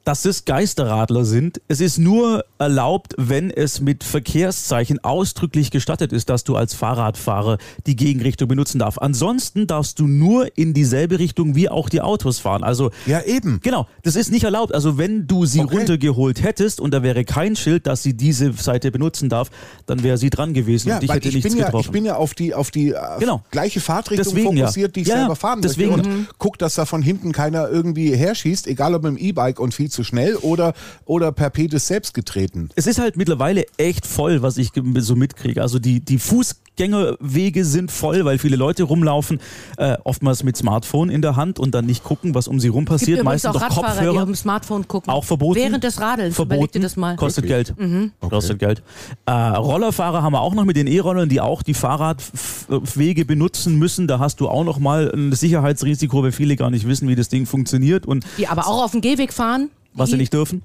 dass 0.08 0.24
es 0.24 0.46
Geisterradler 0.46 1.26
sind. 1.26 1.60
Es 1.68 1.82
ist 1.82 1.98
nur 1.98 2.46
erlaubt, 2.60 3.14
wenn 3.18 3.52
es 3.52 3.82
mit 3.82 4.06
Verkehrszeichen 4.06 5.04
ausdrücklich 5.04 5.72
gestattet 5.72 6.14
ist, 6.14 6.30
dass 6.30 6.44
du 6.46 6.56
als 6.56 6.74
Fahrradfahrer 6.74 7.58
die 7.88 7.96
Gegenrichtung 7.96 8.48
benutzen 8.48 8.80
darfst. 8.80 9.02
Ansonsten 9.02 9.68
darfst 9.68 10.00
du 10.00 10.08
nur 10.08 10.58
in 10.58 10.74
dieselbe 10.74 11.20
Richtung 11.20 11.56
wie 11.56 11.68
auch 11.70 11.90
die 11.90 12.00
Autos 12.02 12.40
fahren. 12.40 12.64
Also 12.64 12.92
Ja, 13.06 13.22
eben. 13.24 13.60
Genau, 13.64 13.88
das 14.04 14.16
ist 14.16 14.32
nicht 14.32 14.44
erlaubt. 14.44 14.74
Also 14.74 14.98
wenn 14.98 15.28
du 15.28 15.46
sie 15.46 15.60
Okay. 15.62 15.76
runtergeholt 15.78 16.42
hättest 16.42 16.80
und 16.80 16.94
da 16.94 17.04
wäre 17.04 17.26
kein 17.26 17.56
Schild, 17.58 17.86
dass 17.88 18.02
sie 18.04 18.14
diese 18.16 18.54
Seite 18.54 18.92
benutzen 18.92 19.28
darf, 19.28 19.50
dann 19.88 20.04
wäre 20.04 20.18
sie 20.18 20.30
dran 20.30 20.54
gewesen 20.54 20.88
Ja, 20.90 20.96
und 20.98 21.04
ich 21.04 21.12
hätte 21.12 21.28
ich 21.28 21.36
nichts 21.36 21.50
bin, 21.52 21.60
ja, 21.60 21.66
getroffen. 21.66 21.86
ich 21.88 21.92
bin 21.92 22.06
ja 22.06 22.16
auf 22.16 22.34
die, 22.34 22.54
auf 22.54 22.72
die 22.72 22.92
äh, 22.92 22.96
Genau. 23.20 23.42
gleiche 23.52 23.82
Fahrtrichtung 23.82 24.34
Deswegen, 24.36 24.58
fokussiert, 24.58 24.96
die 24.96 25.02
ich 25.02 25.08
Ja, 25.08 25.16
ja, 25.16 25.20
selber 25.22 25.36
fahren 25.36 25.62
deswegen. 25.62 25.92
möchte. 25.98 26.08
Und 26.10 26.28
guck, 26.38 26.58
dass 26.60 26.76
da 26.76 26.86
von 26.86 27.02
hinten 27.02 27.34
keiner 27.34 27.68
irgendwie 27.70 28.16
herschießt, 28.16 28.68
egal 28.68 28.96
ob 28.96 29.04
mit 29.04 29.12
dem 29.12 29.18
E-Bike 29.18 29.60
und 29.60 29.74
viel 29.74 29.90
zu 29.92 29.97
schnell 30.04 30.36
oder, 30.36 30.74
oder 31.06 31.32
per 31.32 31.50
Pedis 31.50 31.88
selbst 31.88 32.14
getreten. 32.14 32.70
es 32.76 32.88
ist 32.88 33.00
halt 33.00 33.18
mittlerweile 33.18 33.66
echt 33.78 34.06
voll, 34.06 34.42
was 34.42 34.58
ich 34.58 34.72
so 35.00 35.16
mitkriege. 35.16 35.62
Also 35.62 35.80
die, 35.80 36.00
die 36.00 36.20
Fußgängerwege 36.20 37.66
sind 37.66 37.92
voll, 37.92 38.26
weil 38.26 38.38
viele 38.38 38.56
Leute 38.56 38.84
rumlaufen, 38.84 39.40
äh, 39.78 39.98
oftmals 40.04 40.44
mit 40.44 40.58
Smartphone 40.58 41.10
in 41.10 41.22
der 41.22 41.36
Hand 41.36 41.60
und 41.60 41.74
dann 41.74 41.86
nicht 41.86 42.04
gucken, 42.04 42.36
was 42.36 42.48
um 42.48 42.60
sie 42.60 42.68
rum 42.68 42.86
passiert. 42.86 43.24
Meistens 43.24 43.50
auch 43.50 43.54
doch 43.54 43.62
Radfahrer, 43.62 43.86
die 43.86 43.96
Kopfhörer. 43.98 44.20
auf 44.22 44.26
dem 44.26 44.36
Smartphone 44.36 44.88
gucken. 44.88 45.12
Auch 45.12 45.24
verboten. 45.24 45.60
Während 45.60 45.84
des 45.84 46.00
Radelns. 46.00 46.36
Verboten. 46.36 46.82
das 46.82 46.96
mal. 46.96 47.16
Kostet 47.16 47.48
Wirklich? 47.48 47.76
Geld. 47.78 48.12
Kostet 48.20 48.60
Geld. 48.60 48.84
Äh, 49.26 49.32
Rollerfahrer 49.32 50.22
haben 50.22 50.34
wir 50.34 50.42
auch 50.42 50.54
noch 50.54 50.66
mit 50.66 50.76
den 50.76 50.88
E-Rollern, 50.88 51.30
die 51.30 51.42
auch 51.42 51.64
die 51.64 51.74
Fahrradwege 51.74 53.26
benutzen 53.26 53.78
müssen. 53.78 54.08
Da 54.08 54.20
hast 54.20 54.40
du 54.40 54.48
auch 54.50 54.64
noch 54.64 54.80
mal 54.80 55.12
ein 55.14 55.34
Sicherheitsrisiko, 55.34 56.24
weil 56.24 56.32
viele 56.32 56.56
gar 56.56 56.70
nicht 56.70 56.88
wissen, 56.88 57.08
wie 57.08 57.16
das 57.16 57.30
Ding 57.30 57.46
funktioniert 57.46 58.06
und 58.06 58.26
Die 58.38 58.48
aber 58.48 58.68
auch 58.68 58.84
auf 58.84 58.92
dem 58.92 59.02
Gehweg 59.02 59.34
fahren. 59.34 59.70
Was 59.98 60.10
sie 60.12 60.18
nicht 60.18 60.34
dürfen. 60.34 60.64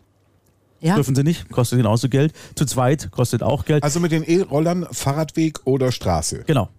Ja. 0.81 0.97
Dürfen 0.97 1.15
sie 1.15 1.23
nicht. 1.23 1.49
Kostet 1.51 1.79
genauso 1.79 2.09
Geld. 2.09 2.33
Zu 2.57 2.67
zweit 2.67 3.11
kostet 3.13 3.43
auch 3.43 3.65
Geld. 3.65 3.85
Also 3.85 4.01
mit 4.01 4.11
den 4.11 4.25
E-Rollern 4.25 4.87
Fahrradweg 4.91 5.61
oder 5.65 5.93
Straße. 5.93 6.43
Genau. 6.47 6.71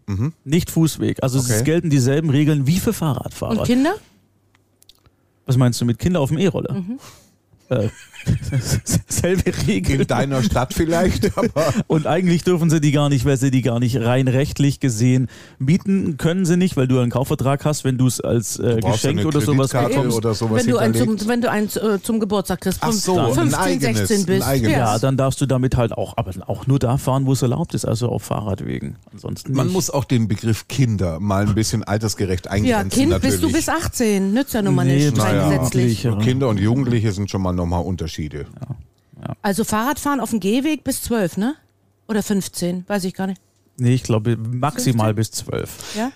Nicht 0.43 0.69
Fußweg. 0.71 1.23
Also 1.23 1.39
es 1.39 1.49
Okay. 1.49 1.63
gelten 1.63 1.89
dieselben 1.89 2.29
Regeln 2.29 2.67
wie 2.67 2.79
für 2.79 2.91
Fahrradfahrer. 2.91 3.59
Und 3.61 3.65
Kinder? 3.65 3.95
Was 5.45 5.55
meinst 5.57 5.79
du 5.79 5.85
mit 5.85 5.99
Kinder 5.99 6.19
auf 6.19 6.29
dem 6.29 6.37
E-Roller? 6.37 6.73
Mhm. 6.73 6.99
Äh, 7.69 7.89
selbe 9.07 9.51
Regel. 9.67 10.01
In 10.01 10.07
deiner 10.07 10.43
Stadt 10.43 10.73
vielleicht, 10.73 11.37
aber 11.37 11.73
Und 11.87 12.07
eigentlich 12.07 12.43
dürfen 12.43 12.69
sie 12.69 12.81
die 12.81 12.91
gar 12.91 13.09
nicht, 13.09 13.25
weil 13.25 13.37
sie 13.37 13.51
die 13.51 13.61
gar 13.61 13.79
nicht 13.79 13.97
rein 13.97 14.27
rechtlich 14.27 14.79
gesehen 14.79 15.27
mieten 15.59 16.17
können 16.17 16.45
sie 16.45 16.57
nicht, 16.57 16.75
weil 16.77 16.87
du 16.87 16.99
einen 16.99 17.11
Kaufvertrag 17.11 17.65
hast, 17.65 17.83
wenn 17.83 17.97
du 17.97 18.07
es 18.07 18.19
als 18.21 18.57
äh, 18.59 18.79
Geschenk 18.81 19.19
eine 19.19 19.27
oder 19.27 19.41
sowas 19.41 19.71
bekommst. 19.71 20.17
oder 20.17 20.33
sowas 20.33 20.59
Wenn 20.65 20.71
du, 20.71 20.77
ein 20.77 20.93
hinterlegt. 20.93 21.19
zum, 21.21 21.29
wenn 21.29 21.41
du 21.41 21.49
ein 21.49 21.65
äh, 21.65 22.01
zum 22.01 22.19
Geburtstag 22.19 22.61
kriegst, 22.61 22.79
Ach 22.81 22.91
so, 22.91 23.17
ein 23.19 23.33
15, 23.33 23.53
eigenes, 23.59 23.97
16 24.07 24.19
ein 24.19 24.25
bist. 24.25 24.71
Ja, 24.71 24.99
dann 24.99 25.17
darfst 25.17 25.39
du 25.41 25.45
damit 25.45 25.77
halt 25.77 25.93
auch, 25.93 26.17
aber 26.17 26.31
auch 26.47 26.67
nur 26.67 26.79
da 26.79 26.97
fahren, 26.97 27.25
wo 27.25 27.33
es 27.33 27.41
erlaubt 27.41 27.73
ist, 27.73 27.85
also 27.85 28.09
auf 28.09 28.23
Fahrradwegen. 28.23 28.97
Ansonsten 29.11 29.53
Man 29.53 29.67
nicht. 29.67 29.73
muss 29.73 29.89
auch 29.89 30.05
den 30.05 30.27
Begriff 30.27 30.67
Kinder 30.67 31.19
mal 31.19 31.47
ein 31.47 31.55
bisschen 31.55 31.83
altersgerecht 31.83 32.45
Ja, 32.45 32.51
eingrenzen. 32.51 32.89
Kind 32.89 33.09
natürlich. 33.11 33.39
bist 33.39 33.43
du 33.43 33.51
bis 33.51 33.69
18. 33.69 34.33
Nützt 34.33 34.53
ja 34.53 34.61
nun 34.61 34.75
mal 34.75 34.85
Nee, 34.85 35.05
nicht 35.05 35.17
naja. 35.17 35.49
gesetzlich. 35.49 36.03
Ja. 36.03 36.15
Kinder 36.17 36.49
und 36.49 36.59
Jugendliche 36.59 37.11
sind 37.11 37.29
schon 37.29 37.41
mal 37.41 37.53
nochmal 37.53 37.81
Unterschiede. 38.13 38.45
Also 39.41 39.63
Fahrradfahren 39.63 40.19
auf 40.19 40.29
dem 40.31 40.39
Gehweg 40.39 40.83
bis 40.83 41.01
12, 41.03 41.37
ne? 41.37 41.55
Oder 42.07 42.21
15, 42.21 42.85
weiß 42.87 43.05
ich 43.05 43.13
gar 43.13 43.27
nicht. 43.27 43.41
Nee, 43.77 43.93
ich 43.93 44.03
glaube 44.03 44.37
maximal 44.37 45.13
bis 45.13 45.31
zwölf. 45.31 45.95
Ja? 45.95 46.11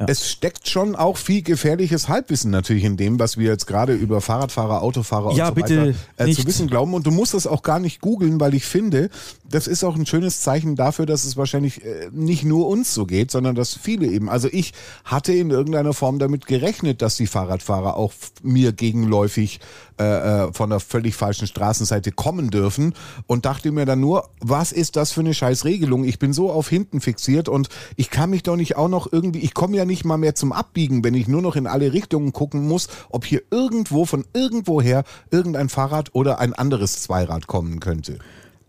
Ja. 0.00 0.06
Es 0.08 0.30
steckt 0.30 0.66
schon 0.66 0.96
auch 0.96 1.18
viel 1.18 1.42
gefährliches 1.42 2.08
Halbwissen 2.08 2.50
natürlich 2.50 2.84
in 2.84 2.96
dem, 2.96 3.18
was 3.18 3.36
wir 3.36 3.50
jetzt 3.50 3.66
gerade 3.66 3.92
über 3.92 4.22
Fahrradfahrer, 4.22 4.80
Autofahrer 4.80 5.34
Ja, 5.34 5.48
und 5.48 5.56
so 5.58 5.62
bitte 5.62 5.94
weiter 6.16 6.30
äh, 6.30 6.32
zu 6.32 6.46
wissen 6.46 6.68
glauben. 6.68 6.94
Und 6.94 7.06
du 7.06 7.10
musst 7.10 7.34
das 7.34 7.46
auch 7.46 7.62
gar 7.62 7.78
nicht 7.80 8.00
googeln, 8.00 8.40
weil 8.40 8.54
ich 8.54 8.64
finde, 8.64 9.10
das 9.46 9.66
ist 9.66 9.84
auch 9.84 9.96
ein 9.96 10.06
schönes 10.06 10.40
Zeichen 10.40 10.74
dafür, 10.74 11.04
dass 11.04 11.24
es 11.24 11.36
wahrscheinlich 11.36 11.84
äh, 11.84 12.08
nicht 12.12 12.44
nur 12.44 12.66
uns 12.66 12.94
so 12.94 13.04
geht, 13.04 13.30
sondern 13.30 13.54
dass 13.54 13.74
viele 13.74 14.06
eben. 14.06 14.30
Also 14.30 14.48
ich 14.50 14.72
hatte 15.04 15.34
in 15.34 15.50
irgendeiner 15.50 15.92
Form 15.92 16.18
damit 16.18 16.46
gerechnet, 16.46 17.02
dass 17.02 17.16
die 17.16 17.26
Fahrradfahrer 17.26 17.96
auch 17.96 18.14
mir 18.42 18.72
gegenläufig 18.72 19.60
äh, 20.00 20.46
äh, 20.46 20.52
von 20.54 20.70
der 20.70 20.80
völlig 20.80 21.14
falschen 21.14 21.46
Straßenseite 21.46 22.10
kommen 22.10 22.50
dürfen 22.50 22.94
und 23.26 23.44
dachte 23.44 23.70
mir 23.70 23.84
dann 23.84 24.00
nur, 24.00 24.30
was 24.40 24.72
ist 24.72 24.96
das 24.96 25.12
für 25.12 25.20
eine 25.20 25.34
scheiß 25.34 25.66
Regelung? 25.66 26.04
Ich 26.04 26.18
bin 26.18 26.32
so 26.32 26.50
auf 26.50 26.70
hinten 26.70 27.02
fixiert 27.02 27.50
und 27.50 27.68
ich 27.96 28.08
kann 28.08 28.30
mich 28.30 28.42
doch 28.42 28.56
nicht 28.56 28.78
auch 28.78 28.88
noch 28.88 29.12
irgendwie, 29.12 29.40
ich 29.40 29.52
komme 29.52 29.76
ja 29.76 29.84
nicht 29.84 30.06
mal 30.06 30.16
mehr 30.16 30.34
zum 30.34 30.52
Abbiegen, 30.52 31.04
wenn 31.04 31.12
ich 31.12 31.28
nur 31.28 31.42
noch 31.42 31.54
in 31.54 31.66
alle 31.66 31.92
Richtungen 31.92 32.32
gucken 32.32 32.66
muss, 32.66 32.88
ob 33.10 33.26
hier 33.26 33.42
irgendwo 33.50 34.06
von 34.06 34.24
irgendwoher 34.32 35.04
irgendein 35.30 35.68
Fahrrad 35.68 36.14
oder 36.14 36.38
ein 36.38 36.54
anderes 36.54 37.02
Zweirad 37.02 37.46
kommen 37.46 37.78
könnte. 37.78 38.18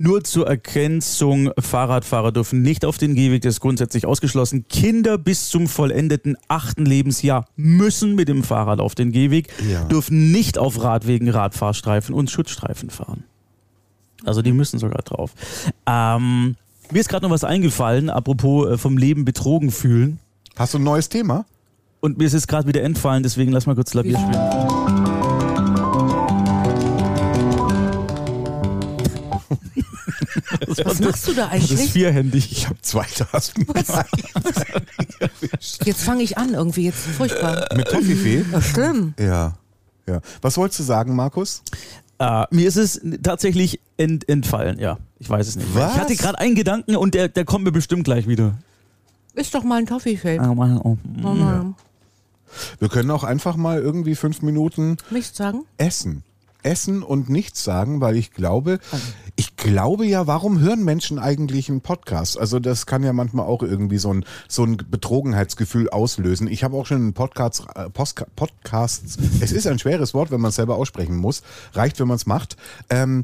Nur 0.04 0.24
zur 0.24 0.48
Ergänzung, 0.48 1.52
Fahrradfahrer 1.60 2.32
dürfen 2.32 2.64
nicht 2.64 2.86
auf 2.86 2.98
den 2.98 3.14
Gehweg, 3.14 3.44
das 3.44 3.56
ist 3.56 3.60
grundsätzlich 3.60 4.08
ausgeschlossen. 4.08 4.66
Kinder 4.68 5.20
bis 5.20 5.50
zum 5.50 5.68
vollendeten 5.68 6.38
achten 6.48 6.88
Lebensjahr 6.88 7.46
müssen 7.56 8.16
mit 8.16 8.28
dem 8.28 8.44
Fahrrad 8.44 8.80
auf 8.80 8.96
den 8.96 9.12
Gehweg, 9.12 9.50
Ja. 9.70 9.84
dürfen 9.84 10.32
nicht 10.32 10.58
auf 10.58 10.82
Radwegen, 10.82 11.30
Radfahrstreifen 11.30 12.16
und 12.16 12.32
Schutzstreifen 12.32 12.90
fahren. 12.90 13.26
Also 14.26 14.42
die 14.42 14.54
müssen 14.54 14.80
sogar 14.80 15.04
drauf. 15.04 15.34
Ähm, 15.86 16.56
mir 16.92 17.00
ist 17.00 17.10
gerade 17.10 17.24
noch 17.28 17.32
was 17.32 17.44
eingefallen, 17.44 18.10
apropos 18.10 18.72
äh, 18.72 18.78
vom 18.80 18.98
Leben 18.98 19.24
betrogen 19.24 19.70
fühlen. 19.70 20.18
Hast 20.56 20.74
du 20.74 20.80
ein 20.80 20.84
neues 20.84 21.10
Thema? 21.10 21.46
Und 22.00 22.18
mir 22.18 22.26
ist 22.26 22.34
es 22.34 22.48
gerade 22.48 22.68
wieder 22.68 22.82
entfallen, 22.82 23.22
deswegen 23.22 23.52
lass 23.52 23.68
mal 23.68 23.76
kurz 23.76 23.92
Klavier 23.92 24.18
spielen. 24.18 25.21
Was 30.84 31.00
machst 31.00 31.28
du 31.28 31.34
da 31.34 31.50
Das 31.50 31.64
ist 31.64 31.72
eigentlich? 31.72 31.92
vierhändig. 31.92 32.52
Ich 32.52 32.68
habe 32.68 32.80
zwei 32.82 33.06
Tasten. 33.06 33.66
Jetzt 35.84 36.04
fange 36.04 36.24
ich 36.24 36.38
an 36.38 36.54
irgendwie, 36.54 36.86
jetzt 36.86 37.00
furchtbar. 37.18 37.68
Mit 37.76 37.88
Toffifee? 37.88 38.46
Ja, 38.52 38.62
schlimm. 38.62 39.14
Ja. 39.20 39.54
Ja. 40.08 40.22
Was 40.42 40.58
wolltest 40.58 40.80
du 40.80 40.84
sagen, 40.84 41.16
Markus? 41.16 41.64
Äh, 42.20 42.46
mir 42.52 42.68
ist 42.68 42.76
es 42.78 43.02
tatsächlich 43.24 43.80
ent, 43.98 44.28
entfallen, 44.30 44.80
ja. 44.80 44.98
Ich 45.20 45.30
weiß 45.30 45.48
es 45.48 45.56
nicht. 45.56 45.74
Was? 45.74 45.94
Ich 45.96 46.00
hatte 46.00 46.16
gerade 46.16 46.40
einen 46.40 46.56
Gedanken 46.56 46.96
und 46.96 47.14
der, 47.14 47.28
der 47.30 47.46
kommt 47.46 47.64
mir 47.66 47.72
bestimmt 47.72 48.04
gleich 48.04 48.28
wieder. 48.28 48.58
Ist 49.34 49.54
doch 49.56 49.64
mal 49.64 49.78
ein 49.80 49.86
Toffee-Shape. 49.86 50.40
Oh, 50.42 50.54
Mann, 50.56 50.78
oh. 50.78 50.98
Oh, 51.24 51.28
Mann. 51.34 51.76
Wir 52.80 52.90
können 52.90 53.10
auch 53.12 53.24
einfach 53.24 53.56
mal 53.56 53.80
irgendwie 53.80 54.16
fünf 54.16 54.42
Minuten 54.42 54.98
Nichts 55.10 55.38
sagen? 55.38 55.64
essen. 55.78 56.24
Essen 56.64 57.04
und 57.04 57.30
nichts 57.30 57.64
sagen, 57.64 58.02
weil 58.02 58.16
ich 58.18 58.32
glaube, 58.32 58.80
ich 59.36 59.56
glaube 59.56 60.06
ja, 60.06 60.28
warum 60.28 60.60
hören 60.60 60.84
Menschen 60.84 61.20
eigentlich 61.20 61.70
einen 61.70 61.82
Podcast? 61.82 62.40
Also 62.40 62.60
das 62.60 62.86
kann 62.86 63.04
ja 63.04 63.14
manchmal 63.14 63.46
auch 63.46 63.64
irgendwie 63.64 63.98
so 63.98 64.14
ein, 64.14 64.26
so 64.48 64.64
ein 64.64 64.78
Betrogenheitsgefühl 64.78 65.90
auslösen. 65.90 66.48
Ich 66.48 66.64
habe 66.64 66.76
auch 66.78 66.86
schon 66.86 66.98
einen 66.98 67.14
Podcast, 67.14 67.66
äh, 67.76 67.90
Postka- 67.90 68.28
Podcasts, 68.36 69.18
es 69.40 69.52
ist 69.52 69.68
ein 69.68 69.80
schweres 69.80 70.14
Wort, 70.14 70.32
wenn 70.32 70.42
man 70.42 70.50
es 70.50 70.56
selber 70.56 70.76
aussprechen 70.76 71.16
muss, 71.18 71.42
reicht, 71.74 72.00
wenn 72.00 72.08
man 72.08 72.16
es 72.18 72.26
macht. 72.26 72.58
Ähm, 72.90 73.24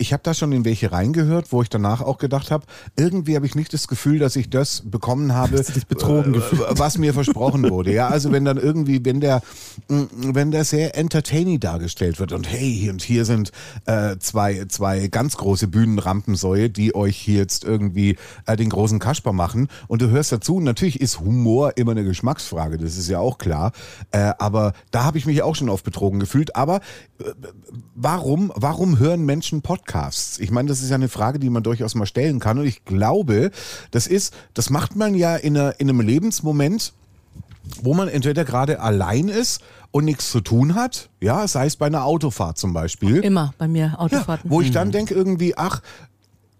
ich 0.00 0.14
habe 0.14 0.22
da 0.22 0.32
schon 0.32 0.50
in 0.52 0.64
welche 0.64 0.92
reingehört, 0.92 1.52
wo 1.52 1.60
ich 1.60 1.68
danach 1.68 2.00
auch 2.00 2.16
gedacht 2.16 2.50
habe, 2.50 2.64
irgendwie 2.96 3.36
habe 3.36 3.44
ich 3.44 3.54
nicht 3.54 3.72
das 3.74 3.86
Gefühl, 3.86 4.18
dass 4.18 4.34
ich 4.34 4.48
das 4.48 4.82
bekommen 4.86 5.34
habe, 5.34 5.62
betrogen 5.88 6.34
äh, 6.34 6.40
was 6.70 6.96
mir 6.96 7.12
versprochen 7.12 7.68
wurde. 7.70 7.92
Ja, 7.92 8.08
also 8.08 8.32
wenn 8.32 8.46
dann 8.46 8.56
irgendwie, 8.56 9.04
wenn 9.04 9.20
der, 9.20 9.42
mh, 9.88 10.06
wenn 10.32 10.50
der 10.52 10.64
sehr 10.64 10.96
entertaining 10.96 11.60
dargestellt 11.60 12.18
wird 12.18 12.32
und 12.32 12.50
hey, 12.50 12.88
und 12.88 13.02
hier 13.02 13.26
sind 13.26 13.52
äh, 13.84 14.16
zwei, 14.18 14.64
zwei 14.68 15.08
ganz 15.08 15.36
große 15.36 15.68
Bühnenrampensäue, 15.68 16.70
die 16.70 16.94
euch 16.94 17.18
hier 17.18 17.36
jetzt 17.36 17.64
irgendwie 17.64 18.16
äh, 18.46 18.56
den 18.56 18.70
großen 18.70 19.00
Kasper 19.00 19.34
machen 19.34 19.68
und 19.86 20.00
du 20.00 20.08
hörst 20.08 20.32
dazu, 20.32 20.60
natürlich 20.60 20.98
ist 20.98 21.20
Humor 21.20 21.76
immer 21.76 21.92
eine 21.92 22.04
Geschmacksfrage, 22.04 22.78
das 22.78 22.96
ist 22.96 23.10
ja 23.10 23.18
auch 23.18 23.36
klar, 23.36 23.72
äh, 24.12 24.32
aber 24.38 24.72
da 24.92 25.04
habe 25.04 25.18
ich 25.18 25.26
mich 25.26 25.42
auch 25.42 25.54
schon 25.54 25.68
oft 25.68 25.84
betrogen 25.84 26.20
gefühlt, 26.20 26.56
aber 26.56 26.76
äh, 27.18 27.24
warum, 27.94 28.50
warum 28.56 28.98
hören 28.98 29.26
Menschen 29.26 29.60
Podcasts? 29.60 29.89
Ich 30.40 30.50
meine, 30.50 30.68
das 30.68 30.82
ist 30.82 30.90
ja 30.90 30.94
eine 30.96 31.08
Frage, 31.08 31.38
die 31.38 31.50
man 31.50 31.62
durchaus 31.62 31.94
mal 31.94 32.06
stellen 32.06 32.38
kann. 32.40 32.58
Und 32.58 32.66
ich 32.66 32.84
glaube, 32.84 33.50
das 33.90 34.06
ist, 34.06 34.34
das 34.54 34.70
macht 34.70 34.96
man 34.96 35.14
ja 35.14 35.36
in, 35.36 35.56
einer, 35.56 35.78
in 35.80 35.88
einem 35.88 36.00
Lebensmoment, 36.00 36.92
wo 37.82 37.94
man 37.94 38.08
entweder 38.08 38.44
gerade 38.44 38.80
allein 38.80 39.28
ist 39.28 39.60
und 39.90 40.04
nichts 40.04 40.30
zu 40.30 40.40
tun 40.40 40.74
hat, 40.74 41.08
ja, 41.20 41.46
sei 41.48 41.66
es 41.66 41.76
bei 41.76 41.86
einer 41.86 42.04
Autofahrt 42.04 42.58
zum 42.58 42.72
Beispiel. 42.72 43.16
Immer 43.18 43.52
bei 43.58 43.68
mir 43.68 43.86
Ja, 43.92 43.98
Autofahrten. 43.98 44.50
wo 44.50 44.60
ich 44.60 44.70
dann 44.70 44.92
denke 44.92 45.14
irgendwie, 45.14 45.56
ach, 45.56 45.82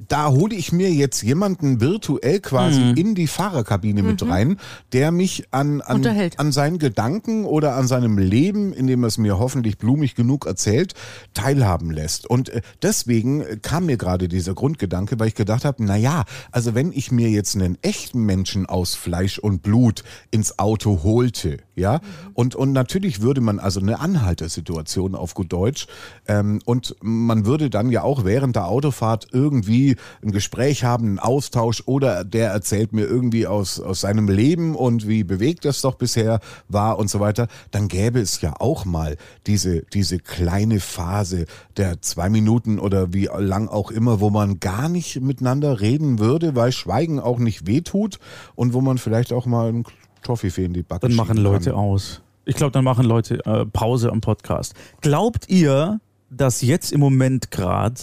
da 0.08 0.28
hole 0.30 0.54
ich 0.54 0.72
mir 0.72 0.90
jetzt 0.90 1.22
jemanden 1.22 1.80
virtuell 1.80 2.40
quasi 2.40 2.80
in 2.96 3.14
die 3.14 3.26
Fahrerkabine 3.26 4.02
mit 4.02 4.26
rein, 4.26 4.56
der 4.92 5.10
mich 5.10 5.44
an, 5.50 5.80
an, 5.80 6.04
an 6.36 6.52
seinen 6.52 6.78
Gedanken 6.78 7.44
oder 7.44 7.74
an 7.74 7.86
seinem 7.86 8.18
Leben, 8.18 8.72
in 8.72 8.86
dem 8.86 9.04
er 9.04 9.08
es 9.08 9.18
mir 9.18 9.38
hoffentlich 9.38 9.78
blumig 9.78 10.14
genug 10.14 10.46
erzählt, 10.46 10.94
teilhaben 11.34 11.90
lässt. 11.90 12.26
Und 12.26 12.48
äh, 12.48 12.62
deswegen 12.82 13.60
kam 13.62 13.86
mir 13.86 13.96
gerade 13.96 14.28
dieser 14.28 14.54
Grundgedanke, 14.54 15.18
weil 15.18 15.28
ich 15.28 15.34
gedacht 15.34 15.64
habe, 15.64 15.84
na 15.84 15.96
ja, 15.96 16.24
also 16.50 16.74
wenn 16.74 16.92
ich 16.92 17.10
mir 17.12 17.28
jetzt 17.30 17.54
einen 17.54 17.78
echten 17.82 18.24
Menschen 18.24 18.66
aus 18.66 18.94
Fleisch 18.94 19.38
und 19.38 19.62
Blut 19.62 20.02
ins 20.30 20.58
Auto 20.58 21.02
holte, 21.02 21.58
ja, 21.80 22.00
und, 22.34 22.54
und 22.54 22.72
natürlich 22.72 23.20
würde 23.20 23.40
man 23.40 23.58
also 23.58 23.80
eine 23.80 23.98
Anhaltersituation 23.98 25.14
auf 25.14 25.34
gut 25.34 25.52
Deutsch, 25.52 25.86
ähm, 26.28 26.60
und 26.64 26.94
man 27.00 27.46
würde 27.46 27.70
dann 27.70 27.90
ja 27.90 28.02
auch 28.02 28.24
während 28.24 28.56
der 28.56 28.66
Autofahrt 28.66 29.28
irgendwie 29.32 29.96
ein 30.22 30.30
Gespräch 30.30 30.84
haben, 30.84 31.06
einen 31.06 31.18
Austausch 31.18 31.82
oder 31.86 32.24
der 32.24 32.50
erzählt 32.50 32.92
mir 32.92 33.06
irgendwie 33.06 33.46
aus, 33.46 33.80
aus 33.80 34.00
seinem 34.00 34.28
Leben 34.28 34.74
und 34.74 35.08
wie 35.08 35.24
bewegt 35.24 35.64
das 35.64 35.80
doch 35.80 35.96
bisher 35.96 36.40
war 36.68 36.98
und 36.98 37.10
so 37.10 37.20
weiter, 37.20 37.48
dann 37.70 37.88
gäbe 37.88 38.20
es 38.20 38.40
ja 38.40 38.54
auch 38.58 38.84
mal 38.84 39.16
diese, 39.46 39.82
diese 39.92 40.18
kleine 40.18 40.80
Phase 40.80 41.46
der 41.76 42.02
zwei 42.02 42.28
Minuten 42.28 42.78
oder 42.78 43.12
wie 43.12 43.28
lang 43.38 43.68
auch 43.68 43.90
immer, 43.90 44.20
wo 44.20 44.30
man 44.30 44.60
gar 44.60 44.88
nicht 44.88 45.20
miteinander 45.20 45.80
reden 45.80 46.18
würde, 46.18 46.54
weil 46.54 46.72
Schweigen 46.72 47.20
auch 47.20 47.38
nicht 47.38 47.66
wehtut 47.66 48.18
und 48.54 48.74
wo 48.74 48.80
man 48.80 48.98
vielleicht 48.98 49.32
auch 49.32 49.46
mal 49.46 49.68
einen 49.68 49.84
Toffifee 50.22 50.64
in 50.64 50.72
die 50.72 50.82
Backe 50.82 51.06
Dann 51.06 51.16
machen 51.16 51.36
Leute 51.36 51.70
kann. 51.70 51.78
aus. 51.78 52.22
Ich 52.44 52.56
glaube, 52.56 52.72
dann 52.72 52.84
machen 52.84 53.04
Leute 53.04 53.44
äh, 53.44 53.66
Pause 53.66 54.10
am 54.10 54.20
Podcast. 54.20 54.74
Glaubt 55.00 55.48
ihr, 55.48 56.00
dass 56.30 56.62
jetzt 56.62 56.92
im 56.92 57.00
Moment 57.00 57.50
gerade 57.50 58.00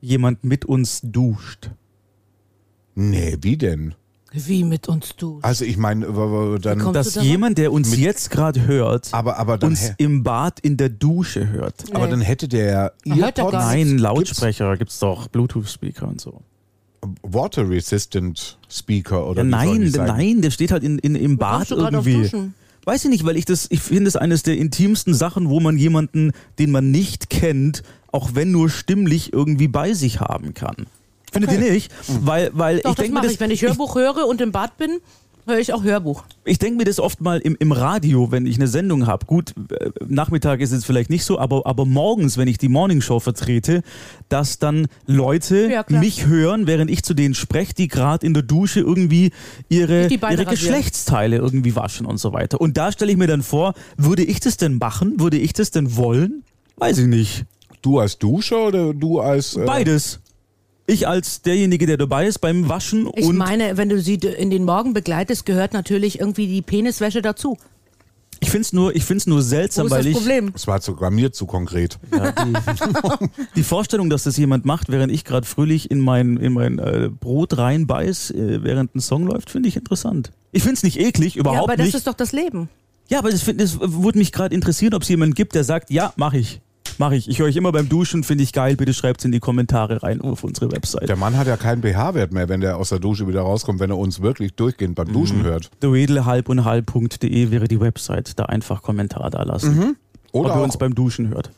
jemand 0.00 0.44
mit 0.44 0.64
uns 0.64 1.00
duscht? 1.02 1.70
Nee, 2.94 3.38
wie 3.40 3.56
denn? 3.56 3.94
Wie 4.32 4.64
mit 4.64 4.88
uns 4.88 5.14
du. 5.16 5.40
Also 5.42 5.64
ich 5.64 5.76
meine, 5.76 6.06
dann... 6.58 6.92
Dass 6.92 7.12
darauf? 7.12 7.28
jemand, 7.28 7.58
der 7.58 7.70
uns 7.70 7.96
jetzt 7.96 8.30
gerade 8.30 8.66
hört, 8.66 9.12
Aber, 9.12 9.36
aber, 9.36 9.58
dann, 9.58 9.70
uns 9.70 9.92
im 9.98 10.22
Bad 10.22 10.58
in 10.60 10.78
der 10.78 10.88
Dusche 10.88 11.48
hört. 11.48 11.84
aber 11.94 12.08
dann 12.08 12.22
hätte 12.22 12.48
der 12.48 12.94
gar 13.04 13.50
Nein, 13.50 13.88
Gibt's 13.88 14.02
Lautsprecher 14.02 14.76
gibt's 14.78 14.98
doch, 14.98 15.28
Bluetooth-Speaker 15.28 16.08
und 16.08 16.20
so. 16.20 16.40
Water 17.22 17.68
Resistant 17.68 18.58
Speaker 18.70 19.26
oder 19.28 19.42
Ja, 19.44 19.64
wie 19.80 19.88
soll 19.88 20.06
nein, 20.06 20.16
nein, 20.16 20.42
der 20.42 20.50
steht 20.50 20.70
halt 20.70 20.84
in, 20.84 20.98
in, 20.98 21.14
im 21.14 21.36
Bad 21.36 21.70
irgendwie. 21.70 22.22
Duschen? 22.22 22.54
Weiß 22.84 23.04
ich 23.04 23.10
nicht, 23.10 23.24
weil 23.24 23.36
ich 23.36 23.44
das, 23.44 23.66
ich 23.70 23.80
finde 23.80 24.08
es 24.08 24.16
eines 24.16 24.42
der 24.42 24.56
intimsten 24.56 25.14
Sachen, 25.14 25.48
wo 25.48 25.60
man 25.60 25.78
jemanden, 25.78 26.32
den 26.58 26.70
man 26.70 26.90
nicht 26.90 27.30
kennt, 27.30 27.82
auch 28.10 28.30
wenn 28.34 28.50
nur 28.50 28.68
stimmlich 28.70 29.32
irgendwie 29.32 29.68
bei 29.68 29.94
sich 29.94 30.20
haben 30.20 30.54
kann. 30.54 30.86
Findet 31.32 31.50
Okay. 31.50 31.66
ihr 31.66 31.72
nicht? 31.72 31.92
Weil, 32.08 32.50
weil 32.54 32.80
Doch, 32.80 32.90
ich 32.90 32.96
das 32.96 32.96
denke 32.96 33.10
mir 33.10 33.14
mache 33.14 33.26
das, 33.26 33.32
ich. 33.34 33.40
Wenn 33.40 33.50
ich 33.50 33.62
Hörbuch 33.62 33.94
höre 33.94 34.26
und 34.26 34.40
im 34.40 34.52
Bad 34.52 34.76
bin, 34.78 34.98
höre 35.46 35.58
ich 35.58 35.72
auch 35.72 35.82
Hörbuch. 35.82 36.24
ich 36.44 36.58
denke 36.58 36.78
mir 36.78 36.84
das 36.84 37.00
oft 37.00 37.20
mal 37.20 37.38
im, 37.38 37.56
im 37.58 37.72
Radio, 37.72 38.30
wenn 38.30 38.46
ich 38.46 38.56
eine 38.56 38.68
Sendung 38.68 39.06
habe. 39.06 39.26
Gut, 39.26 39.54
äh, 39.70 39.90
Nachmittag 40.06 40.60
ist 40.60 40.72
es 40.72 40.84
vielleicht 40.84 41.10
nicht 41.10 41.24
so, 41.24 41.38
aber, 41.38 41.66
aber 41.66 41.84
morgens, 41.84 42.38
wenn 42.38 42.48
ich 42.48 42.58
die 42.58 42.68
Morningshow 42.68 43.20
vertrete, 43.20 43.82
dass 44.28 44.58
dann 44.58 44.86
Leute 45.06 45.68
Ja, 45.70 45.84
mich 45.88 46.26
hören, 46.26 46.66
während 46.66 46.90
ich 46.90 47.02
zu 47.02 47.14
denen 47.14 47.34
spreche, 47.34 47.74
die 47.74 47.88
gerade 47.88 48.26
in 48.26 48.34
der 48.34 48.42
Dusche 48.42 48.80
irgendwie 48.80 49.32
ihre, 49.68 50.08
ihre. 50.08 50.44
Geschlechtsteile 50.44 51.36
irgendwie 51.36 51.74
waschen 51.76 52.06
und 52.06 52.18
so 52.18 52.32
weiter. 52.32 52.60
Und 52.60 52.76
da 52.76 52.92
stelle 52.92 53.12
ich 53.12 53.18
mir 53.18 53.26
dann 53.26 53.42
vor, 53.42 53.74
würde 53.96 54.22
ich 54.22 54.40
das 54.40 54.56
denn 54.56 54.78
machen? 54.78 55.18
Würde 55.20 55.38
ich 55.38 55.52
das 55.52 55.70
denn 55.70 55.96
wollen? 55.96 56.44
Weiß 56.76 56.98
ich 56.98 57.06
nicht. 57.06 57.44
Du 57.80 57.98
als 57.98 58.18
Duscher 58.18 58.68
oder 58.68 58.94
du 58.94 59.20
als... 59.20 59.56
Äh, 59.56 59.64
Beides. 59.64 60.20
Ich 60.92 61.08
als 61.08 61.40
derjenige, 61.40 61.86
der 61.86 61.96
dabei 61.96 62.26
ist 62.26 62.40
beim 62.40 62.68
Waschen 62.68 63.08
Ich 63.16 63.26
und 63.26 63.36
meine, 63.36 63.78
wenn 63.78 63.88
du 63.88 63.98
sie 64.00 64.14
in 64.14 64.50
den 64.50 64.64
Morgen 64.64 64.92
begleitest, 64.92 65.46
gehört 65.46 65.72
natürlich 65.72 66.20
irgendwie 66.20 66.46
die 66.46 66.60
Peniswäsche 66.60 67.22
dazu. 67.22 67.56
ich 68.40 68.50
finde 68.50 68.62
es 68.66 68.72
nur, 68.74 68.94
ich 68.94 69.04
find's 69.04 69.26
nur 69.26 69.38
Wo 69.38 69.42
seltsam, 69.42 69.86
ist 69.86 69.92
weil 69.92 70.00
das 70.00 70.06
ich 70.08 70.16
Problem? 70.16 70.52
Das 70.52 70.66
war 70.66 70.82
sogar 70.82 71.10
mir 71.10 71.32
zu 71.32 71.46
konkret. 71.46 71.98
Ja, 72.14 72.32
die, 72.32 72.52
die 73.56 73.62
Vorstellung, 73.62 74.10
dass 74.10 74.24
das 74.24 74.36
jemand 74.36 74.66
macht, 74.66 74.90
während 74.90 75.10
ich 75.12 75.24
gerade 75.24 75.46
fröhlich 75.46 75.90
in 75.90 76.00
mein, 76.00 76.36
in 76.36 76.52
mein 76.52 76.78
äh, 76.78 77.08
Brot 77.08 77.56
reinbeiß, 77.56 78.32
äh, 78.32 78.62
während 78.62 78.94
ein 78.94 79.00
Song 79.00 79.26
läuft, 79.26 79.48
finde 79.48 79.70
ich 79.70 79.76
interessant. 79.76 80.30
Ich 80.50 80.62
finde 80.62 80.74
es 80.74 80.82
nicht 80.82 81.00
eklig, 81.00 81.36
überhaupt 81.36 81.56
ja, 81.56 81.62
aber 81.64 81.76
das 81.76 81.86
nicht. 81.86 81.94
ist 81.94 82.06
doch 82.06 82.14
das 82.14 82.32
Leben. 82.32 82.68
ja, 83.08 83.18
aber 83.18 83.30
es 83.30 83.48
es 83.48 83.80
würde 83.80 84.18
mich 84.18 84.30
gerade 84.32 84.54
interessieren, 84.54 84.92
ob 84.92 85.02
es 85.02 85.08
jemanden 85.08 85.34
gibt, 85.34 85.54
der 85.54 85.64
sagt, 85.64 85.90
ja, 85.90 86.12
mache 86.16 86.36
ich. 86.36 86.60
Mache 86.98 87.16
ich. 87.16 87.28
Ich 87.28 87.38
höre 87.38 87.46
euch 87.46 87.56
immer 87.56 87.72
beim 87.72 87.88
Duschen, 87.88 88.24
finde 88.24 88.44
ich 88.44 88.52
geil. 88.52 88.76
Bitte 88.76 88.94
schreibt 88.94 89.20
es 89.20 89.24
in 89.24 89.32
die 89.32 89.40
Kommentare 89.40 90.02
rein 90.02 90.20
auf 90.20 90.44
unsere 90.44 90.70
Website. 90.72 91.08
Der 91.08 91.16
Mann 91.16 91.36
hat 91.36 91.46
ja 91.46 91.56
keinen 91.56 91.82
pH-Wert 91.82 92.32
mehr, 92.32 92.48
wenn 92.48 92.60
der 92.60 92.76
aus 92.76 92.90
der 92.90 92.98
Dusche 92.98 93.26
wieder 93.28 93.42
rauskommt, 93.42 93.80
wenn 93.80 93.90
er 93.90 93.98
uns 93.98 94.20
wirklich 94.22 94.54
durchgehend 94.54 94.94
beim 94.94 95.08
Mhm. 95.08 95.12
Duschen 95.12 95.42
hört. 95.42 95.70
Doedel 95.80 96.22
und 96.46 96.64
halb.de 96.64 97.50
wäre 97.50 97.68
die 97.68 97.80
Website. 97.80 98.38
Da 98.38 98.44
einfach 98.44 98.82
Kommentar 98.82 99.30
da 99.30 99.42
lassen. 99.42 99.96
Oder 100.32 100.50
ob 100.52 100.56
ihr 100.56 100.62
uns 100.64 100.76
beim 100.76 100.94
Duschen 100.94 101.28
hört. 101.28 101.50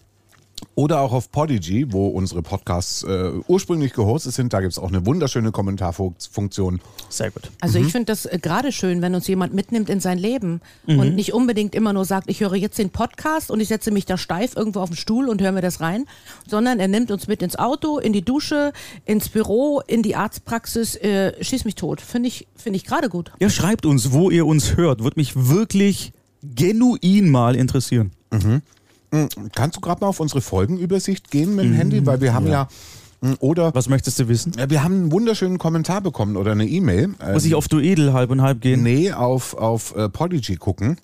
Oder 0.74 1.00
auch 1.00 1.12
auf 1.12 1.30
Podigy, 1.30 1.92
wo 1.92 2.08
unsere 2.08 2.42
Podcasts 2.42 3.02
äh, 3.02 3.30
ursprünglich 3.48 3.92
gehostet 3.92 4.34
sind. 4.34 4.52
Da 4.52 4.60
gibt 4.60 4.72
es 4.72 4.78
auch 4.78 4.88
eine 4.88 5.04
wunderschöne 5.06 5.52
Kommentarfunktion. 5.52 6.80
Sehr 7.08 7.30
gut. 7.30 7.50
Also 7.60 7.78
Mhm. 7.78 7.86
ich 7.86 7.92
finde 7.92 8.06
das 8.06 8.26
äh, 8.26 8.38
gerade 8.40 8.72
schön, 8.72 9.02
wenn 9.02 9.14
uns 9.14 9.26
jemand 9.26 9.54
mitnimmt 9.54 9.88
in 9.90 10.00
sein 10.00 10.18
Leben 10.18 10.60
Mhm. 10.86 10.98
und 10.98 11.14
nicht 11.14 11.32
unbedingt 11.32 11.74
immer 11.74 11.92
nur 11.92 12.04
sagt, 12.04 12.28
ich 12.30 12.40
höre 12.40 12.54
jetzt 12.56 12.78
den 12.78 12.90
Podcast 12.90 13.50
und 13.50 13.60
ich 13.60 13.68
setze 13.68 13.90
mich 13.90 14.06
da 14.06 14.16
steif 14.18 14.56
irgendwo 14.56 14.80
auf 14.80 14.90
den 14.90 14.96
Stuhl 14.96 15.28
und 15.28 15.40
höre 15.42 15.52
mir 15.52 15.60
das 15.62 15.80
rein, 15.80 16.06
sondern 16.48 16.80
er 16.80 16.88
nimmt 16.88 17.10
uns 17.10 17.26
mit 17.28 17.42
ins 17.42 17.56
Auto, 17.56 17.98
in 17.98 18.12
die 18.12 18.22
Dusche, 18.22 18.72
ins 19.04 19.28
Büro, 19.28 19.80
in 19.86 20.02
die 20.02 20.16
Arztpraxis, 20.16 20.96
äh, 20.96 21.32
schieß 21.42 21.64
mich 21.64 21.74
tot. 21.74 22.00
Finde 22.00 22.28
ich, 22.28 22.46
finde 22.56 22.76
ich 22.76 22.84
gerade 22.84 23.08
gut. 23.08 23.32
Ja, 23.40 23.50
schreibt 23.50 23.86
uns, 23.86 24.12
wo 24.12 24.30
ihr 24.30 24.46
uns 24.46 24.76
hört. 24.76 25.02
Würde 25.02 25.18
mich 25.18 25.34
wirklich 25.48 26.12
genuin 26.42 27.30
mal 27.30 27.56
interessieren. 27.56 28.10
Kannst 29.54 29.76
du 29.76 29.80
gerade 29.80 30.00
mal 30.00 30.08
auf 30.08 30.20
unsere 30.20 30.40
Folgenübersicht 30.40 31.30
gehen 31.30 31.54
mit 31.56 31.64
dem 31.64 31.74
Handy? 31.74 32.04
Weil 32.06 32.20
wir 32.20 32.34
haben 32.34 32.46
ja, 32.46 32.68
mh, 33.20 33.36
oder 33.40 33.74
Was 33.74 33.88
möchtest 33.88 34.18
du 34.18 34.28
wissen? 34.28 34.52
ja, 34.58 34.68
wir 34.68 34.82
haben 34.82 34.94
einen 34.94 35.12
wunderschönen 35.12 35.58
Kommentar 35.58 36.00
bekommen 36.00 36.36
oder 36.36 36.52
eine 36.52 36.66
E-Mail. 36.66 37.14
Muss 37.32 37.44
ich 37.44 37.54
auf 37.54 37.68
Duedel 37.68 38.12
halb 38.12 38.30
und 38.30 38.42
halb 38.42 38.60
gehen? 38.60 38.82
Nee, 38.82 39.12
auf, 39.12 39.54
auf 39.54 39.94
äh, 39.96 40.08
Podigy 40.08 40.56
gucken. 40.56 40.98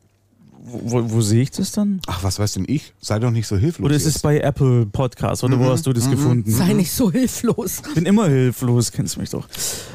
Wo, 0.62 0.92
wo, 0.92 1.10
wo 1.12 1.20
sehe 1.22 1.42
ich 1.42 1.50
das 1.50 1.72
dann? 1.72 2.00
Ach, 2.06 2.22
was 2.22 2.38
weiß 2.38 2.52
denn 2.52 2.64
ich? 2.68 2.92
Sei 3.00 3.18
doch 3.18 3.30
nicht 3.30 3.46
so 3.46 3.56
hilflos. 3.56 3.84
Oder 3.86 3.96
ist 3.96 4.04
es 4.04 4.14
jetzt. 4.14 4.22
bei 4.22 4.40
Apple 4.40 4.86
Podcast 4.86 5.42
oder 5.42 5.58
wo 5.58 5.64
hast 5.70 5.86
du 5.86 5.92
das 5.92 6.08
gefunden? 6.10 6.50
Sei 6.50 6.74
nicht 6.74 6.92
so 6.92 7.10
hilflos. 7.10 7.80
Bin 7.94 8.04
immer 8.04 8.28
hilflos, 8.28 8.92
kennst 8.92 9.16
mich 9.16 9.30
doch. 9.30 9.48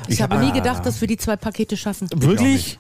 Ich, 0.08 0.22
habe 0.22 0.40
nie 0.40 0.52
gedacht, 0.52 0.86
dass 0.86 1.00
wir 1.02 1.08
die 1.08 1.18
zwei 1.18 1.36
Pakete 1.36 1.78
schaffen. 1.78 2.10
Wirklich? 2.16 2.80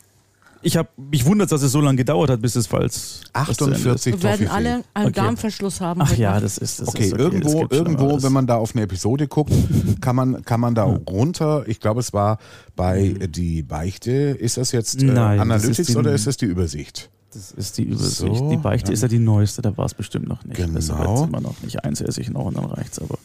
Ich 0.66 0.78
habe 0.78 0.90
mich 0.98 1.24
wundert, 1.28 1.52
dass 1.52 1.62
es 1.62 1.72
so 1.72 1.80
lange 1.80 1.98
gedauert 1.98 2.32
hat, 2.32 2.42
bis 2.42 2.56
es 2.56 2.66
falls 2.66 3.22
was 3.34 3.56
zu 3.56 3.66
Ende 3.66 3.76
ist. 3.78 3.86
48 4.08 4.14
Wir 4.16 4.24
werden 4.24 4.48
alle 4.48 4.84
einen 4.96 5.06
Okay. 5.10 5.12
Darmverschluss 5.14 5.80
haben. 5.80 6.02
Ach 6.02 6.18
ja, 6.18 6.40
das 6.40 6.58
ist 6.58 6.80
das. 6.80 6.88
Okay, 6.88 7.04
ist 7.04 7.12
das 7.14 7.20
irgendwo, 7.20 7.60
gibt 7.60 7.74
irgendwo, 7.74 8.24
wenn 8.24 8.34
man 8.34 8.48
da 8.48 8.56
auf 8.56 8.74
eine 8.74 8.82
Episode 8.82 9.28
guckt, 9.28 9.54
kann 10.02 10.16
man, 10.16 10.44
kann 10.44 10.60
man 10.60 10.74
da 10.74 10.86
runter. 10.86 11.66
Ich 11.68 11.80
glaube, 11.80 12.00
es 12.00 12.14
war 12.14 12.40
bei 12.76 13.14
die 13.30 13.62
Beichte. 13.62 14.12
Ist 14.12 14.58
das 14.58 14.72
jetzt 14.72 15.04
äh, 15.04 15.06
Nein, 15.06 15.38
das 15.38 15.42
Analytics 15.42 15.80
ist 15.80 15.90
die- 15.90 15.96
oder 15.98 16.14
ist 16.14 16.26
das 16.26 16.38
die 16.38 16.46
Übersicht? 16.46 17.12
Das 17.32 17.52
ist 17.52 17.78
die 17.78 17.84
Übersicht. 17.84 18.16
So, 18.16 18.50
die 18.50 18.58
Beichte 18.58 18.88
ja. 18.88 18.94
ist 18.94 19.02
ja 19.04 19.08
die 19.08 19.20
neueste, 19.20 19.62
da 19.62 19.78
war 19.78 19.86
es 19.86 19.94
bestimmt 19.94 20.28
noch 20.28 20.44
nicht. 20.46 20.58
Genau. 20.58 20.74
Das 20.74 20.86
ist 20.86 21.28
immer 21.28 21.42
noch 21.42 21.62
nicht 21.62 21.84
einsässig 21.84 22.32
noch 22.32 22.46
und 22.46 22.58
dann 22.58 22.66
reicht's 22.66 22.98
aber. 22.98 23.20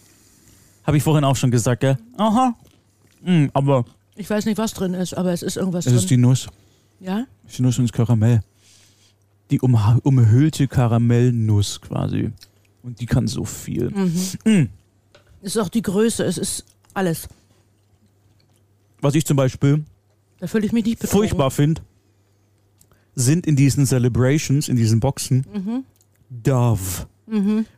Habe 0.84 0.98
ich 0.98 1.02
vorhin 1.02 1.24
auch 1.24 1.36
schon 1.36 1.50
gesagt, 1.50 1.80
gell? 1.80 1.96
Aha. 2.18 2.54
Mm, 3.24 3.46
aber 3.54 3.86
Ich 4.16 4.28
weiß 4.28 4.44
nicht, 4.44 4.58
was 4.58 4.74
drin 4.74 4.92
ist, 4.92 5.16
aber 5.16 5.32
es 5.32 5.42
ist 5.42 5.56
irgendwas 5.56 5.86
es 5.86 5.92
drin. 5.92 5.98
ist 6.00 6.10
die 6.10 6.16
Nuss. 6.18 6.48
Ja? 7.00 7.26
Die 7.56 7.62
Nuss 7.62 7.78
ins 7.78 7.92
Karamell. 7.92 8.40
Die 9.50 9.60
umha- 9.60 10.00
umhüllte 10.02 10.68
Karamellnuss 10.68 11.80
quasi. 11.80 12.30
Und 12.82 13.00
die 13.00 13.06
kann 13.06 13.26
so 13.26 13.44
viel. 13.44 13.92
Es 15.42 15.56
ist 15.56 15.58
auch 15.58 15.68
die 15.68 15.82
Größe, 15.82 16.24
es 16.24 16.38
ist 16.38 16.64
alles. 16.94 17.28
Was 19.00 19.14
ich 19.14 19.24
zum 19.26 19.36
Beispiel 19.36 19.84
Da 20.38 20.46
fühle 20.46 20.66
ich 20.66 20.72
mich 20.72 20.84
nicht 20.84 20.98
betrogen. 21.00 21.18
furchtbar 21.28 21.50
finde, 21.50 21.82
sind 23.14 23.46
in 23.46 23.56
diesen 23.56 23.86
Celebrations, 23.86 24.68
in 24.68 24.76
diesen 24.76 25.00
Boxen, 25.00 25.44
Mhm. 25.52 25.84
Dove. 26.30 27.06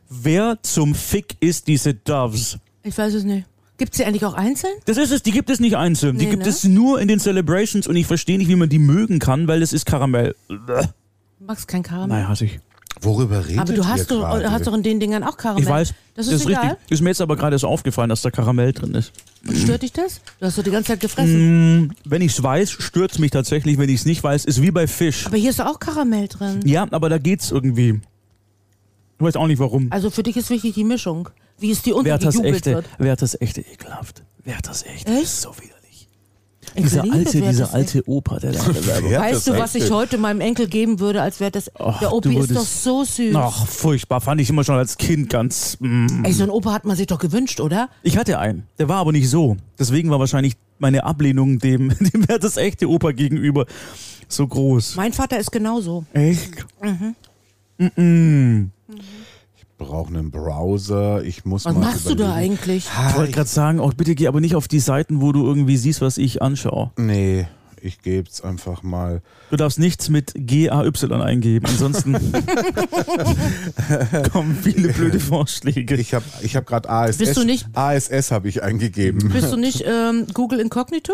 Wer 0.09 0.57
zum 0.63 0.93
Fick 0.95 1.35
ist 1.39 1.67
diese 1.67 1.93
Doves? 1.93 2.57
Ich 2.83 2.97
weiß 2.97 3.13
es 3.13 3.23
nicht. 3.23 3.45
Gibt 3.77 3.93
es 3.93 3.97
die 3.97 4.05
eigentlich 4.05 4.25
auch 4.25 4.35
einzeln? 4.35 4.71
Das 4.85 4.97
ist 4.97 5.11
es, 5.11 5.23
die 5.23 5.31
gibt 5.31 5.49
es 5.49 5.59
nicht 5.59 5.75
einzeln. 5.77 6.17
die 6.17 6.25
Nee, 6.25 6.31
gibt 6.31 6.43
ne? 6.43 6.49
es 6.49 6.63
nur 6.63 7.01
in 7.01 7.07
den 7.07 7.19
Celebrations 7.19 7.87
und 7.87 7.95
ich 7.95 8.05
verstehe 8.05 8.37
nicht, 8.37 8.47
wie 8.47 8.55
man 8.55 8.69
die 8.69 8.79
mögen 8.79 9.19
kann, 9.19 9.47
weil 9.47 9.61
es 9.61 9.73
ist 9.73 9.85
Karamell. 9.85 10.35
Du 10.47 10.55
magst 11.39 11.67
kein 11.67 11.81
Karamell. 11.83 12.19
Nein, 12.19 12.27
hasse 12.29 12.45
ich. 12.45 12.59
Worüber 13.01 13.43
redet 13.45 13.59
aber 13.59 13.73
du 13.73 13.81
ihr 13.81 13.87
hast 13.87 14.11
doch, 14.11 14.21
gerade? 14.21 14.51
hast 14.51 14.67
doch 14.67 14.73
in 14.73 14.83
den 14.83 14.99
Dingern 14.99 15.23
auch 15.23 15.35
Karamell. 15.35 15.63
Ich 15.63 15.69
weiß, 15.69 15.93
Das 16.13 16.27
ist, 16.27 16.41
richtig. 16.47 16.57
egal. 16.63 16.77
Ist 16.89 17.01
mir 17.01 17.09
jetzt 17.09 17.19
aber 17.21 17.35
gerade 17.35 17.55
erst 17.55 17.65
aufgefallen, 17.65 18.09
dass 18.09 18.21
da 18.21 18.29
Karamell 18.29 18.71
drin 18.71 18.93
ist. 18.93 19.11
Stört 19.51 19.81
dich 19.81 19.91
das? 19.91 20.21
Du 20.39 20.45
hast 20.45 20.57
doch 20.57 20.63
die 20.63 20.69
ganze 20.71 20.89
Zeit 20.89 20.99
gefressen. 21.01 21.85
Mm, 21.85 21.91
wenn 22.05 22.21
ich 22.21 22.31
es 22.33 22.41
weiß, 22.43 22.71
stört 22.71 23.11
es 23.11 23.19
mich 23.19 23.31
tatsächlich. 23.31 23.77
Wenn 23.79 23.89
ich 23.89 24.01
es 24.01 24.05
nicht 24.05 24.23
weiß, 24.23 24.45
ist 24.45 24.61
wie 24.61 24.71
bei 24.71 24.87
Fisch. 24.87 25.25
Aber 25.25 25.35
hier 25.35 25.49
ist 25.49 25.59
doch 25.59 25.65
auch 25.65 25.79
Karamell 25.79 26.27
drin. 26.27 26.61
Ja, 26.63 26.87
aber 26.91 27.09
da 27.09 27.17
geht's 27.17 27.51
irgendwie. 27.51 27.99
Ich 29.17 29.25
weiß 29.25 29.35
auch 29.35 29.47
nicht 29.47 29.59
warum. 29.59 29.87
Also 29.91 30.09
für 30.09 30.23
dich 30.23 30.37
ist 30.37 30.49
wichtig 30.49 30.75
die 30.75 30.83
Mischung. 30.83 31.29
Wie 31.59 31.71
es 31.71 31.81
die 31.81 31.91
Wer 31.91 32.13
hat 32.15 32.23
das 32.23 32.35
untergejubelt 32.35 32.55
echte, 32.67 32.73
wird. 32.75 32.85
wer 32.97 33.11
hat 33.13 33.21
das 33.21 33.39
echte 33.41 33.61
ekelhaft? 33.61 34.23
Wer 34.43 34.57
hat 34.57 34.67
das 34.67 34.83
echte? 34.83 35.11
Echt? 35.11 35.23
Das 35.23 35.29
ist 35.33 35.41
so 35.41 35.49
widerlich. 35.55 35.69
Ich 36.75 36.83
Dieser 36.83 37.03
alte, 37.03 37.33
wer 37.41 37.49
dieser 37.51 37.73
alte 37.73 38.07
Opa, 38.07 38.39
der 38.39 38.53
da 38.53 38.65
in 38.65 38.73
der 38.73 38.85
Werbung. 38.87 39.09
Wer? 39.11 39.19
Weißt 39.21 39.47
du, 39.47 39.57
was 39.57 39.75
ich 39.75 39.91
heute 39.91 40.17
meinem 40.17 40.41
Enkel 40.41 40.67
geben 40.67 40.99
würde, 40.99 41.21
als 41.21 41.39
wäre 41.39 41.51
das. 41.51 41.69
Ach, 41.75 41.99
der 41.99 42.11
Opi 42.13 42.29
ist 42.29 42.35
würdest- 42.49 42.59
doch 42.59 42.65
so 42.65 43.03
süß. 43.03 43.35
Ach, 43.35 43.67
furchtbar. 43.67 44.21
Fand 44.21 44.41
ich 44.41 44.49
immer 44.49 44.63
schon 44.63 44.75
als 44.77 44.97
Kind 44.97 45.29
ganz. 45.29 45.77
Mm. 45.79 46.23
Ey, 46.25 46.33
so 46.33 46.43
ein 46.43 46.49
Opa 46.49 46.71
hat 46.73 46.85
man 46.85 46.95
sich 46.97 47.05
doch 47.07 47.19
gewünscht, 47.19 47.59
oder? 47.59 47.89
Ich 48.01 48.17
hatte 48.17 48.39
einen. 48.39 48.63
Der 48.79 48.89
war 48.89 48.97
aber 48.97 49.11
nicht 49.11 49.29
so. 49.29 49.57
Deswegen 49.77 50.09
war 50.09 50.19
wahrscheinlich 50.19 50.53
meine 50.79 51.03
Ablehnung 51.03 51.59
dem, 51.59 51.89
dem 51.99 52.27
wer 52.27 52.39
das 52.39 52.57
echte 52.57 52.89
Opa 52.89 53.11
gegenüber 53.11 53.65
so 54.27 54.47
groß. 54.47 54.95
Mein 54.95 55.13
Vater 55.13 55.37
ist 55.37 55.51
genauso. 55.51 56.05
Echt? 56.13 56.65
Ich 57.77 57.91
brauche 59.83 60.13
einen 60.13 60.31
Browser. 60.31 61.23
Ich 61.23 61.45
muss 61.45 61.65
Was 61.65 61.73
mal 61.73 61.81
machst 61.81 62.09
du 62.09 62.15
da 62.15 62.25
überlegen. 62.31 62.53
eigentlich? 62.53 62.89
Ich 63.09 63.15
wollte 63.15 63.31
gerade 63.31 63.49
sagen, 63.49 63.79
auch 63.79 63.93
bitte 63.93 64.15
geh 64.15 64.27
aber 64.27 64.41
nicht 64.41 64.55
auf 64.55 64.67
die 64.67 64.79
Seiten, 64.79 65.21
wo 65.21 65.31
du 65.31 65.45
irgendwie 65.45 65.77
siehst, 65.77 66.01
was 66.01 66.17
ich 66.17 66.41
anschaue. 66.41 66.91
Nee, 66.97 67.47
ich 67.81 68.01
gebe 68.01 68.27
es 68.29 68.41
einfach 68.41 68.83
mal. 68.83 69.21
Du 69.49 69.57
darfst 69.57 69.79
nichts 69.79 70.09
mit 70.09 70.33
GAY 70.35 70.69
eingeben, 70.69 71.65
ansonsten 71.67 72.13
kommen 74.31 74.57
viele 74.61 74.89
blöde 74.93 75.19
Vorschläge. 75.19 75.95
Ich 75.95 76.13
habe 76.13 76.25
ich 76.41 76.55
hab 76.55 76.65
gerade 76.65 76.89
ASS. 76.89 77.17
Bist 77.17 77.37
du 77.37 77.43
nicht- 77.43 77.67
ASS 77.73 78.31
habe 78.31 78.47
ich 78.47 78.63
eingegeben. 78.63 79.29
Bist 79.29 79.51
du 79.51 79.57
nicht 79.57 79.83
ähm, 79.85 80.27
Google 80.33 80.59
Incognito? 80.59 81.13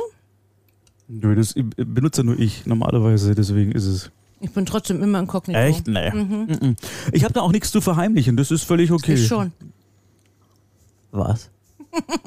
Nö, 1.08 1.36
das 1.36 1.56
benutze 1.76 2.24
nur 2.24 2.40
ich 2.40 2.68
normalerweise, 2.68 3.34
deswegen 3.34 3.72
ist 3.72 3.86
es. 3.86 4.12
Ich 4.42 4.52
bin 4.52 4.66
trotzdem 4.66 5.04
immer 5.04 5.20
Inkognito. 5.20 5.60
Echt? 5.60 5.88
Nee. 5.88 6.12
Mhm. 6.12 6.76
Ich 7.12 7.24
habe 7.24 7.34
da 7.34 7.42
auch 7.42 7.52
nichts 7.52 7.72
zu 7.72 7.82
verheimlichen, 7.82 8.38
das 8.38 8.52
ist 8.52 8.64
völlig 8.64 8.92
okay. 8.92 9.16
Ich 9.16 9.28
schon. 9.28 9.52
Was? 11.12 11.50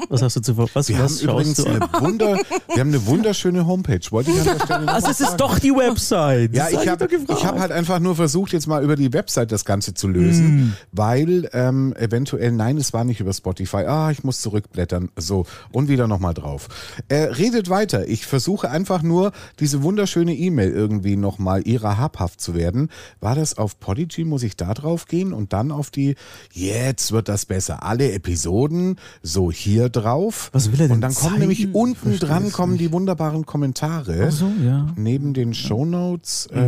Was 0.09 0.23
hast 0.23 0.37
du 0.37 0.41
zu 0.41 0.57
Was, 0.59 0.89
Wir 0.89 0.99
haben 0.99 1.05
was 1.05 1.23
übrigens 1.23 1.57
schaust 1.57 1.69
du 1.69 1.71
eine? 1.71 1.89
Wunder, 2.05 2.37
wir 2.69 2.81
haben 2.81 2.89
eine 2.89 3.07
wunderschöne 3.07 3.67
Homepage. 3.67 4.01
Wollte 4.11 4.31
ich 4.31 4.39
an 4.41 4.45
der 4.59 4.65
Stelle 4.65 4.89
Also 4.93 5.11
es 5.11 5.21
ist 5.21 5.37
doch 5.37 5.59
die 5.59 5.71
Website. 5.71 6.55
Ja, 6.55 6.65
Das 6.71 6.83
ich 6.83 6.89
hab 6.89 7.01
habe 7.01 7.15
ich 7.15 7.45
hab 7.45 7.59
halt 7.59 7.73
einfach 7.73 7.99
nur 8.01 8.17
versucht, 8.17 8.53
jetzt 8.53 8.67
mal 8.67 8.83
über 8.85 8.97
die 8.97 9.13
Website 9.13 9.53
das 9.53 9.65
Ganze 9.65 9.95
zu 9.95 10.09
lösen, 10.09 10.43
Mm. 10.53 10.73
weil 10.93 11.49
ähm, 11.53 11.95
eventuell, 11.97 12.53
nein, 12.53 12.77
es 12.77 12.93
war 12.93 13.05
nicht 13.05 13.21
über 13.21 13.33
Spotify. 13.33 13.85
Ah, 13.87 14.11
ich 14.11 14.25
muss 14.25 14.41
zurückblättern. 14.41 15.11
So, 15.17 15.47
und 15.71 15.89
wieder 15.89 16.07
nochmal 16.09 16.35
drauf. 16.35 16.69
Äh, 17.09 17.17
redet 17.25 17.71
weiter. 17.71 18.09
Ich 18.09 18.27
versuche 18.27 18.69
einfach 18.71 19.03
nur, 19.03 19.33
diese 19.61 19.83
wunderschöne 19.83 20.35
E-Mail 20.35 20.71
irgendwie 20.73 21.17
nochmal 21.17 21.67
ihrer 21.67 21.97
habhaft 21.99 22.41
zu 22.41 22.55
werden. 22.55 22.91
War 23.21 23.35
das 23.35 23.57
auf 23.57 23.79
Podigy? 23.81 24.25
Muss 24.25 24.43
ich 24.43 24.57
da 24.57 24.75
drauf 24.75 25.07
gehen 25.07 25.33
und 25.33 25.53
dann 25.53 25.71
auf 25.73 25.91
die, 25.91 26.17
jetzt 26.53 27.13
wird 27.13 27.29
das 27.29 27.47
besser. 27.47 27.83
Alle 27.83 28.13
Episoden, 28.13 28.97
so 29.23 29.51
hier 29.59 29.89
drauf. 29.89 30.51
Was 30.53 30.73
will 30.73 30.81
er 30.81 30.87
denn 30.89 30.93
Und 30.97 31.01
dann 31.01 31.15
kommen 31.15 31.39
nämlich 31.39 31.75
unten 31.75 32.19
dran 32.19 32.51
kommen 32.53 32.79
die 32.79 32.93
wunderbaren 32.93 33.47
Kommentare. 33.47 34.27
Ach 34.29 34.33
so, 34.33 34.51
ja. 34.65 34.89
Neben 34.97 35.35
den 35.35 35.55
Shownotes, 35.55 36.49
äh, 36.53 36.61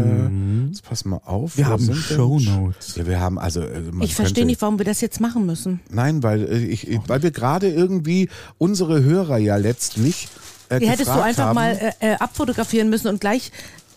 jetzt 0.69 0.83
pass 0.85 1.05
mal 1.05 1.21
auf. 1.25 1.55
Mhm. 1.55 1.59
Wir 1.59 1.67
haben 1.69 1.95
Shownotes. 1.95 2.97
Ja, 2.97 3.07
wir 3.07 3.21
haben 3.21 3.39
also. 3.39 3.61
äh, 3.61 3.81
Man 3.93 4.03
Ich 4.03 4.15
verstehe 4.15 4.47
nicht, 4.47 4.61
warum 4.63 4.79
wir 4.79 4.85
das 4.85 5.01
jetzt 5.01 5.21
machen 5.21 5.47
müssen. 5.47 5.81
Nein, 5.91 6.23
weil 6.23 6.43
äh, 6.45 6.59
ich, 6.59 6.89
ich- 6.89 7.01
weil 7.07 7.23
wir 7.23 7.31
gerade 7.31 7.69
irgendwie 7.71 8.29
unsere 8.59 9.03
Hörer 9.03 9.39
ja 9.39 9.57
letztlich. 9.57 10.29
Äh, 10.69 10.81
Die 10.81 10.89
hättest 10.89 11.09
du 11.09 11.23
einfach 11.23 11.45
haben, 11.47 11.55
mal 11.55 11.73
äh, 12.01 12.13
äh, 12.13 12.15
abfotografieren 12.17 12.89
müssen 12.91 13.09
und 13.09 13.21
gleich 13.21 13.53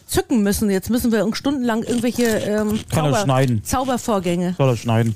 zücken 0.06 0.44
müssen. 0.44 0.70
Jetzt 0.70 0.90
müssen 0.90 1.12
wir 1.12 1.28
stundenlang 1.36 1.84
irgendwelche 1.84 2.24
ähm, 2.24 2.80
Kann 2.90 3.06
er 3.06 3.12
Zauber 3.12 3.18
schneiden. 3.24 3.64
Zaubervorgänge. 3.64 4.56
Soll 4.58 4.70
er 4.70 4.78
schneiden? 4.78 5.16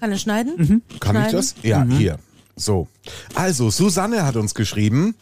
Kann 0.00 0.10
er 0.12 0.18
schneiden? 0.18 0.52
Mhm. 0.56 0.82
Kann 1.00 1.16
ich 1.16 1.22
schneiden? 1.22 1.32
das? 1.32 1.54
Ja, 1.62 1.84
hier. 1.84 2.18
So. 2.58 2.88
Also, 3.34 3.70
Susanne 3.70 4.26
hat 4.26 4.36
uns 4.36 4.54
geschrieben. 4.54 5.14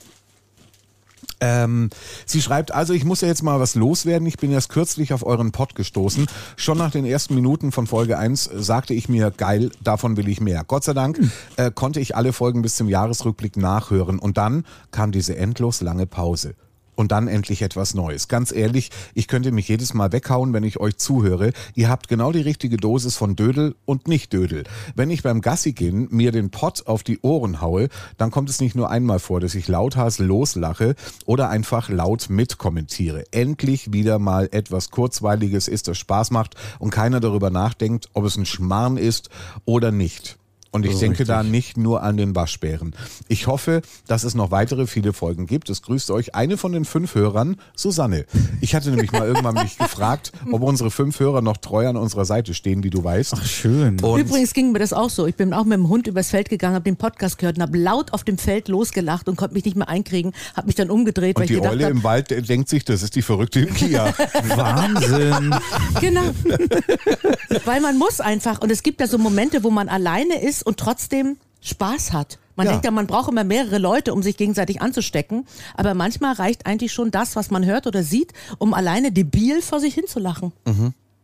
Ähm, 1.38 1.90
sie 2.24 2.40
schreibt, 2.40 2.72
also 2.72 2.94
ich 2.94 3.04
muss 3.04 3.20
ja 3.20 3.28
jetzt 3.28 3.42
mal 3.42 3.60
was 3.60 3.74
loswerden. 3.74 4.26
Ich 4.26 4.38
bin 4.38 4.50
erst 4.50 4.70
kürzlich 4.70 5.12
auf 5.12 5.24
euren 5.24 5.52
Pod 5.52 5.74
gestoßen. 5.74 6.26
Schon 6.56 6.78
nach 6.78 6.90
den 6.90 7.04
ersten 7.04 7.34
Minuten 7.34 7.72
von 7.72 7.86
Folge 7.86 8.18
1 8.18 8.50
sagte 8.54 8.94
ich 8.94 9.08
mir, 9.08 9.30
geil, 9.30 9.70
davon 9.82 10.16
will 10.16 10.28
ich 10.28 10.40
mehr. 10.40 10.64
Gott 10.66 10.84
sei 10.84 10.94
Dank 10.94 11.20
äh, 11.56 11.70
konnte 11.70 12.00
ich 12.00 12.16
alle 12.16 12.32
Folgen 12.32 12.62
bis 12.62 12.76
zum 12.76 12.88
Jahresrückblick 12.88 13.56
nachhören. 13.56 14.18
Und 14.18 14.38
dann 14.38 14.64
kam 14.90 15.12
diese 15.12 15.36
endlos 15.36 15.82
lange 15.82 16.06
Pause. 16.06 16.54
Und 16.96 17.12
dann 17.12 17.28
endlich 17.28 17.62
etwas 17.62 17.94
Neues. 17.94 18.26
Ganz 18.26 18.50
ehrlich, 18.50 18.90
ich 19.14 19.28
könnte 19.28 19.52
mich 19.52 19.68
jedes 19.68 19.94
Mal 19.94 20.12
weghauen, 20.12 20.52
wenn 20.52 20.64
ich 20.64 20.80
euch 20.80 20.96
zuhöre. 20.96 21.52
Ihr 21.74 21.88
habt 21.88 22.08
genau 22.08 22.32
die 22.32 22.40
richtige 22.40 22.78
Dosis 22.78 23.16
von 23.16 23.36
Dödel 23.36 23.76
und 23.84 24.08
nicht 24.08 24.32
Dödel. 24.32 24.64
Wenn 24.94 25.10
ich 25.10 25.22
beim 25.22 25.42
Gassi 25.42 25.72
gehen 25.72 26.08
mir 26.10 26.32
den 26.32 26.50
Pott 26.50 26.86
auf 26.86 27.02
die 27.02 27.20
Ohren 27.20 27.60
haue, 27.60 27.88
dann 28.16 28.30
kommt 28.30 28.50
es 28.50 28.60
nicht 28.60 28.74
nur 28.74 28.90
einmal 28.90 29.18
vor, 29.18 29.40
dass 29.40 29.54
ich 29.54 29.68
lauthals 29.68 30.18
loslache 30.18 30.96
oder 31.26 31.50
einfach 31.50 31.88
laut 31.88 32.30
mitkommentiere. 32.30 33.24
Endlich 33.30 33.92
wieder 33.92 34.18
mal 34.18 34.48
etwas 34.50 34.90
Kurzweiliges 34.90 35.68
ist, 35.68 35.88
das 35.88 35.98
Spaß 35.98 36.30
macht 36.30 36.54
und 36.78 36.90
keiner 36.90 37.20
darüber 37.20 37.50
nachdenkt, 37.50 38.08
ob 38.14 38.24
es 38.24 38.36
ein 38.36 38.46
Schmarrn 38.46 38.96
ist 38.96 39.28
oder 39.66 39.92
nicht. 39.92 40.38
Und 40.76 40.86
ich 40.86 40.98
denke 40.98 41.24
da 41.24 41.42
nicht 41.42 41.76
nur 41.76 42.02
an 42.02 42.16
den 42.16 42.34
Waschbären. 42.34 42.94
Ich 43.28 43.46
hoffe, 43.46 43.82
dass 44.06 44.24
es 44.24 44.34
noch 44.34 44.50
weitere 44.50 44.86
viele 44.86 45.12
Folgen 45.12 45.46
gibt. 45.46 45.70
Es 45.70 45.82
grüßt 45.82 46.10
euch 46.10 46.34
eine 46.34 46.56
von 46.56 46.72
den 46.72 46.84
fünf 46.84 47.14
Hörern, 47.14 47.56
Susanne. 47.74 48.26
Ich 48.60 48.74
hatte 48.74 48.90
nämlich 48.90 49.12
mal 49.12 49.26
irgendwann 49.26 49.54
mich 49.54 49.78
gefragt, 49.78 50.32
ob 50.52 50.62
unsere 50.62 50.90
fünf 50.90 51.18
Hörer 51.18 51.40
noch 51.42 51.56
treu 51.56 51.88
an 51.88 51.96
unserer 51.96 52.24
Seite 52.24 52.54
stehen, 52.54 52.84
wie 52.84 52.90
du 52.90 53.02
weißt. 53.02 53.34
Ach, 53.36 53.44
schön. 53.44 54.00
Und 54.00 54.20
Übrigens 54.20 54.52
ging 54.52 54.72
mir 54.72 54.78
das 54.78 54.92
auch 54.92 55.10
so. 55.10 55.26
Ich 55.26 55.34
bin 55.34 55.52
auch 55.52 55.64
mit 55.64 55.78
dem 55.78 55.88
Hund 55.88 56.06
übers 56.06 56.30
Feld 56.30 56.48
gegangen, 56.48 56.74
habe 56.74 56.84
den 56.84 56.96
Podcast 56.96 57.38
gehört 57.38 57.56
und 57.56 57.62
habe 57.62 57.78
laut 57.78 58.12
auf 58.12 58.24
dem 58.24 58.38
Feld 58.38 58.68
losgelacht 58.68 59.28
und 59.28 59.36
konnte 59.36 59.54
mich 59.54 59.64
nicht 59.64 59.76
mehr 59.76 59.88
einkriegen, 59.88 60.32
habe 60.54 60.66
mich 60.66 60.74
dann 60.74 60.90
umgedreht, 60.90 61.36
weil 61.36 61.42
und 61.42 61.50
ich 61.50 61.56
die 61.56 61.62
gedacht 61.62 61.72
Eule 61.72 61.88
im 61.88 62.02
Wald 62.02 62.48
denkt 62.48 62.68
sich, 62.68 62.84
das 62.84 63.02
ist 63.02 63.16
die 63.16 63.22
verrückte 63.22 63.66
Kia. 63.66 64.12
Wahnsinn. 64.56 65.54
Genau. 66.00 66.22
Weil 67.64 67.80
man 67.80 67.98
muss 67.98 68.20
einfach, 68.20 68.60
und 68.60 68.70
es 68.70 68.82
gibt 68.82 69.00
ja 69.00 69.06
so 69.06 69.18
Momente, 69.18 69.64
wo 69.64 69.70
man 69.70 69.88
alleine 69.88 70.42
ist 70.42 70.65
und 70.66 70.78
trotzdem 70.78 71.36
Spaß 71.62 72.12
hat. 72.12 72.38
Man 72.56 72.66
Ja. 72.66 72.72
denkt 72.72 72.84
ja, 72.84 72.90
man 72.90 73.06
braucht 73.06 73.28
immer 73.30 73.44
mehrere 73.44 73.78
Leute, 73.78 74.12
um 74.14 74.22
sich 74.22 74.36
gegenseitig 74.36 74.80
anzustecken. 74.80 75.46
Aber 75.74 75.94
manchmal 75.94 76.34
reicht 76.34 76.66
eigentlich 76.66 76.92
schon 76.92 77.10
das, 77.10 77.36
was 77.36 77.50
man 77.50 77.64
hört 77.64 77.86
oder 77.86 78.02
sieht, 78.02 78.32
um 78.58 78.74
alleine 78.74 79.12
debil 79.12 79.60
vor 79.62 79.78
sich 79.80 79.94
hinzulachen. 79.94 80.52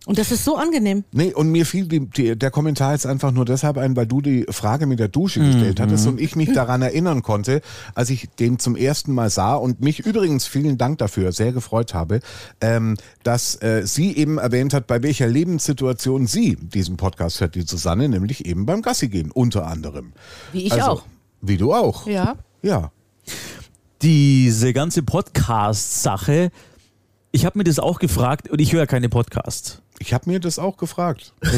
Und 0.04 0.18
das 0.18 0.32
ist 0.32 0.44
so 0.44 0.56
angenehm. 0.56 1.04
Nee, 1.12 1.32
und 1.32 1.50
mir 1.50 1.64
fiel 1.64 1.86
die, 1.86 2.00
die, 2.00 2.36
der 2.36 2.50
Kommentar 2.50 2.92
jetzt 2.92 3.06
einfach 3.06 3.30
nur 3.30 3.44
deshalb 3.44 3.78
ein, 3.78 3.94
weil 3.94 4.06
du 4.06 4.20
die 4.20 4.46
Frage 4.50 4.86
mit 4.86 4.98
der 4.98 5.06
Dusche 5.06 5.38
gestellt 5.38 5.78
hattest 5.78 6.08
und 6.08 6.20
ich 6.20 6.34
mich 6.34 6.52
daran 6.52 6.82
erinnern 6.82 7.22
konnte, 7.22 7.62
als 7.94 8.10
ich 8.10 8.28
den 8.30 8.58
zum 8.58 8.74
ersten 8.74 9.14
Mal 9.14 9.30
sah 9.30 9.54
und 9.54 9.80
mich 9.80 10.00
übrigens 10.00 10.46
vielen 10.46 10.76
Dank 10.76 10.98
dafür 10.98 11.30
sehr 11.30 11.52
gefreut 11.52 11.94
habe, 11.94 12.18
ähm, 12.60 12.96
dass 13.22 13.62
äh, 13.62 13.82
sie 13.86 14.16
eben 14.16 14.38
erwähnt 14.38 14.74
hat, 14.74 14.88
bei 14.88 15.04
welcher 15.04 15.28
Lebenssituation 15.28 16.26
sie 16.26 16.56
diesen 16.56 16.96
Podcast 16.96 17.40
hört, 17.40 17.54
die 17.54 17.62
Susanne, 17.62 18.08
nämlich 18.08 18.44
eben 18.44 18.66
beim 18.66 18.82
Gassi 18.82 19.08
gehen, 19.08 19.30
unter 19.30 19.68
anderem. 19.68 20.12
Wie 20.52 20.64
ich 20.64 20.72
also, 20.72 20.84
auch. 20.86 21.04
Wie 21.40 21.56
du 21.56 21.72
auch. 21.72 22.08
Ja. 22.08 22.36
Ja. 22.62 22.90
Diese 24.02 24.72
ganze 24.72 25.04
Podcast-Sache, 25.04 26.50
ich 27.30 27.44
habe 27.44 27.58
mir 27.58 27.64
das 27.64 27.78
auch 27.78 28.00
gefragt 28.00 28.50
und 28.50 28.60
ich 28.60 28.72
höre 28.72 28.88
keine 28.88 29.08
Podcasts. 29.08 29.80
Ich 30.02 30.12
habe 30.12 30.28
mir 30.28 30.40
das 30.40 30.58
auch 30.58 30.76
gefragt. 30.76 31.32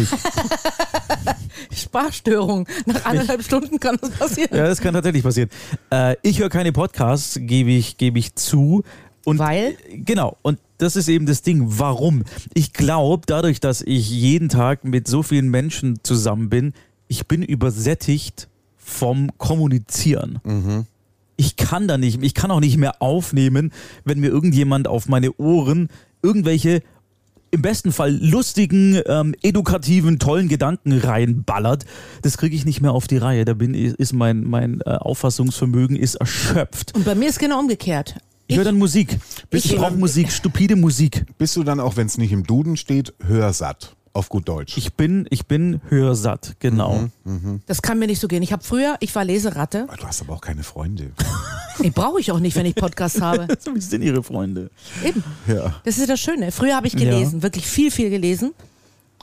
Sprachstörung. 1.73 2.69
Nach 2.85 3.07
anderthalb 3.07 3.43
Stunden 3.43 3.81
kann 3.81 3.97
das 3.99 4.11
passieren. 4.11 4.51
Ja, 4.53 4.67
das 4.67 4.83
kann 4.83 4.93
tatsächlich 4.93 5.23
passieren. 5.23 5.49
Äh, 5.91 6.17
ich 6.21 6.41
höre 6.41 6.51
keine 6.51 6.71
Podcasts, 6.71 7.39
gebe 7.41 7.71
ich, 7.71 7.97
gebe 7.97 8.19
ich 8.19 8.35
zu. 8.35 8.85
Und 9.25 9.39
Weil? 9.39 9.79
Genau. 9.91 10.37
Und 10.43 10.59
das 10.77 10.95
ist 10.95 11.09
eben 11.09 11.25
das 11.25 11.41
Ding. 11.41 11.65
Warum? 11.79 12.25
Ich 12.53 12.75
glaube, 12.75 13.23
dadurch, 13.27 13.61
dass 13.61 13.81
ich 13.81 14.11
jeden 14.11 14.51
Tag 14.51 14.85
mit 14.85 15.09
so 15.09 15.23
vielen 15.23 15.49
Menschen 15.49 16.01
zusammen 16.03 16.51
bin, 16.51 16.75
ich 17.09 17.27
bin 17.27 17.43
übersättigt 17.43 18.49
vom 18.77 19.31
Kommunizieren. 19.39 20.41
Ich 21.37 21.57
kann 21.57 21.89
da 21.89 21.97
nicht, 21.97 22.23
ich 22.23 22.35
kann 22.35 22.51
auch 22.51 22.61
nicht 22.61 22.77
mehr 22.77 23.01
aufnehmen, 23.01 23.73
wenn 24.05 24.21
mir 24.21 24.29
irgendjemand 24.29 24.87
auf 24.87 25.09
meine 25.09 25.33
Ohren 25.39 25.89
irgendwelche 26.23 26.83
im 27.55 27.63
besten 27.63 27.93
Fall 27.93 28.13
lustigen, 28.21 29.01
ähm, 29.07 29.35
edukativen, 29.43 30.19
tollen 30.19 30.49
Gedanken 30.49 30.93
reinballert. 30.99 31.85
Das 32.23 32.37
kriege 32.37 32.55
ich 32.55 32.65
nicht 32.65 32.81
mehr 32.81 32.93
auf 32.93 33.07
die 33.07 33.17
Reihe. 33.17 33.45
Da 33.45 33.55
bin 33.55 33.73
ist 33.75 34.13
mein 34.13 34.45
mein 34.45 34.81
äh, 34.85 34.91
Auffassungsvermögen 34.91 35.97
ist 35.97 36.17
erschöpft. 36.17 36.95
Und 36.95 37.05
bei 37.05 37.15
mir 37.15 37.29
ist 37.29 37.39
genau 37.39 37.61
umgekehrt. 37.61 38.17
Ich 38.47 38.57
höre 38.59 38.65
dann 38.65 38.77
Musik. 38.77 39.19
Bist 39.49 39.65
Ich 39.67 39.71
du 39.73 39.79
brauche 39.79 39.93
dann- 39.93 40.01
Musik, 40.01 40.31
stupide 40.31 40.77
Musik. 40.77 41.25
Bist 41.39 41.57
du 41.57 41.63
dann 41.65 41.81
auch, 41.81 41.97
wenn 41.97 42.07
es 42.07 42.19
nicht 42.19 42.33
im 42.33 42.45
Duden 42.45 42.77
steht, 42.77 43.15
hörsatt? 43.27 43.97
Auf 44.15 44.29
gut 44.29 44.49
Deutsch. 44.49 44.79
Ich 44.79 44.95
bin, 44.95 45.27
ich 45.31 45.47
bin 45.47 45.81
hörsatt, 45.89 46.55
genau. 46.61 47.09
Das 47.67 47.83
kann 47.83 47.99
mir 47.99 48.07
nicht 48.07 48.21
so 48.21 48.29
gehen. 48.29 48.45
Ich 48.45 48.53
habe 48.53 48.63
früher, 48.63 48.97
ich 49.01 49.13
war 49.15 49.25
Leseratte. 49.25 49.89
du 49.99 50.07
hast 50.07 50.23
aber 50.23 50.35
auch 50.35 50.41
keine 50.41 50.63
Freunde. 50.63 51.11
Nee, 51.81 51.91
brauche 51.91 52.21
ich 52.21 52.31
auch 52.31 52.39
nicht, 52.39 52.55
wenn 52.55 52.67
ich 52.67 52.77
Podcasts 52.77 53.21
habe. 53.21 53.49
Wie 53.75 53.81
sind 53.81 54.03
ihre 54.03 54.23
Freunde? 54.23 54.71
Eben. 55.05 55.25
Ja. 55.49 55.75
Das 55.83 55.99
ist 55.99 56.09
das 56.09 56.21
Schöne. 56.21 56.53
Früher 56.53 56.77
habe 56.77 56.87
ich 56.87 56.95
gelesen, 56.95 57.43
wirklich 57.43 57.67
viel, 57.67 57.91
viel 57.91 58.11
gelesen. 58.11 58.55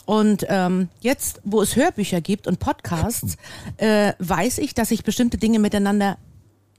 Und 0.05 0.45
ähm, 0.49 0.89
jetzt, 0.99 1.39
wo 1.45 1.61
es 1.61 1.77
Hörbücher 1.77 2.19
gibt 2.19 2.47
und 2.47 2.59
Podcasts, 2.59 3.37
äh, 3.77 4.13
weiß 4.19 4.57
ich, 4.57 4.73
dass 4.73 4.91
ich 4.91 5.05
bestimmte 5.05 5.37
Dinge 5.37 5.59
miteinander 5.59 6.17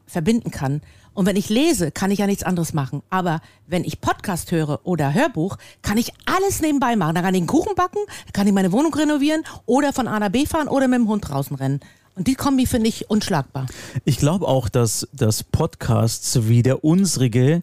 verbinden 0.07 0.51
kann. 0.51 0.83
Und 1.15 1.27
wenn 1.27 1.37
ich 1.37 1.49
lese, 1.49 1.91
kann 1.91 2.11
ich 2.11 2.21
ja 2.21 2.27
nichts 2.27 2.43
anderes 2.43 2.73
machen. 2.73 3.03
Aber 3.11 3.41
wenn 3.67 3.85
ich 3.85 4.01
Podcast 4.01 4.51
höre 4.51 4.81
oder 4.85 5.13
Hörbuch, 5.13 5.59
kann 5.83 5.99
ich 5.99 6.13
alles 6.25 6.63
nebenbei 6.63 6.97
machen. 6.97 7.15
Da 7.15 7.23
kann 7.23 7.35
ich 7.35 7.41
einen 7.41 7.47
Kuchen 7.47 7.75
backen, 7.75 7.99
da 8.27 8.33
kann 8.33 8.47
ich 8.47 8.53
meine 8.53 8.73
Wohnung 8.73 8.95
renovieren 8.95 9.43
oder 9.67 9.93
von 9.93 10.09
A 10.09 10.19
nach 10.19 10.31
B 10.31 10.47
fahren 10.47 10.69
oder 10.69 10.89
mit 10.89 10.99
dem 10.99 11.09
Hund 11.09 11.29
draußen 11.29 11.57
rennen. 11.57 11.81
Und 12.15 12.29
die 12.29 12.35
Kombi 12.35 12.67
finde 12.67 12.89
ich 12.89 13.11
unschlagbar. 13.11 13.67
Ich 14.05 14.19
glaube 14.19 14.47
auch, 14.47 14.69
dass, 14.69 15.09
dass 15.13 15.43
Podcasts 15.43 16.47
wie 16.47 16.63
der 16.63 16.85
unsrige 16.85 17.63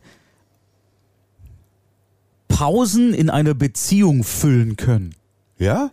Pausen 2.47 3.13
in 3.13 3.29
einer 3.29 3.53
Beziehung 3.53 4.23
füllen 4.23 4.75
können. 4.75 5.15
Ja? 5.57 5.91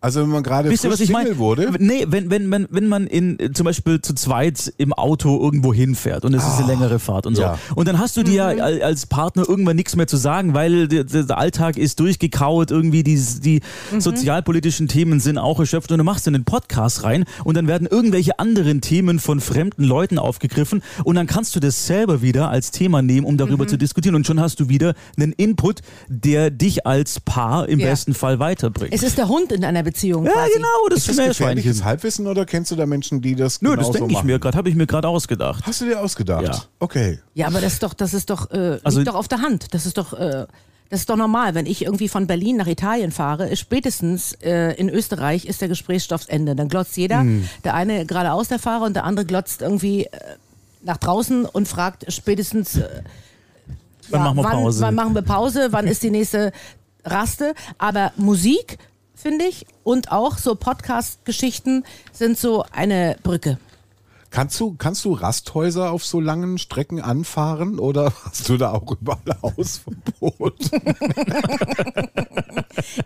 Also 0.00 0.20
wenn 0.22 0.28
man 0.28 0.42
gerade 0.42 0.70
Wisst 0.70 0.84
ihr, 0.84 0.90
was 0.90 1.00
ich 1.00 1.10
meine? 1.10 1.38
Wurde. 1.38 1.72
Nee, 1.78 2.04
wenn, 2.08 2.30
wenn, 2.30 2.50
wenn, 2.50 2.66
wenn 2.70 2.86
man 2.86 3.06
in, 3.06 3.38
äh, 3.40 3.52
zum 3.52 3.64
Beispiel 3.64 4.00
zu 4.00 4.14
zweit 4.14 4.72
im 4.78 4.92
Auto 4.92 5.40
irgendwo 5.42 5.72
hinfährt 5.74 6.24
und 6.24 6.34
es 6.34 6.46
ist 6.46 6.58
eine 6.58 6.66
längere 6.68 6.98
Fahrt 6.98 7.26
und 7.26 7.34
so. 7.34 7.42
ja. 7.42 7.58
Und 7.74 7.88
dann 7.88 7.98
hast 7.98 8.16
du 8.16 8.22
dir 8.22 8.44
al- 8.44 8.82
als 8.82 9.06
Partner 9.06 9.44
irgendwann 9.48 9.74
nichts 9.76 9.96
mehr 9.96 10.06
zu 10.06 10.16
sagen, 10.16 10.54
weil 10.54 10.86
der, 10.86 11.04
der 11.04 11.36
Alltag 11.38 11.76
ist 11.76 11.98
durchgekaut, 12.00 12.70
irgendwie 12.70 13.02
die, 13.02 13.16
die 13.40 13.60
sozialpolitischen 13.98 14.88
Themen 14.88 15.18
sind 15.20 15.38
auch 15.38 15.58
erschöpft 15.58 15.90
und 15.92 15.98
du 15.98 16.04
machst 16.04 16.26
in 16.26 16.32
den 16.34 16.44
Podcast 16.44 17.02
rein 17.02 17.24
und 17.44 17.56
dann 17.56 17.66
werden 17.66 17.86
irgendwelche 17.90 18.38
anderen 18.38 18.80
Themen 18.80 19.18
von 19.18 19.40
fremden 19.40 19.82
Leuten 19.84 20.18
aufgegriffen 20.18 20.82
und 21.04 21.16
dann 21.16 21.26
kannst 21.26 21.56
du 21.56 21.60
das 21.60 21.86
selber 21.86 22.22
wieder 22.22 22.50
als 22.50 22.70
Thema 22.70 23.02
nehmen, 23.02 23.26
um 23.26 23.36
darüber 23.36 23.66
zu 23.66 23.76
diskutieren 23.76 24.14
und 24.14 24.26
schon 24.26 24.40
hast 24.40 24.60
du 24.60 24.68
wieder 24.68 24.94
einen 25.16 25.32
Input, 25.32 25.80
der 26.08 26.50
dich 26.50 26.86
als 26.86 27.18
Paar 27.20 27.68
im 27.68 27.80
Ja. 27.80 27.88
besten 27.88 28.14
Fall 28.14 28.38
weiterbringt. 28.38 28.92
Es 28.94 29.02
ist 29.02 29.18
der 29.18 29.28
Hund 29.28 29.52
in 29.52 29.64
einer 29.64 29.84
Beziehung. 29.86 30.26
ja, 30.26 30.32
quasi. 30.32 30.52
genau, 30.54 30.66
das 30.90 30.98
Ist 30.98 31.08
das 31.08 31.16
Meerschweinchen. 31.16 31.56
gefährliches 31.56 31.84
Halbwissen 31.84 32.26
oder 32.26 32.44
kennst 32.44 32.70
du 32.70 32.76
da 32.76 32.84
Menschen, 32.84 33.22
die 33.22 33.34
das 33.34 33.62
Nö, 33.62 33.74
das 33.76 33.90
denke 33.90 34.08
ich 34.08 34.14
machen? 34.18 34.26
mir 34.26 34.38
gerade, 34.38 34.58
habe 34.58 34.68
ich 34.68 34.74
mir 34.74 34.86
gerade 34.86 35.08
ausgedacht. 35.08 35.64
Hast 35.66 35.80
du 35.80 35.86
dir 35.86 36.00
ausgedacht? 36.00 36.42
Ja. 36.44 36.62
Okay. 36.78 37.20
Ja, 37.34 37.46
aber 37.46 37.60
das 37.62 37.72
ist 37.74 37.82
doch, 37.82 37.94
das 37.94 38.12
ist 38.12 38.28
doch, 38.28 38.50
äh, 38.50 38.78
Also- 38.84 38.98
liegt 38.98 39.08
doch 39.08 39.14
auf 39.14 39.28
der 39.28 39.40
Hand. 39.40 39.72
Das 39.72 39.86
ist 39.86 39.96
doch, 39.96 40.12
äh, 40.12 40.46
das 40.90 41.00
ist 41.00 41.10
doch 41.10 41.16
normal. 41.16 41.54
Wenn 41.54 41.66
ich 41.66 41.82
irgendwie 41.84 42.08
von 42.08 42.26
Berlin 42.26 42.56
nach 42.58 42.66
Italien 42.68 43.10
fahre, 43.10 43.48
ist 43.48 43.58
spätestens 43.60 44.34
äh, 44.42 44.72
in 44.74 44.88
Österreich 44.88 45.44
ist 45.46 45.60
der 45.60 45.68
Gesprächsstoff 45.68 46.20
das 46.22 46.28
Ende. 46.28 46.54
Dann 46.54 46.68
glotzt 46.68 46.96
jeder, 46.96 47.20
Hm. 47.20 47.48
der 47.64 47.74
eine 47.74 48.04
geradeaus 48.06 48.48
der 48.48 48.58
Fahrer 48.58 48.84
und 48.84 48.94
der 48.94 49.04
andere 49.04 49.24
glotzt 49.26 49.62
irgendwie 49.62 50.04
äh, 50.04 50.10
nach 50.84 50.98
draußen 50.98 51.44
und 51.46 51.66
fragt 51.66 52.12
spätestens, 52.12 52.76
äh, 52.76 52.88
Wann 54.10 54.22
machen 54.22 54.36
wir 54.36 54.44
wann, 54.44 54.52
Pause? 54.52 54.80
wann 54.82 54.94
machen 54.94 55.14
wir 55.16 55.22
Pause, 55.22 55.68
wann 55.72 55.88
ist 55.88 56.02
die 56.04 56.10
nächste 56.10 56.52
Raste. 57.04 57.54
Aber 57.78 58.12
Musik, 58.16 58.78
finde 59.16 59.46
ich, 59.46 59.66
und 59.82 60.12
auch 60.12 60.38
so 60.38 60.54
Podcast-Geschichten 60.54 61.84
sind 62.12 62.38
so 62.38 62.64
eine 62.70 63.16
Brücke. 63.22 63.58
Kannst 64.36 64.60
du, 64.60 64.74
kannst 64.74 65.02
du 65.06 65.14
Rasthäuser 65.14 65.90
auf 65.92 66.04
so 66.04 66.20
langen 66.20 66.58
Strecken 66.58 67.00
anfahren 67.00 67.78
oder 67.78 68.12
hast 68.24 68.46
du 68.50 68.58
da 68.58 68.72
auch 68.72 68.94
überall 69.00 69.38
Hausverbot? 69.42 70.70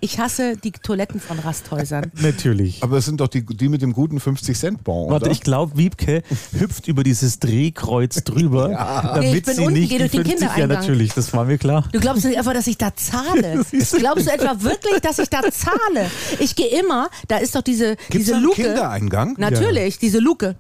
Ich 0.01 0.19
hasse 0.19 0.57
die 0.57 0.73
Toiletten 0.73 1.21
von 1.21 1.39
Rasthäusern. 1.39 2.11
Natürlich. 2.21 2.83
Aber 2.83 2.99
es 2.99 3.05
sind 3.05 3.21
doch 3.21 3.29
die, 3.29 3.45
die 3.45 3.69
mit 3.69 3.83
dem 3.83 3.93
guten 3.93 4.19
50-Cent-Bon, 4.19 5.11
Warte, 5.11 5.31
ich 5.31 5.43
glaube, 5.43 5.77
Wiebke 5.77 6.23
hüpft 6.53 6.89
über 6.89 7.05
dieses 7.05 7.39
Drehkreuz 7.39 8.25
drüber, 8.25 8.69
Nee, 8.69 8.75
damit 8.75 9.35
ich 9.35 9.45
bin 9.45 9.55
sie 9.55 9.61
unten, 9.63 9.79
nicht 9.79 9.91
geh 9.91 9.99
die 9.99 10.09
durch 10.09 10.11
den 10.11 10.25
50, 10.25 10.41
ja 10.41 10.49
Kindereingang. 10.49 10.81
natürlich, 10.81 11.15
das 11.15 11.33
war 11.33 11.45
mir 11.45 11.59
klar. 11.59 11.89
Du 11.93 12.01
glaubst 12.01 12.25
nicht 12.25 12.37
einfach, 12.39 12.53
dass 12.53 12.67
ich 12.67 12.79
da 12.79 12.95
zahle? 12.97 13.65
Glaubst 13.71 14.27
du 14.27 14.33
etwa 14.33 14.61
wirklich, 14.63 15.01
dass 15.03 15.19
ich 15.19 15.29
da 15.29 15.43
zahle? 15.43 16.11
Ich 16.41 16.57
gehe 16.57 16.81
immer, 16.81 17.09
da 17.29 17.37
ist 17.37 17.55
doch 17.55 17.63
diese, 17.63 17.97
Gibt's 17.97 18.27
diese 18.27 18.39
Luke. 18.39 18.61
Kindereingang? 18.61 19.37
Natürlich, 19.39 19.99
diese 19.99 20.19
Luke. 20.19 20.57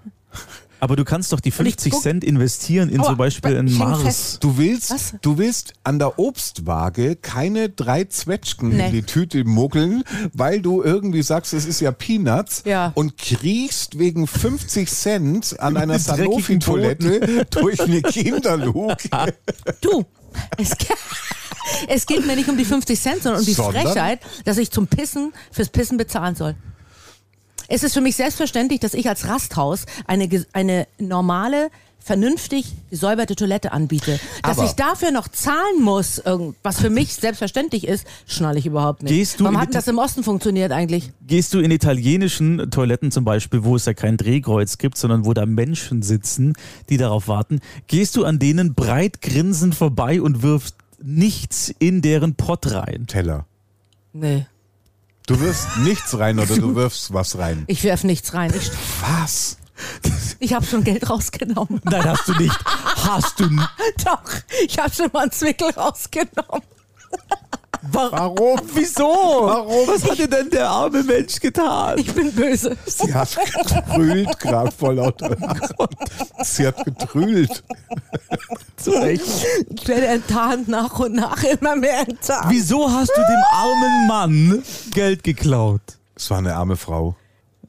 Aber 0.80 0.96
du 0.96 1.04
kannst 1.04 1.32
doch 1.32 1.40
die 1.40 1.50
ich 1.50 1.54
50 1.54 1.92
guck- 1.92 2.02
Cent 2.02 2.24
investieren 2.24 2.88
in 2.88 3.00
Aua, 3.00 3.06
zum 3.08 3.16
Beispiel 3.18 3.52
in 3.56 3.76
Mars. 3.76 4.38
Du 4.40 4.56
willst, 4.56 4.90
Was? 4.90 5.14
du 5.20 5.36
willst 5.38 5.74
an 5.84 5.98
der 5.98 6.18
Obstwaage 6.18 7.16
keine 7.16 7.68
drei 7.68 8.04
Zwetschgen 8.04 8.70
Nee. 8.70 8.86
in 8.86 8.92
die 8.92 9.02
Tüte 9.02 9.44
muggeln, 9.44 10.02
weil 10.32 10.62
du 10.62 10.82
irgendwie 10.82 11.22
sagst, 11.22 11.52
es 11.52 11.66
ist 11.66 11.80
ja 11.80 11.92
Peanuts 11.92 12.62
Ja. 12.64 12.92
und 12.94 13.16
kriechst 13.18 13.98
wegen 13.98 14.26
50 14.26 14.90
Cent 14.90 15.60
an 15.60 15.76
einer 15.76 15.98
Sanofi-Toilette 15.98 17.46
durch 17.50 17.80
eine 17.80 18.02
Kinderluke. 18.02 18.96
Du, 19.80 20.04
es, 20.56 20.70
es 21.88 22.06
geht 22.06 22.26
mir 22.26 22.36
nicht 22.36 22.48
um 22.48 22.56
die 22.56 22.64
50 22.64 23.00
Cent, 23.00 23.22
sondern 23.22 23.40
um 23.40 23.46
die 23.46 23.52
Sondern? 23.52 23.82
Frechheit, 23.86 24.20
dass 24.44 24.58
ich 24.58 24.70
zum 24.70 24.86
Pissen 24.86 25.32
fürs 25.50 25.68
Pissen 25.68 25.96
bezahlen 25.96 26.34
soll. 26.36 26.54
Es 27.70 27.84
ist 27.84 27.94
für 27.94 28.00
mich 28.00 28.16
selbstverständlich, 28.16 28.80
dass 28.80 28.94
ich 28.94 29.08
als 29.08 29.28
Rasthaus 29.28 29.86
eine, 30.06 30.28
eine 30.52 30.88
normale, 30.98 31.70
vernünftig 32.02 32.66
gesäuberte 32.90 33.36
Toilette 33.36 33.72
anbiete. 33.72 34.18
Dass 34.42 34.58
Aber- 34.58 34.66
ich 34.66 34.72
dafür 34.72 35.12
noch 35.12 35.28
zahlen 35.28 35.80
muss, 35.80 36.20
was 36.62 36.80
für 36.80 36.90
mich 36.90 37.14
selbstverständlich 37.14 37.86
ist, 37.86 38.06
schnalle 38.26 38.58
ich 38.58 38.66
überhaupt 38.66 39.02
nicht. 39.02 39.12
Gehst 39.12 39.38
du 39.38 39.44
Warum 39.44 39.54
in 39.56 39.60
hat 39.60 39.74
das 39.74 39.86
im 39.86 39.98
Osten 39.98 40.24
funktioniert 40.24 40.72
eigentlich? 40.72 41.12
Gehst 41.26 41.54
du 41.54 41.60
in 41.60 41.70
italienischen 41.70 42.70
Toiletten 42.70 43.12
zum 43.12 43.24
Beispiel, 43.24 43.62
wo 43.62 43.76
es 43.76 43.84
ja 43.84 43.94
kein 43.94 44.16
Drehkreuz 44.16 44.78
gibt, 44.78 44.96
sondern 44.98 45.24
wo 45.24 45.32
da 45.32 45.46
Menschen 45.46 46.02
sitzen, 46.02 46.54
die 46.88 46.96
darauf 46.96 47.28
warten, 47.28 47.60
gehst 47.86 48.16
du 48.16 48.24
an 48.24 48.38
denen 48.40 48.74
breit 48.74 49.22
grinsend 49.22 49.76
vorbei 49.76 50.20
und 50.20 50.42
wirfst 50.42 50.74
nichts 51.00 51.72
in 51.78 52.02
deren 52.02 52.34
Pott 52.34 52.72
rein. 52.72 53.06
Teller. 53.06 53.46
Nee, 54.12 54.46
Du 55.30 55.38
wirfst 55.38 55.76
nichts 55.76 56.18
rein 56.18 56.40
oder 56.40 56.56
du 56.56 56.74
wirfst 56.74 57.14
was 57.14 57.38
rein. 57.38 57.62
ich 57.68 57.84
werf 57.84 58.02
nichts 58.02 58.34
rein. 58.34 58.52
Ich, 58.52 58.68
Was? 59.00 59.58
ich 60.40 60.52
habe 60.54 60.66
schon 60.66 60.82
Geld 60.82 61.08
rausgenommen. 61.08 61.80
Nein, 61.84 62.04
hast 62.04 62.26
du 62.26 62.32
nicht. 62.34 62.58
Hast 62.66 63.38
du 63.38 63.46
nicht. 63.46 63.68
Doch, 64.04 64.24
ich 64.66 64.76
habe 64.80 64.92
schon 64.92 65.08
mal 65.12 65.20
einen 65.22 65.30
Zwickel 65.30 65.70
rausgenommen. 65.70 66.62
Warum? 67.82 68.60
Wieso? 68.74 69.02
Warum? 69.04 69.88
Was 69.88 70.04
hat 70.04 70.18
dir 70.18 70.28
denn 70.28 70.50
der 70.50 70.68
arme 70.68 71.02
Mensch 71.02 71.40
getan? 71.40 71.98
Ich 71.98 72.12
bin 72.12 72.32
böse. 72.32 72.76
Sie 72.86 73.12
hat 73.12 73.36
getrüllt, 73.36 74.38
gerade 74.38 74.70
vor 74.70 74.94
lauter. 74.94 75.36
Sie 76.42 76.66
hat 76.66 76.84
getrüllt. 76.84 77.62
Zu 78.76 78.90
Recht. 78.90 79.46
Ich 79.74 79.88
werde 79.88 80.06
enttarnt 80.06 80.68
nach 80.68 80.98
und 80.98 81.14
nach 81.14 81.42
immer 81.44 81.76
mehr 81.76 82.00
enttarnt. 82.00 82.46
Wieso 82.50 82.90
hast 82.90 83.10
du 83.10 83.20
dem 83.20 83.44
armen 83.52 84.06
Mann 84.08 84.62
Geld 84.92 85.24
geklaut? 85.24 85.82
Es 86.14 86.30
war 86.30 86.38
eine 86.38 86.54
arme 86.54 86.76
Frau. 86.76 87.16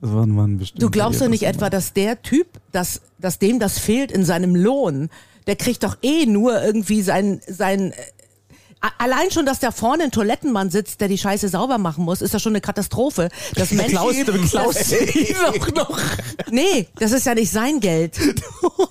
Das 0.02 0.12
war 0.14 0.26
ein 0.26 0.32
Mann 0.32 0.58
bestimmt. 0.58 0.82
Du 0.82 0.90
glaubst 0.90 1.22
doch 1.22 1.28
nicht 1.28 1.44
etwa, 1.44 1.70
dass 1.70 1.94
der 1.94 2.22
Typ, 2.22 2.48
dass, 2.72 3.02
dass 3.20 3.40
dem 3.40 3.60
das 3.60 3.78
fehlt 3.78 4.12
in 4.12 4.26
seinem 4.26 4.56
Lohn, 4.56 5.10
der 5.48 5.56
kriegt 5.56 5.84
doch 5.84 5.98
eh 6.02 6.26
nur 6.26 6.62
irgendwie 6.62 7.02
sein, 7.02 7.42
sein, 7.48 7.94
Allein 8.98 9.30
schon, 9.30 9.46
dass 9.46 9.60
da 9.60 9.72
vorne 9.72 10.06
ein 10.06 10.12
Toilettenmann 10.12 10.72
sitzt, 10.72 11.02
der 11.02 11.08
die 11.08 11.18
Scheiße 11.18 11.50
sauber 11.50 11.78
machen 11.78 12.04
muss, 12.04 12.22
ist 12.22 12.34
das 12.34 12.42
schon 12.42 12.54
eine 12.54 12.62
Katastrophe. 12.62 13.30
Das 13.56 13.72
Menschen, 13.72 13.92
Klaus, 13.92 14.16
ihn 14.16 15.36
auch 15.46 15.68
noch. 15.76 16.00
Nee, 16.50 16.88
das 16.96 17.12
ist 17.12 17.28
ja 17.28 17.36
nicht 17.36 17.52
sein 17.52 17.80
Geld. 17.80 18.18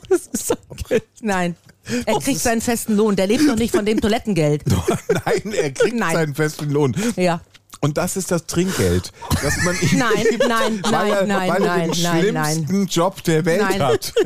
Das 0.09 0.27
ist 0.27 0.49
sein 0.49 0.59
Geld. 0.89 1.05
Nein. 1.21 1.57
Er 2.05 2.19
kriegt 2.19 2.41
seinen 2.41 2.61
festen 2.61 2.97
Lohn. 2.97 3.15
Der 3.15 3.29
lebt 3.29 3.49
doch 3.49 3.55
nicht 3.55 3.75
von 3.75 3.85
dem 3.85 4.01
Toilettengeld. 4.01 4.65
Nein, 5.25 5.53
er 5.53 5.71
kriegt 5.71 5.97
Nein. 5.97 6.13
seinen 6.13 6.35
festen 6.35 6.71
Lohn. 6.71 6.97
Ja. 7.17 7.41
Und 7.83 7.97
das 7.97 8.17
ist 8.19 8.31
das 8.31 8.45
Trinkgeld, 8.47 9.11
dass 9.43 9.65
man 9.65 9.75
ihm 9.81 9.99
Nein, 9.99 10.25
gibt, 10.31 10.47
nein, 10.47 10.83
weil 10.91 11.11
er, 11.13 11.27
nein, 11.27 11.49
weil 11.51 11.63
er 11.63 11.77
nein, 11.79 11.91
den 11.93 12.03
nein, 12.03 12.35
nein. 12.35 12.55
schlimmsten 12.67 12.87
Job 12.87 13.25
der 13.25 13.45
Welt 13.47 13.63
Nein. 13.63 13.83
hat. 13.83 14.13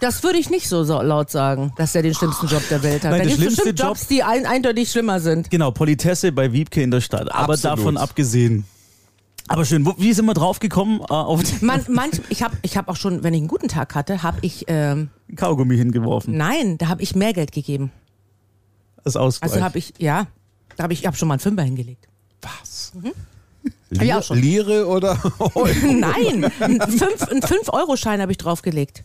Das 0.00 0.24
würde 0.24 0.38
ich 0.38 0.50
nicht 0.50 0.68
so, 0.68 0.82
laut 0.82 1.30
sagen, 1.30 1.72
dass 1.76 1.94
er 1.94 2.02
den 2.02 2.12
schlimmsten 2.12 2.48
Job 2.48 2.62
der 2.68 2.82
Welt 2.82 3.04
hat. 3.04 3.12
Nein, 3.12 3.20
da 3.20 3.24
der 3.24 3.26
gibt 3.26 3.34
es 3.34 3.36
schlimmste 3.54 3.62
bestimmt 3.62 3.78
Job- 3.78 3.88
Jobs, 3.90 4.06
die 4.08 4.22
ein, 4.24 4.46
eindeutig 4.46 4.90
schlimmer 4.90 5.20
sind. 5.20 5.48
Genau, 5.48 5.70
Politesse 5.70 6.32
bei 6.32 6.52
Wiebke 6.52 6.82
in 6.82 6.90
der 6.90 7.00
Stadt. 7.00 7.32
Aber 7.32 7.52
Absolut. 7.52 7.78
davon 7.78 7.96
abgesehen. 7.96 8.64
Aber 9.46 9.64
schön, 9.64 9.86
wo, 9.86 9.94
wie 9.98 10.12
sind 10.12 10.24
wir 10.26 10.34
draufgekommen? 10.34 11.02
Äh, 11.02 11.04
auf 11.12 11.40
den 11.44 11.64
Man, 11.64 11.84
manch, 11.88 12.20
ich 12.30 12.42
habe 12.42 12.56
ich 12.62 12.76
hab 12.76 12.88
auch 12.88 12.96
schon, 12.96 13.22
wenn 13.22 13.32
ich 13.32 13.38
einen 13.42 13.46
guten 13.48 13.68
Tag 13.68 13.94
hatte, 13.94 14.24
habe 14.24 14.38
ich, 14.42 14.64
ähm, 14.66 15.10
Kaugummi 15.36 15.76
hingeworfen. 15.76 16.36
nein, 16.36 16.78
da 16.78 16.88
habe 16.88 17.00
ich 17.02 17.14
mehr 17.14 17.32
Geld 17.32 17.52
gegeben. 17.52 17.92
Als 19.04 19.14
Ausgleich. 19.16 19.52
Also 19.52 19.64
habe 19.64 19.78
ich, 19.78 19.94
ja, 19.98 20.26
da 20.76 20.82
habe 20.84 20.92
ich, 20.94 21.02
ich 21.02 21.06
hab 21.06 21.16
schon 21.16 21.28
mal 21.28 21.34
einen 21.34 21.40
Fünfer 21.40 21.62
hingelegt. 21.62 22.08
Was? 22.42 22.92
ich 23.90 24.00
Lier, 24.00 24.18
auch 24.18 24.22
schon. 24.22 24.38
Lire 24.38 24.86
oder 24.86 25.18
Nein, 25.82 26.50
einen 26.60 26.80
5-Euro-Schein 26.80 28.20
habe 28.20 28.32
ich 28.32 28.38
draufgelegt. 28.38 29.04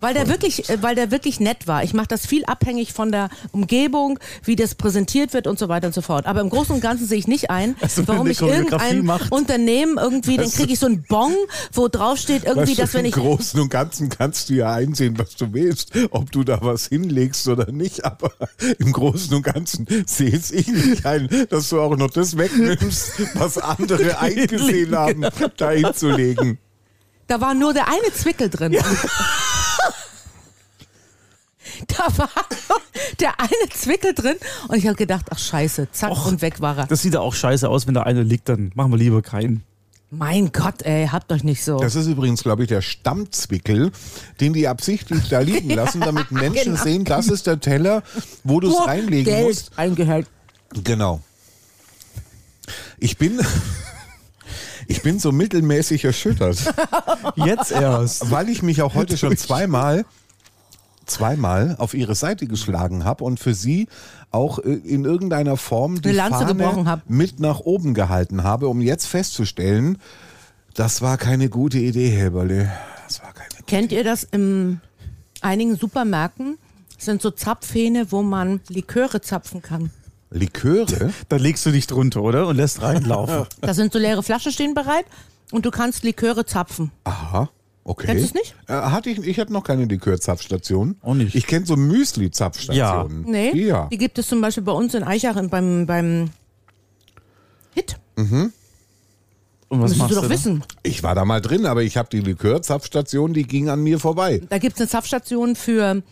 Weil 0.00 0.14
der 0.14 0.28
wirklich, 0.28 0.68
äh, 0.68 0.82
weil 0.82 0.94
der 0.94 1.10
wirklich 1.10 1.40
nett 1.40 1.66
war. 1.66 1.82
Ich 1.84 1.94
mache 1.94 2.08
das 2.08 2.26
viel 2.26 2.44
abhängig 2.44 2.92
von 2.92 3.12
der 3.12 3.28
Umgebung, 3.52 4.18
wie 4.44 4.56
das 4.56 4.74
präsentiert 4.74 5.32
wird 5.32 5.46
und 5.46 5.58
so 5.58 5.68
weiter 5.68 5.86
und 5.88 5.94
so 5.94 6.02
fort. 6.02 6.26
Aber 6.26 6.40
im 6.40 6.50
Großen 6.50 6.74
und 6.74 6.80
Ganzen 6.80 7.06
sehe 7.06 7.18
ich 7.18 7.26
nicht 7.26 7.50
ein, 7.50 7.76
Also 7.80 8.06
warum 8.08 8.26
ich 8.28 8.40
irgendein 8.40 9.04
macht. 9.04 9.30
Unternehmen 9.32 9.98
irgendwie, 9.98 10.36
dann 10.36 10.50
kriege 10.50 10.72
ich 10.72 10.78
so 10.78 10.86
einen 10.86 11.04
Bon, 11.04 11.32
wo 11.72 11.88
drauf 11.88 12.18
steht 12.18 12.44
irgendwie, 12.44 12.74
dass 12.74 12.94
wenn 12.94 13.00
Im 13.00 13.06
ich 13.06 13.14
Großen 13.14 13.60
und 13.60 13.70
Ganzen 13.70 14.08
kannst 14.08 14.48
du 14.48 14.54
ja 14.54 14.72
einsehen, 14.72 15.18
was 15.18 15.36
du 15.36 15.52
willst, 15.52 15.92
ob 16.10 16.30
du 16.32 16.44
da 16.44 16.58
was 16.62 16.86
hinlegst 16.86 17.48
oder 17.48 17.70
nicht. 17.70 18.04
Aber 18.04 18.32
im 18.78 18.92
Großen 18.92 19.34
und 19.34 19.42
Ganzen 19.42 19.86
sehe 20.06 20.34
es 20.34 20.50
ich 20.50 20.66
nicht 20.68 21.06
ein, 21.06 21.28
dass 21.50 21.68
du 21.68 21.80
auch 21.80 21.96
noch 21.96 22.10
das 22.10 22.36
wegnimmst, 22.36 23.12
was 23.34 23.58
andere 23.58 24.18
eingesehen 24.20 24.96
haben, 24.96 25.26
da 25.56 25.70
hinzulegen. 25.70 26.58
Da 27.26 27.40
war 27.40 27.54
nur 27.54 27.72
der 27.72 27.88
eine 27.88 28.12
Zwickel 28.12 28.50
drin. 28.50 28.76
Da 31.88 32.18
war 32.18 32.30
der 33.20 33.40
eine 33.40 33.68
Zwickel 33.70 34.14
drin 34.14 34.36
und 34.68 34.76
ich 34.76 34.86
habe 34.86 34.96
gedacht, 34.96 35.26
ach 35.30 35.38
scheiße, 35.38 35.88
zack 35.92 36.10
Och, 36.10 36.26
und 36.26 36.42
weg 36.42 36.60
war 36.60 36.78
er. 36.78 36.86
das 36.86 37.02
sieht 37.02 37.14
ja 37.14 37.20
auch 37.20 37.34
scheiße 37.34 37.68
aus, 37.68 37.86
wenn 37.86 37.94
da 37.94 38.02
einer 38.02 38.24
liegt, 38.24 38.48
dann 38.48 38.70
machen 38.74 38.92
wir 38.92 38.98
lieber 38.98 39.22
keinen. 39.22 39.62
Mein 40.10 40.52
Gott, 40.52 40.82
ey, 40.82 41.08
habt 41.10 41.32
euch 41.32 41.42
nicht 41.42 41.64
so. 41.64 41.78
Das 41.78 41.96
ist 41.96 42.06
übrigens, 42.06 42.42
glaube 42.44 42.62
ich, 42.62 42.68
der 42.68 42.82
Stammzwickel, 42.82 43.90
den 44.40 44.52
die 44.52 44.68
absichtlich 44.68 45.28
da 45.28 45.40
liegen 45.40 45.70
lassen, 45.74 46.00
damit 46.00 46.30
Menschen 46.30 46.74
genau. 46.74 46.82
sehen, 46.82 47.04
das 47.04 47.26
ist 47.26 47.46
der 47.48 47.58
Teller, 47.58 48.02
wo 48.44 48.60
du 48.60 48.68
es 48.70 48.86
reinlegen 48.86 49.24
Geld 49.24 49.46
musst. 49.46 49.72
eingehält. 49.76 50.28
Genau. 50.84 51.20
Ich 52.98 53.18
bin, 53.18 53.40
ich 54.86 55.02
bin 55.02 55.18
so 55.18 55.32
mittelmäßig 55.32 56.04
erschüttert. 56.04 56.58
Jetzt 57.34 57.72
erst. 57.72 58.30
weil 58.30 58.48
ich 58.48 58.62
mich 58.62 58.82
auch 58.82 58.94
heute 58.94 59.16
schon 59.16 59.36
zweimal 59.36 60.04
zweimal 61.06 61.76
auf 61.78 61.94
ihre 61.94 62.14
Seite 62.14 62.46
geschlagen 62.46 63.04
habe 63.04 63.24
und 63.24 63.40
für 63.40 63.54
sie 63.54 63.88
auch 64.30 64.58
äh, 64.58 64.72
in 64.72 65.04
irgendeiner 65.04 65.56
Form 65.56 66.00
die 66.00 66.10
Eine 66.10 66.18
Lanze 66.18 66.46
gebrochen 66.46 66.84
Fahne 66.84 67.02
mit 67.08 67.40
nach 67.40 67.60
oben 67.60 67.94
gehalten 67.94 68.42
habe, 68.42 68.68
um 68.68 68.80
jetzt 68.80 69.06
festzustellen, 69.06 69.98
das 70.74 71.02
war 71.02 71.18
keine 71.18 71.48
gute 71.48 71.78
Idee, 71.78 72.08
Heberle. 72.08 72.70
Das 73.06 73.22
war 73.22 73.32
keine 73.32 73.50
gute 73.50 73.62
Kennt 73.64 73.92
ihr 73.92 74.04
das 74.04 74.24
in 74.24 74.80
einigen 75.40 75.76
Supermärkten? 75.76 76.58
Das 76.96 77.04
sind 77.04 77.22
so 77.22 77.30
Zapfhähne, 77.30 78.10
wo 78.10 78.22
man 78.22 78.60
Liköre 78.68 79.20
zapfen 79.20 79.62
kann. 79.62 79.90
Liköre? 80.30 81.12
Da 81.28 81.36
legst 81.36 81.64
du 81.64 81.70
dich 81.70 81.86
drunter, 81.86 82.22
oder? 82.22 82.48
Und 82.48 82.56
lässt 82.56 82.82
reinlaufen. 82.82 83.46
Da 83.60 83.72
sind 83.74 83.92
so 83.92 83.98
leere 83.98 84.22
Flaschen 84.22 84.52
stehen 84.52 84.74
bereit 84.74 85.04
und 85.52 85.64
du 85.64 85.70
kannst 85.70 86.02
Liköre 86.02 86.44
zapfen. 86.44 86.90
Aha. 87.04 87.48
Okay. 87.86 88.06
Kennst 88.06 88.24
du's 88.24 88.34
nicht? 88.34 88.54
Äh, 88.66 88.72
hatte 88.72 89.10
ich, 89.10 89.18
ich 89.18 89.38
hatte 89.38 89.52
noch 89.52 89.62
keine 89.62 89.84
Likörzapfstation. 89.84 90.96
Auch 91.02 91.14
nicht. 91.14 91.34
Ich 91.34 91.46
kenne 91.46 91.66
so 91.66 91.74
Müsli-Zapfstationen. 91.76 93.24
Nee, 93.30 93.52
Die 93.52 93.60
Ja. 93.64 93.88
die 93.92 93.98
gibt 93.98 94.18
es 94.18 94.26
zum 94.28 94.40
Beispiel 94.40 94.62
bei 94.62 94.72
uns 94.72 94.94
in 94.94 95.02
Eichach 95.04 95.36
beim, 95.48 95.84
beim 95.86 96.30
Hit. 97.74 97.96
Und 98.16 98.52
was 99.68 99.90
Müsstest 99.90 99.98
machst 99.98 100.10
du 100.12 100.14
doch 100.16 100.22
da? 100.22 100.30
wissen. 100.30 100.64
Ich 100.82 101.02
war 101.02 101.14
da 101.14 101.24
mal 101.24 101.40
drin, 101.40 101.66
aber 101.66 101.82
ich 101.82 101.96
habe 101.96 102.08
die 102.10 102.20
Likörzapfstation, 102.20 103.34
die 103.34 103.42
ging 103.44 103.68
an 103.68 103.82
mir 103.82 103.98
vorbei. 103.98 104.40
Da 104.48 104.58
gibt 104.58 104.76
es 104.76 104.80
eine 104.80 104.88
Zapfstation 104.88 105.54
für 105.56 106.02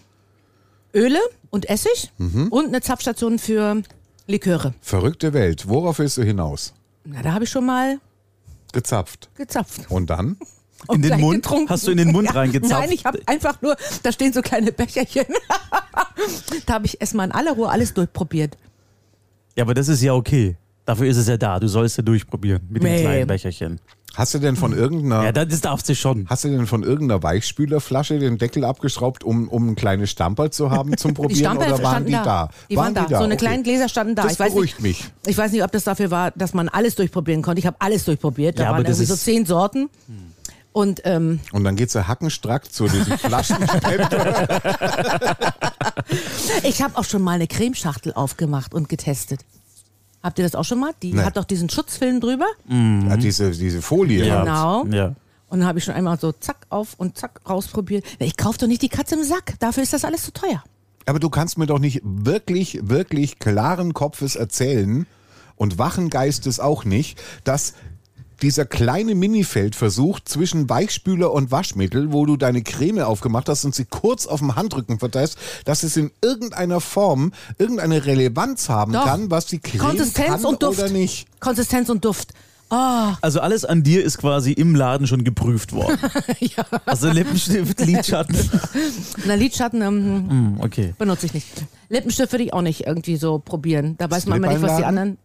Öle 0.95 1.19
und 1.51 1.71
Essig 1.71 2.11
Mhm. 2.19 2.49
und 2.49 2.67
eine 2.67 2.81
Zapfstation 2.83 3.39
für 3.39 3.83
Liköre. 4.27 4.75
Verrückte 4.83 5.33
Welt. 5.33 5.69
Worauf 5.69 6.01
willst 6.01 6.19
du 6.19 6.23
hinaus? 6.23 6.75
Na, 7.05 7.23
da 7.23 7.33
habe 7.33 7.45
ich 7.45 7.51
schon 7.51 7.65
mal 7.65 7.99
Gezapft. 8.73 9.31
gezapft. 9.37 9.91
Und 9.91 10.11
dann? 10.11 10.37
Und 10.89 11.05
In 11.05 11.11
den 11.13 11.21
Mund? 11.21 11.43
getrunken. 11.43 11.69
Hast 11.71 11.87
du 11.87 11.91
in 11.93 11.99
den 11.99 12.13
Mund 12.13 12.35
reingezapft? 12.35 12.73
Nein, 12.73 12.91
ich 12.93 13.05
habe 13.05 13.21
einfach 13.27 13.61
nur, 13.63 13.77
da 14.03 14.13
stehen 14.13 14.33
so 14.33 14.43
kleine 14.43 14.73
Becherchen. 14.73 15.27
da 16.67 16.75
habe 16.75 16.87
ich 16.87 17.01
erstmal 17.01 17.27
in 17.27 17.33
aller 17.33 17.53
Ruhe 17.53 17.69
alles 17.69 17.95
durchprobiert. 17.95 18.57
Ja, 19.57 19.65
aber 19.65 19.75
das 19.75 19.89
ist 19.89 20.03
ja 20.03 20.15
okay. 20.15 20.57
Dafür 20.85 21.07
ist 21.07 21.17
es 21.17 21.29
ja 21.29 21.37
da. 21.37 21.61
Du 21.61 21.69
sollst 21.69 21.97
ja 21.97 22.03
durchprobieren 22.03 22.63
mit 22.69 22.83
den 22.83 22.93
Nee. 22.93 23.01
kleinen 23.03 23.27
Becherchen. 23.27 23.81
Hast 24.15 24.35
du 24.35 24.39
denn 24.41 24.57
von 24.57 24.75
irgendeiner, 24.77 25.25
Ja, 25.25 25.33
das 25.33 25.61
darfst 25.63 25.89
du 25.89 25.95
schon. 25.95 26.27
hast 26.29 26.45
du 26.45 26.49
denn 26.49 26.67
von 26.67 26.83
irgendeiner 26.83 27.23
Weichspülerflasche 27.23 28.19
den 28.19 28.37
Deckel 28.37 28.63
abgeschraubt, 28.65 29.25
um, 29.25 29.49
um 29.49 29.71
ein 29.71 29.75
kleines 29.75 30.11
Stamperl 30.11 30.51
zu 30.51 30.71
haben 30.71 30.95
zum 30.99 31.13
Die 31.13 31.15
Probieren 31.15 31.39
Stamperl 31.39 31.73
oder 31.75 31.83
waren 31.83 32.05
die 32.05 32.13
da? 32.13 32.51
Die 32.69 32.77
waren, 32.77 32.93
da. 32.93 33.07
So 33.09 33.15
eine 33.17 33.25
Okay. 33.35 33.37
kleinen 33.37 33.63
Gläser 33.63 33.89
standen 33.89 34.15
da. 34.15 34.25
Das 34.25 34.33
ich 34.35 34.41
weiß 34.41 34.53
beruhigt 34.53 34.83
nicht, 34.83 35.01
mich. 35.01 35.11
Ich 35.27 35.39
weiß 35.39 35.53
nicht, 35.53 35.63
ob 35.65 35.73
das 35.73 35.85
dafür 35.85 36.11
war, 36.11 36.31
dass 36.33 36.53
man 36.53 36.69
alles 36.69 36.95
durchprobieren 36.97 37.41
konnte. 37.41 37.61
Ich 37.61 37.67
habe 37.67 37.77
alles 37.79 38.05
durchprobiert. 38.05 38.59
Da 38.59 38.65
Ja, 38.65 38.69
aber 38.69 38.79
waren 38.79 38.85
das 38.85 38.99
irgendwie 38.99 39.13
so 39.13 39.17
zehn 39.17 39.47
Sorten. 39.47 39.89
Und 40.73 41.03
ähm, 41.05 41.41
Und 41.53 41.65
dann 41.65 41.77
geht's 41.77 41.93
ja 41.95 42.09
hackenstrack 42.09 42.73
zu 42.73 42.89
diesen 42.89 43.19
Flaschenspender. 43.19 44.47
ich 46.65 46.83
habe 46.83 46.97
auch 46.97 47.05
schon 47.05 47.23
mal 47.23 47.33
eine 47.33 47.47
Cremeschachtel 47.47 48.13
aufgemacht 48.15 48.75
und 48.75 48.89
getestet. 48.89 49.41
Habt 50.23 50.39
ihr 50.39 50.45
das 50.45 50.55
auch 50.55 50.65
schon 50.65 50.79
mal? 50.81 50.93
Die 51.03 51.13
Nee. 51.13 51.23
hat 51.23 51.37
doch 51.37 51.45
diesen 51.45 51.69
Schutzfilm 51.69 52.21
drüber. 52.21 52.47
ja, 52.69 53.17
diese, 53.17 53.51
diese 53.51 53.83
Folie. 53.83 54.25
Ja. 54.25 54.41
Genau. 54.45 54.87
Ja. 54.87 55.15
Und 55.49 55.59
dann 55.61 55.67
habe 55.69 55.79
ich 55.79 55.85
schon 55.85 55.95
einmal 55.95 56.19
so 56.19 56.33
zack 56.33 56.59
auf 56.71 56.95
und 56.97 57.19
zack 57.19 57.41
rausprobiert. 57.49 58.05
Ich 58.19 58.37
kaufe 58.37 58.59
doch 58.59 58.67
nicht 58.69 58.81
die 58.83 58.89
Katze 58.89 59.17
im 59.17 59.25
Sack. 59.25 59.55
Dafür 59.59 59.83
ist 59.83 59.93
das 59.93 60.05
alles 60.05 60.23
zu 60.23 60.33
teuer. 60.33 60.63
Aber 61.05 61.19
du 61.19 61.29
kannst 61.29 61.59
mir 61.59 61.67
doch 61.67 61.81
nicht 61.81 62.01
wirklich, 62.05 62.79
wirklich 62.83 63.39
klaren 63.41 63.93
Kopfes 63.93 64.37
erzählen 64.37 65.07
und 65.57 65.77
wachen 65.77 66.09
Geistes 66.09 66.61
auch 66.61 66.85
nicht, 66.85 67.21
dass 67.45 67.75
dieser 68.43 68.65
kleine 68.67 69.15
Minifeldversuch 69.15 70.21
zwischen 70.25 70.69
Weichspüler 70.69 71.33
und 71.33 71.51
Waschmittel, 71.51 72.13
wo 72.13 72.27
du 72.27 72.37
deine 72.37 72.63
Creme 72.63 72.99
aufgemacht 73.01 73.49
hast 73.49 73.65
und 73.65 73.75
sie 73.75 73.85
kurz 73.85 74.27
auf 74.27 74.41
dem 74.41 74.57
Handrücken 74.57 74.99
verteilst, 74.99 75.39
dass 75.65 75.83
es 75.83 75.97
in 75.97 76.11
irgendeiner 76.23 76.81
Form 76.81 77.33
irgendeine 77.59 78.05
Relevanz 78.05 78.69
haben 78.69 78.93
Doch. 78.93 79.05
kann, 79.05 79.31
was 79.31 79.47
die 79.47 79.61
Creme 79.61 79.81
Konsistenz 79.81 80.29
kann 80.29 80.45
und 80.45 80.63
Duft. 80.63 80.79
oder 80.81 80.91
nicht. 80.91 81.27
Konsistenz 81.41 81.89
und 81.89 82.05
Duft. 82.05 82.33
Oh, 82.71 83.13
Also 83.21 83.41
alles 83.41 83.67
an 83.67 83.83
dir 83.83 84.03
ist 84.03 84.17
quasi 84.17 84.53
im 84.53 84.75
Laden 84.75 85.07
schon 85.07 85.25
geprüft 85.25 85.73
worden. 85.75 85.99
ja. 86.41 86.65
Also 86.87 87.11
Lippenstift, 87.11 87.81
Lidschatten. 87.85 88.35
Na, 89.27 89.35
Lidschatten 89.35 89.83
ähm, 89.83 90.31
Hm, 90.31 90.57
okay. 90.61 90.95
benutze 90.99 91.27
ich 91.27 91.35
nicht. 91.35 91.47
Lippenstift 91.91 92.33
würde 92.33 92.45
ich 92.45 92.55
auch 92.55 92.63
nicht 92.63 92.87
irgendwie 92.87 93.17
so 93.17 93.39
probieren. 93.39 93.97
Da 93.99 94.11
weiß 94.11 94.25
man 94.27 94.39
immer 94.39 94.49
nicht, 94.49 94.63
was 94.63 94.79
die 94.79 94.85
anderen. 94.85 95.19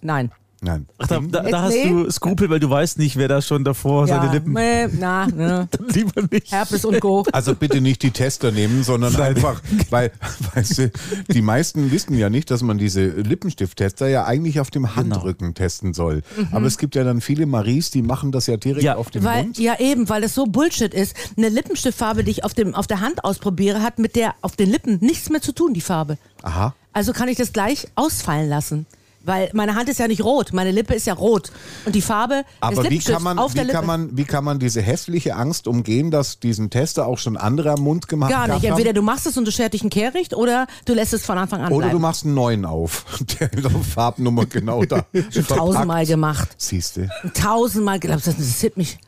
Nein. 0.00 0.30
Nein. 0.64 0.86
Ach, 0.98 1.08
da, 1.08 1.18
da, 1.18 1.42
da 1.42 1.62
hast 1.62 1.72
Nee. 1.74 1.88
du 1.90 2.08
Skrupel, 2.08 2.48
weil 2.48 2.60
du 2.60 2.70
weißt 2.70 2.96
nicht, 2.98 3.16
wer 3.16 3.26
da 3.26 3.42
schon 3.42 3.64
davor 3.64 4.06
Ja, 4.06 4.20
seine 4.20 4.32
Lippen. 4.32 4.52
nee, 4.52 4.86
na, 4.86 5.26
ne. 5.34 5.68
Lieber 5.92 6.22
nicht. 6.30 6.52
Herpes 6.52 6.84
und 6.84 7.00
Co. 7.00 7.24
Also 7.32 7.56
bitte 7.56 7.80
nicht 7.80 8.00
die 8.04 8.12
Tester 8.12 8.52
nehmen, 8.52 8.84
sondern 8.84 9.16
einfach, 9.16 9.60
weil, 9.90 10.12
weißt 10.54 10.78
du, 10.78 10.90
die 11.32 11.42
meisten 11.42 11.90
wissen 11.90 12.16
ja 12.16 12.30
nicht, 12.30 12.48
dass 12.52 12.62
man 12.62 12.78
diese 12.78 13.04
Lippenstifttester 13.06 14.06
ja 14.06 14.24
eigentlich 14.24 14.60
auf 14.60 14.70
dem 14.70 14.94
Handrücken 14.94 15.54
testen 15.54 15.94
soll. 15.94 16.22
Aber 16.52 16.66
es 16.66 16.78
gibt 16.78 16.94
ja 16.94 17.02
dann 17.02 17.20
viele 17.20 17.46
Maries, 17.46 17.90
die 17.90 18.02
machen 18.02 18.30
das 18.30 18.46
ja 18.46 18.56
direkt 18.56 18.84
Ja, 18.84 18.94
auf 18.94 19.10
dem 19.10 19.24
Weil, 19.24 19.42
Mund. 19.44 19.58
ja 19.58 19.80
eben, 19.80 20.08
weil 20.08 20.22
das 20.22 20.32
so 20.34 20.44
Bullshit 20.46 20.94
ist. 20.94 21.16
Eine 21.36 21.48
Lippenstiftfarbe, 21.48 22.22
die 22.22 22.30
ich 22.30 22.44
auf, 22.44 22.54
dem, 22.54 22.76
auf 22.76 22.86
der 22.86 23.00
Hand 23.00 23.24
ausprobiere, 23.24 23.82
hat 23.82 23.98
mit 23.98 24.14
der 24.14 24.34
auf 24.42 24.54
den 24.54 24.70
Lippen 24.70 24.98
nichts 25.00 25.28
mehr 25.28 25.42
zu 25.42 25.50
tun, 25.52 25.74
die 25.74 25.80
Farbe. 25.80 26.18
Aha. 26.42 26.72
Also 26.92 27.12
kann 27.12 27.28
ich 27.28 27.36
das 27.38 27.52
gleich 27.52 27.88
ausfallen 27.96 28.48
lassen. 28.48 28.86
Weil 29.24 29.50
meine 29.52 29.74
Hand 29.76 29.88
ist 29.88 29.98
ja 29.98 30.08
nicht 30.08 30.24
rot, 30.24 30.52
meine 30.52 30.72
Lippe 30.72 30.94
ist 30.94 31.06
ja 31.06 31.14
rot. 31.14 31.52
Und 31.84 31.94
die 31.94 32.02
Farbe 32.02 32.44
Aber 32.60 32.82
des 32.82 32.90
wie 32.90 32.98
kann, 32.98 33.22
man, 33.22 33.38
auf 33.38 33.54
der 33.54 33.62
wie, 33.62 33.66
Lippe. 33.68 33.78
kann 33.78 33.86
man, 33.86 34.16
wie 34.16 34.24
kann 34.24 34.42
man 34.44 34.58
diese 34.58 34.82
hässliche 34.82 35.36
Angst 35.36 35.68
umgehen, 35.68 36.10
dass 36.10 36.40
diesen 36.40 36.70
Tester 36.70 37.06
auch 37.06 37.18
schon 37.18 37.36
andere 37.36 37.70
am 37.72 37.80
Mund 37.82 38.08
gemacht 38.08 38.30
Gar 38.30 38.48
nicht. 38.48 38.56
haben? 38.56 38.64
Entweder 38.64 38.92
du 38.92 39.02
machst 39.02 39.26
es 39.26 39.36
und 39.38 39.44
du 39.46 39.52
schert 39.52 39.74
dich 39.74 39.84
ein 39.84 39.90
Kehricht 39.90 40.34
oder 40.34 40.66
du 40.86 40.94
lässt 40.94 41.12
es 41.12 41.24
von 41.24 41.38
Anfang 41.38 41.60
an 41.60 41.72
Oder 41.72 41.86
du 41.86 41.90
bleiben. 41.90 42.02
machst 42.02 42.24
einen 42.24 42.34
neuen 42.34 42.64
auf, 42.64 43.04
der 43.40 43.52
in 43.52 43.62
der 43.62 43.70
Farbnummer 43.70 44.46
genau 44.46 44.84
da 44.84 45.04
Schon 45.30 45.46
tausendmal 45.46 46.04
gemacht. 46.06 46.48
Siehst 46.58 46.96
du. 46.96 47.08
Tausendmal. 47.34 48.00
Glaubst 48.00 48.26
du, 48.26 48.30
das 48.32 48.40
interessiert 48.40 48.76
mich? 48.76 48.98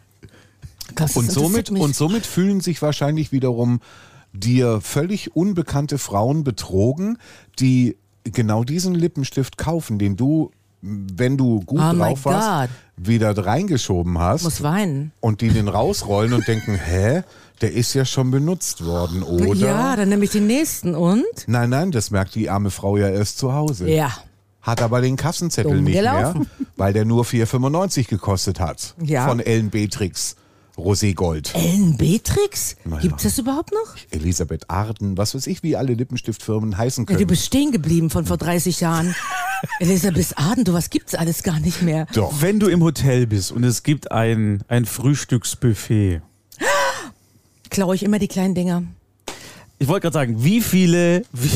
Glaubst 0.94 1.16
du, 1.16 1.20
Und 1.20 1.32
somit, 1.32 1.70
mich? 1.70 1.82
und 1.82 1.96
somit 1.96 2.24
fühlen 2.26 2.60
sich 2.60 2.80
wahrscheinlich 2.82 3.32
wiederum 3.32 3.80
dir 4.32 4.80
völlig 4.80 5.34
unbekannte 5.36 5.98
Frauen 5.98 6.44
betrogen, 6.44 7.18
die 7.58 7.96
genau 8.24 8.64
diesen 8.64 8.94
Lippenstift 8.94 9.58
kaufen, 9.58 9.98
den 9.98 10.16
du 10.16 10.50
wenn 10.86 11.38
du 11.38 11.60
gut 11.60 11.80
Oh 11.80 11.96
drauf 11.96 12.26
warst, 12.26 12.70
wieder 12.98 13.34
reingeschoben 13.36 14.18
hast 14.18 14.44
Muss 14.44 14.62
weinen. 14.62 15.12
und 15.20 15.40
die 15.40 15.48
den 15.48 15.68
rausrollen 15.68 16.34
und 16.34 16.46
denken, 16.46 16.74
hä, 16.74 17.22
der 17.62 17.72
ist 17.72 17.94
ja 17.94 18.04
schon 18.04 18.30
benutzt 18.30 18.84
worden, 18.84 19.22
oder? 19.22 19.54
Ja, 19.54 19.96
dann 19.96 20.10
nehme 20.10 20.24
ich 20.24 20.30
den 20.32 20.46
nächsten 20.46 20.94
und? 20.94 21.24
Nein, 21.46 21.70
nein, 21.70 21.90
das 21.90 22.10
merkt 22.10 22.34
die 22.34 22.50
arme 22.50 22.70
Frau 22.70 22.98
ja 22.98 23.08
erst 23.08 23.38
zu 23.38 23.54
Hause. 23.54 23.88
Ja. 23.88 24.12
Hat 24.60 24.82
aber 24.82 25.00
den 25.00 25.16
Kassenzettel 25.16 25.72
Dumm 25.72 25.84
nicht 25.84 25.94
gelaufen. 25.96 26.40
mehr, 26.40 26.66
weil 26.76 26.92
der 26.92 27.04
nur 27.06 27.24
4,95 27.24 28.08
gekostet 28.08 28.60
hat. 28.60 28.94
Ja. 29.02 29.26
Von 29.26 29.40
Ellen 29.40 29.70
Beatrix. 29.70 30.36
Rosé 30.76 31.14
Gold. 31.14 31.54
Ellen 31.54 31.96
Beatrix? 31.96 32.76
Na 32.84 32.96
ja. 32.96 33.02
Gibt's 33.02 33.22
das 33.22 33.38
überhaupt 33.38 33.72
noch? 33.72 33.94
Elisabeth 34.10 34.68
Arden, 34.68 35.16
was 35.16 35.34
weiß 35.34 35.46
ich, 35.46 35.62
wie 35.62 35.76
alle 35.76 35.94
Lippenstiftfirmen 35.94 36.76
heißen 36.76 37.02
Ja, 37.04 37.06
können. 37.06 37.18
du 37.20 37.26
bist 37.26 37.44
stehen 37.46 37.70
geblieben 37.70 38.10
von 38.10 38.26
vor 38.26 38.36
30 38.38 38.80
Jahren. 38.80 39.14
Elisabeth 39.78 40.36
Aden, 40.36 40.64
du, 40.64 40.72
was 40.72 40.90
gibt's 40.90 41.14
alles 41.14 41.42
gar 41.44 41.60
nicht 41.60 41.82
mehr. 41.82 42.06
Doch. 42.14 42.42
Wenn 42.42 42.58
du 42.58 42.66
im 42.68 42.82
Hotel 42.82 43.26
bist 43.28 43.52
und 43.52 43.62
es 43.64 43.82
gibt 43.84 44.10
ein, 44.10 44.62
ein 44.68 44.84
Frühstücksbuffet. 44.84 46.22
Klaue 47.70 47.94
ich 47.94 48.02
immer 48.02 48.18
die 48.18 48.28
kleinen 48.28 48.54
Dinger. 48.54 48.82
Ich 49.78 49.88
wollte 49.88 50.02
gerade 50.02 50.14
sagen, 50.14 50.42
wie 50.44 50.60
viele, 50.60 51.24
wie, 51.32 51.50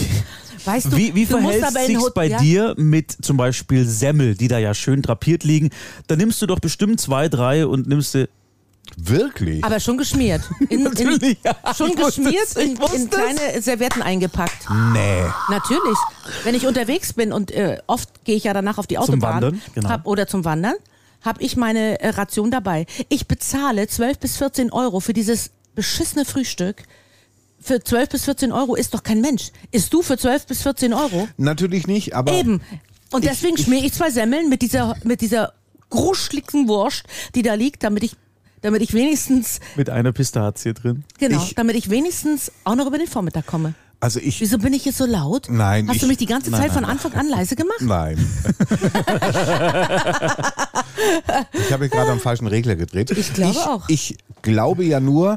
Weißt 0.65 0.87
du, 0.93 0.97
wie, 0.97 1.15
wie 1.15 1.25
du 1.27 1.39
musst 1.39 1.59
verhält 1.59 1.65
aber 1.65 1.81
in 1.81 1.87
sich's 1.87 2.03
Hot- 2.03 2.15
bei 2.15 2.27
ja? 2.27 2.39
dir 2.41 2.75
mit 2.77 3.17
zum 3.23 3.37
Beispiel 3.37 3.85
Semmel, 3.87 4.35
die 4.35 4.49
da 4.49 4.59
ja 4.59 4.75
schön 4.75 5.03
drapiert 5.03 5.45
liegen? 5.45 5.71
Da 6.09 6.17
nimmst 6.17 6.41
du 6.43 6.47
doch 6.47 6.59
bestimmt 6.61 7.01
zwei, 7.01 7.29
drei 7.29 7.67
und 7.67 7.89
nimmst 7.89 8.15
du. 8.15 8.29
Wirklich? 9.01 9.63
Aber 9.65 9.79
schon 9.79 9.97
geschmiert. 9.97 10.43
In, 10.69 10.83
Natürlich, 10.83 11.39
ja. 11.45 11.53
in, 11.53 11.75
schon 11.75 11.91
Ich 11.91 11.97
geschmiert, 11.97 12.57
in, 12.57 12.77
in 12.77 13.11
kleine 13.11 13.63
Servietten 13.63 14.03
eingepackt. 14.03 14.67
nee. 14.93 15.23
Natürlich. 15.49 15.99
Wenn 16.45 16.55
ich 16.55 16.67
unterwegs 16.67 17.13
bin 17.13 17.33
und 17.33 17.51
äh, 17.53 17.79
oft 17.87 18.25
gehe 18.25 18.37
ich 18.37 18.45
ja 18.45 18.53
danach 18.53 18.79
auf 18.79 18.87
die 18.87 18.99
Autobahn 18.99 19.35
Wandern, 19.35 19.63
genau. 19.75 19.89
hab, 19.89 20.07
oder 20.07 20.27
zum 20.27 20.45
Wandern, 20.45 20.75
habe 21.23 21.43
ich 21.43 21.57
meine 21.57 22.01
äh, 22.01 22.09
Ration 22.11 22.51
dabei. 22.51 22.87
Ich 23.09 23.29
bezahle 23.29 23.87
12 23.87 24.19
bis 24.19 24.37
14 24.37 24.73
Euro 24.73 25.01
für 25.01 25.13
dieses 25.13 25.51
beschissene 25.75 26.25
Frühstück. 26.25 26.83
Für 27.61 27.83
12 27.83 28.09
bis 28.09 28.25
14 28.25 28.53
Euro 28.53 28.75
ist 28.75 28.95
doch 28.95 29.03
kein 29.03 29.21
Mensch. 29.21 29.51
Isst 29.71 29.93
du 29.93 30.03
für 30.03 30.17
12 30.19 30.47
bis 30.47 30.63
14 30.63 30.93
Euro? 30.93 31.29
Natürlich 31.37 31.87
nicht, 31.87 32.15
aber 32.15 32.33
Eben. 32.33 32.61
Und 33.11 33.25
deswegen 33.25 33.57
schmier 33.57 33.85
ich 33.85 33.93
zwei 33.95 34.11
Semmeln 34.11 34.49
mit 34.49 34.61
dieser, 34.63 34.95
mit 35.03 35.21
dieser 35.21 35.55
gruscheligen 35.91 36.69
Wurst, 36.69 37.05
die 37.35 37.43
da 37.43 37.55
liegt, 37.55 37.83
damit 37.83 38.03
ich, 38.05 38.17
damit 38.63 38.83
ich 38.83 38.93
wenigstens, 38.95 39.61
Mit 39.77 39.91
einer 39.91 40.13
Pistazie 40.13 40.75
drin. 40.75 41.05
genau, 41.19 41.43
Ich- 41.45 41.55
damit 41.55 41.77
ich 41.77 41.91
wenigstens 41.91 42.51
auch 42.65 42.75
noch 42.75 42.87
über 42.87 42.99
den 42.99 43.07
Vormittag 43.07 43.47
komme. 43.47 43.75
also 44.01 44.21
ich 44.21 44.41
Wieso 44.41 44.59
bin 44.59 44.73
ich 44.73 44.85
jetzt 44.85 44.99
so 44.99 45.07
laut? 45.07 45.47
Nein, 45.51 45.89
Hast 45.89 45.97
ich- 45.97 46.03
du 46.03 46.09
mich 46.09 46.17
die 46.19 46.27
ganze 46.27 46.51
Nein, 46.51 46.61
Zeit 46.63 46.69
nein, 46.73 46.83
von 46.83 46.85
Anfang 46.91 47.13
an 47.15 47.29
leise 47.29 47.57
gemacht? 47.57 47.81
Nein. 47.81 48.17
ich 51.53 51.73
habe 51.73 51.89
gerade 51.89 52.11
am 52.13 52.21
falschen 52.21 52.47
Regler 52.47 52.77
gedreht. 52.77 53.11
Ich 53.11 53.33
glaube 53.35 53.53
ich, 53.53 53.59
auch. 53.59 53.89
Ich 53.89 54.17
glaube 54.43 54.85
ja 54.85 55.01
nur, 55.01 55.37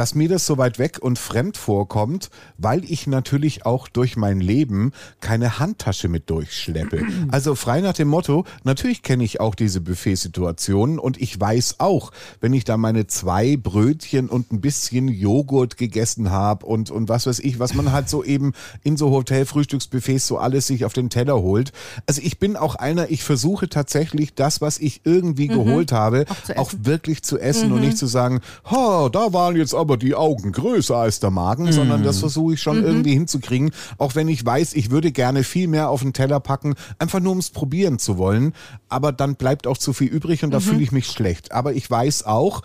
dass 0.00 0.14
mir 0.14 0.30
das 0.30 0.46
so 0.46 0.56
weit 0.56 0.78
weg 0.78 0.98
und 1.02 1.18
fremd 1.18 1.58
vorkommt, 1.58 2.30
weil 2.56 2.90
ich 2.90 3.06
natürlich 3.06 3.66
auch 3.66 3.86
durch 3.86 4.16
mein 4.16 4.40
Leben 4.40 4.92
keine 5.20 5.58
Handtasche 5.58 6.08
mit 6.08 6.30
durchschleppe. 6.30 7.02
Also 7.30 7.54
frei 7.54 7.82
nach 7.82 7.92
dem 7.92 8.08
Motto, 8.08 8.44
natürlich 8.64 9.02
kenne 9.02 9.24
ich 9.24 9.40
auch 9.40 9.54
diese 9.54 9.82
Buffetsituationen 9.82 10.98
und 10.98 11.20
ich 11.20 11.38
weiß 11.38 11.76
auch, 11.78 12.12
wenn 12.40 12.54
ich 12.54 12.64
da 12.64 12.78
meine 12.78 13.08
zwei 13.08 13.56
Brötchen 13.56 14.30
und 14.30 14.52
ein 14.52 14.62
bisschen 14.62 15.08
Joghurt 15.08 15.76
gegessen 15.76 16.30
habe 16.30 16.64
und, 16.64 16.90
und 16.90 17.10
was 17.10 17.26
weiß 17.26 17.40
ich, 17.40 17.58
was 17.58 17.74
man 17.74 17.92
halt 17.92 18.08
so 18.08 18.24
eben 18.24 18.52
in 18.82 18.96
so 18.96 19.10
Hotelfrühstücksbuffets 19.10 20.26
so 20.26 20.38
alles 20.38 20.66
sich 20.66 20.86
auf 20.86 20.94
den 20.94 21.10
Teller 21.10 21.40
holt. 21.42 21.72
Also 22.06 22.22
ich 22.24 22.38
bin 22.38 22.56
auch 22.56 22.74
einer, 22.74 23.10
ich 23.10 23.22
versuche 23.22 23.68
tatsächlich 23.68 24.34
das, 24.34 24.62
was 24.62 24.78
ich 24.78 25.02
irgendwie 25.04 25.48
geholt 25.48 25.92
habe, 25.92 26.24
Auch 26.56 26.70
auch 26.70 26.72
wirklich 26.82 27.22
zu 27.22 27.38
essen 27.38 27.72
und 27.72 27.80
nicht 27.80 27.98
zu 27.98 28.06
sagen, 28.06 28.40
ha, 28.64 29.08
da 29.10 29.32
waren 29.32 29.56
jetzt 29.56 29.74
aber 29.74 29.89
die 29.96 30.14
Augen 30.14 30.52
größer 30.52 30.96
als 30.96 31.20
der 31.20 31.30
Magen, 31.30 31.72
sondern 31.72 32.02
das 32.02 32.18
versuche 32.18 32.54
ich 32.54 32.62
schon 32.62 32.82
irgendwie 32.84 33.14
hinzukriegen, 33.14 33.70
auch 33.98 34.14
wenn 34.14 34.28
ich 34.28 34.44
weiß, 34.44 34.74
ich 34.74 34.90
würde 34.90 35.12
gerne 35.12 35.44
viel 35.44 35.68
mehr 35.68 35.88
auf 35.88 36.02
den 36.02 36.12
Teller 36.12 36.40
packen, 36.40 36.74
einfach 36.98 37.20
nur 37.20 37.32
um 37.32 37.38
es 37.38 37.50
probieren 37.50 37.98
zu 37.98 38.18
wollen, 38.18 38.52
aber 38.88 39.12
dann 39.12 39.36
bleibt 39.36 39.66
auch 39.66 39.78
zu 39.78 39.92
viel 39.92 40.08
übrig 40.08 40.44
und 40.44 40.50
da 40.50 40.60
fühle 40.60 40.82
ich 40.82 40.92
mich 40.92 41.06
schlecht. 41.06 41.52
Aber 41.52 41.72
ich 41.72 41.90
weiß 41.90 42.24
auch, 42.24 42.62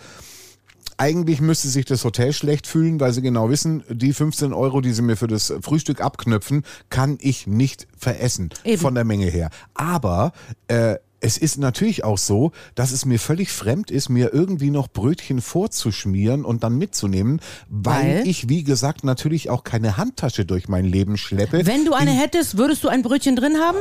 eigentlich 0.97 1.41
müsste 1.41 1.67
sich 1.67 1.85
das 1.85 2.03
Hotel 2.03 2.33
schlecht 2.33 2.67
fühlen, 2.67 2.99
weil 2.99 3.11
sie 3.11 3.21
genau 3.21 3.49
wissen, 3.49 3.83
die 3.89 4.13
15 4.13 4.53
Euro, 4.53 4.81
die 4.81 4.93
sie 4.93 5.01
mir 5.01 5.17
für 5.17 5.27
das 5.27 5.53
Frühstück 5.61 6.01
abknöpfen, 6.01 6.63
kann 6.89 7.17
ich 7.19 7.47
nicht 7.47 7.87
veressen 7.97 8.49
Eben. 8.63 8.81
von 8.81 8.95
der 8.95 9.03
Menge 9.03 9.25
her. 9.25 9.49
Aber 9.73 10.31
äh, 10.67 10.95
es 11.21 11.37
ist 11.37 11.57
natürlich 11.57 12.03
auch 12.03 12.17
so, 12.17 12.51
dass 12.75 12.91
es 12.91 13.05
mir 13.05 13.19
völlig 13.19 13.51
fremd 13.51 13.89
ist, 13.91 14.09
mir 14.09 14.33
irgendwie 14.33 14.69
noch 14.69 14.87
Brötchen 14.87 15.41
vorzuschmieren 15.41 16.45
und 16.45 16.63
dann 16.63 16.77
mitzunehmen, 16.77 17.41
weil, 17.69 18.19
Weil? 18.19 18.27
ich, 18.27 18.49
wie 18.49 18.63
gesagt, 18.63 19.03
natürlich 19.03 19.49
auch 19.49 19.63
keine 19.63 19.97
Handtasche 19.97 20.45
durch 20.45 20.67
mein 20.67 20.85
Leben 20.85 21.17
schleppe. 21.17 21.65
Wenn 21.65 21.85
du 21.85 21.93
eine 21.93 22.11
In- 22.11 22.17
hättest, 22.17 22.57
würdest 22.57 22.83
du 22.83 22.87
ein 22.89 23.01
Brötchen 23.01 23.35
drin 23.35 23.57
haben? 23.59 23.77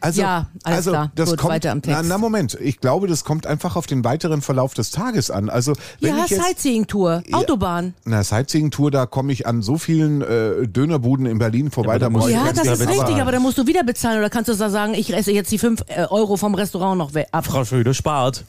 Also, 0.00 0.20
Ja, 0.22 0.46
alles 0.62 0.76
also 0.78 0.90
klar. 0.90 1.12
das 1.16 1.30
Gut, 1.30 1.38
kommt, 1.40 1.52
weiter 1.54 1.72
am 1.72 1.82
Na, 1.84 1.94
Text. 1.96 2.08
na 2.08 2.18
Moment, 2.18 2.54
ich 2.60 2.80
glaube, 2.80 3.08
das 3.08 3.24
kommt 3.24 3.46
einfach 3.46 3.74
auf 3.76 3.86
den 3.86 4.04
weiteren 4.04 4.40
Verlauf 4.40 4.74
des 4.74 4.90
Tages 4.92 5.30
an. 5.30 5.50
Also 5.50 5.72
wenn 6.00 6.16
ja, 6.16 6.24
ich 6.24 6.30
jetzt 6.30 6.44
Sightseeing-Tour, 6.44 7.22
Autobahn. 7.32 7.94
Na, 8.04 8.22
Sightseeing-Tour, 8.22 8.90
da 8.92 9.06
komme 9.06 9.32
ich 9.32 9.46
an 9.46 9.60
so 9.62 9.76
vielen 9.76 10.22
äh, 10.22 10.68
Dönerbuden 10.68 11.26
in 11.26 11.38
Berlin 11.38 11.70
vorbei. 11.70 11.90
aber 11.94 11.98
da 11.98 12.06
da 12.06 12.10
muss 12.10 12.26
ich 12.28 12.34
Ja, 12.34 12.44
ganz 12.44 12.58
das 12.58 12.66
ja, 12.66 12.72
ist 12.74 12.88
richtig, 12.88 13.20
aber 13.20 13.32
dann 13.32 13.42
musst 13.42 13.58
du 13.58 13.66
wieder 13.66 13.82
bezahlen 13.82 14.18
oder 14.18 14.30
kannst 14.30 14.48
du 14.48 14.54
da 14.54 14.70
sagen, 14.70 14.94
ich 14.94 15.12
esse 15.12 15.32
jetzt 15.32 15.50
die 15.50 15.58
5 15.58 15.84
Euro 16.10 16.36
vom 16.36 16.54
Restaurant 16.54 16.96
noch 16.98 17.14
we- 17.14 17.26
ab. 17.32 17.44
Frau 17.46 17.64
Schröder 17.64 17.94
spart. 17.94 18.44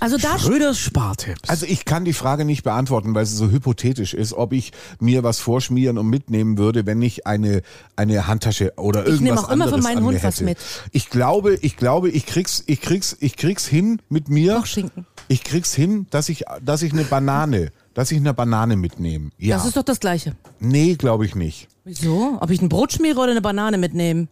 Also 0.00 0.18
da 0.18 0.38
Schröders 0.38 0.78
Spartipps. 0.78 1.48
Also 1.48 1.66
ich 1.66 1.84
kann 1.84 2.04
die 2.04 2.12
Frage 2.12 2.44
nicht 2.44 2.62
beantworten, 2.62 3.14
weil 3.14 3.24
sie 3.26 3.36
so 3.36 3.50
hypothetisch 3.50 4.14
ist, 4.14 4.32
ob 4.34 4.52
ich 4.52 4.72
mir 5.00 5.22
was 5.22 5.38
vorschmieren 5.38 5.98
und 5.98 6.08
mitnehmen 6.08 6.58
würde, 6.58 6.86
wenn 6.86 7.00
ich 7.02 7.26
eine 7.26 7.62
eine 7.96 8.26
Handtasche 8.26 8.72
oder 8.76 9.00
Ich 9.02 9.06
irgendwas 9.12 9.22
nehme 9.22 9.40
auch 9.40 9.44
immer 9.50 9.64
anderes 9.64 9.74
für 9.74 9.82
meinen 9.82 9.98
an 9.98 10.02
mir 10.04 10.08
Hund 10.10 10.22
was 10.24 10.34
hätte. 10.36 10.44
mit. 10.44 10.58
Ich 10.92 11.08
glaube, 11.10 11.54
ich 11.62 11.76
glaube, 11.76 12.10
ich 12.10 12.26
krieg's, 12.26 12.62
ich 12.66 12.80
krieg's, 12.80 13.16
ich 13.20 13.36
krieg's 13.36 13.66
hin 13.66 14.00
mit 14.08 14.28
mir. 14.28 14.54
Noch 14.54 14.66
Schinken. 14.66 15.06
Ich 15.28 15.42
krieg's 15.44 15.74
hin, 15.74 16.06
dass 16.10 16.28
ich, 16.28 16.44
dass 16.62 16.82
ich 16.82 16.92
eine 16.92 17.04
Banane, 17.04 17.72
dass 17.94 18.10
ich 18.12 18.18
eine 18.18 18.34
Banane 18.34 18.76
mitnehme. 18.76 19.30
Ja. 19.38 19.56
Das 19.56 19.66
ist 19.66 19.76
doch 19.76 19.82
das 19.82 19.98
Gleiche. 20.00 20.36
nee, 20.60 20.94
glaube 20.94 21.26
ich 21.26 21.34
nicht. 21.34 21.68
Wieso? 21.84 22.38
Ob 22.40 22.50
ich 22.50 22.60
ein 22.60 22.68
Brot 22.68 22.92
schmiere 22.92 23.18
oder 23.20 23.30
eine 23.30 23.40
Banane 23.40 23.78
mitnehme? 23.78 24.28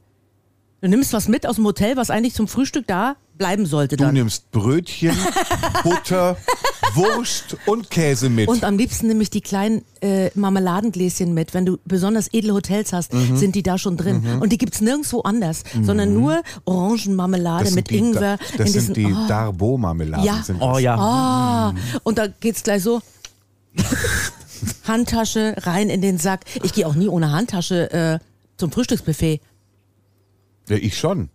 Du 0.84 0.90
nimmst 0.90 1.14
was 1.14 1.28
mit 1.28 1.46
aus 1.46 1.56
dem 1.56 1.64
Hotel, 1.64 1.96
was 1.96 2.10
eigentlich 2.10 2.34
zum 2.34 2.46
Frühstück 2.46 2.86
da 2.86 3.16
bleiben 3.38 3.64
sollte 3.64 3.96
Du 3.96 4.04
dann. 4.04 4.12
nimmst 4.12 4.50
Brötchen, 4.50 5.16
Butter, 5.82 6.36
Wurst 6.92 7.56
und 7.64 7.88
Käse 7.88 8.28
mit. 8.28 8.48
Und 8.50 8.64
am 8.64 8.76
liebsten 8.76 9.06
nehme 9.06 9.22
ich 9.22 9.30
die 9.30 9.40
kleinen 9.40 9.82
äh, 10.02 10.28
Marmeladengläschen 10.34 11.32
mit. 11.32 11.54
Wenn 11.54 11.64
du 11.64 11.78
besonders 11.86 12.28
edle 12.34 12.52
Hotels 12.52 12.92
hast, 12.92 13.14
Mhm. 13.14 13.38
sind 13.38 13.54
die 13.54 13.62
da 13.62 13.78
schon 13.78 13.96
drin. 13.96 14.22
Und 14.40 14.52
die 14.52 14.58
gibt's 14.58 14.82
nirgendwo 14.82 15.22
anders, 15.22 15.62
sondern 15.82 16.12
nur 16.12 16.42
Orangenmarmelade 16.66 17.70
mit 17.70 17.88
sind 17.88 17.90
die, 17.90 17.96
Ingwer. 17.96 18.36
Das 18.58 18.66
in 18.66 18.72
diesen, 18.74 18.80
sind 18.94 18.96
die 18.98 19.06
oh, 19.06 19.26
Darbo-Marmeladen. 19.26 20.22
Ja. 20.26 20.42
sind 20.42 20.60
oh 20.60 20.76
ja. 20.76 20.96
Ah, 20.98 21.74
und 22.02 22.18
da 22.18 22.26
geht's 22.26 22.62
gleich 22.62 22.82
so. 22.82 23.00
Handtasche 24.86 25.54
rein 25.62 25.88
in 25.88 26.02
den 26.02 26.18
Sack. 26.18 26.40
Ich 26.62 26.74
gehe 26.74 26.86
auch 26.86 26.94
nie 26.94 27.08
ohne 27.08 27.32
Handtasche 27.32 27.90
äh, 27.90 28.18
zum 28.58 28.70
Frühstücksbuffet. 28.70 29.40
Ja, 30.68 30.76
ich 30.76 30.98
schon. 30.98 31.28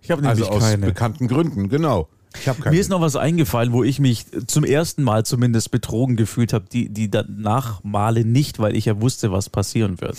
Ich 0.00 0.10
habe 0.10 0.22
nämlich 0.22 0.44
Also 0.44 0.54
aus 0.56 0.62
keine. 0.62 0.86
bekannten 0.86 1.28
Gründen, 1.28 1.68
genau. 1.68 2.08
Ich 2.38 2.48
habe 2.48 2.60
keine. 2.60 2.74
Mir 2.74 2.80
ist 2.80 2.90
noch 2.90 3.00
was 3.00 3.16
eingefallen, 3.16 3.72
wo 3.72 3.82
ich 3.82 3.98
mich 3.98 4.26
zum 4.46 4.64
ersten 4.64 5.02
Mal 5.02 5.24
zumindest 5.24 5.70
betrogen 5.70 6.16
gefühlt 6.16 6.52
habe, 6.52 6.66
die, 6.70 6.88
die 6.88 7.10
danach 7.10 7.82
Male 7.82 8.24
nicht, 8.24 8.58
weil 8.58 8.76
ich 8.76 8.84
ja 8.86 9.00
wusste, 9.00 9.32
was 9.32 9.48
passieren 9.50 10.00
wird. 10.00 10.18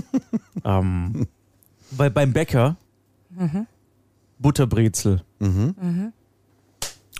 ähm, 0.64 1.26
bei, 1.92 2.10
beim 2.10 2.32
Bäcker 2.32 2.76
Butterbrezel. 4.38 5.22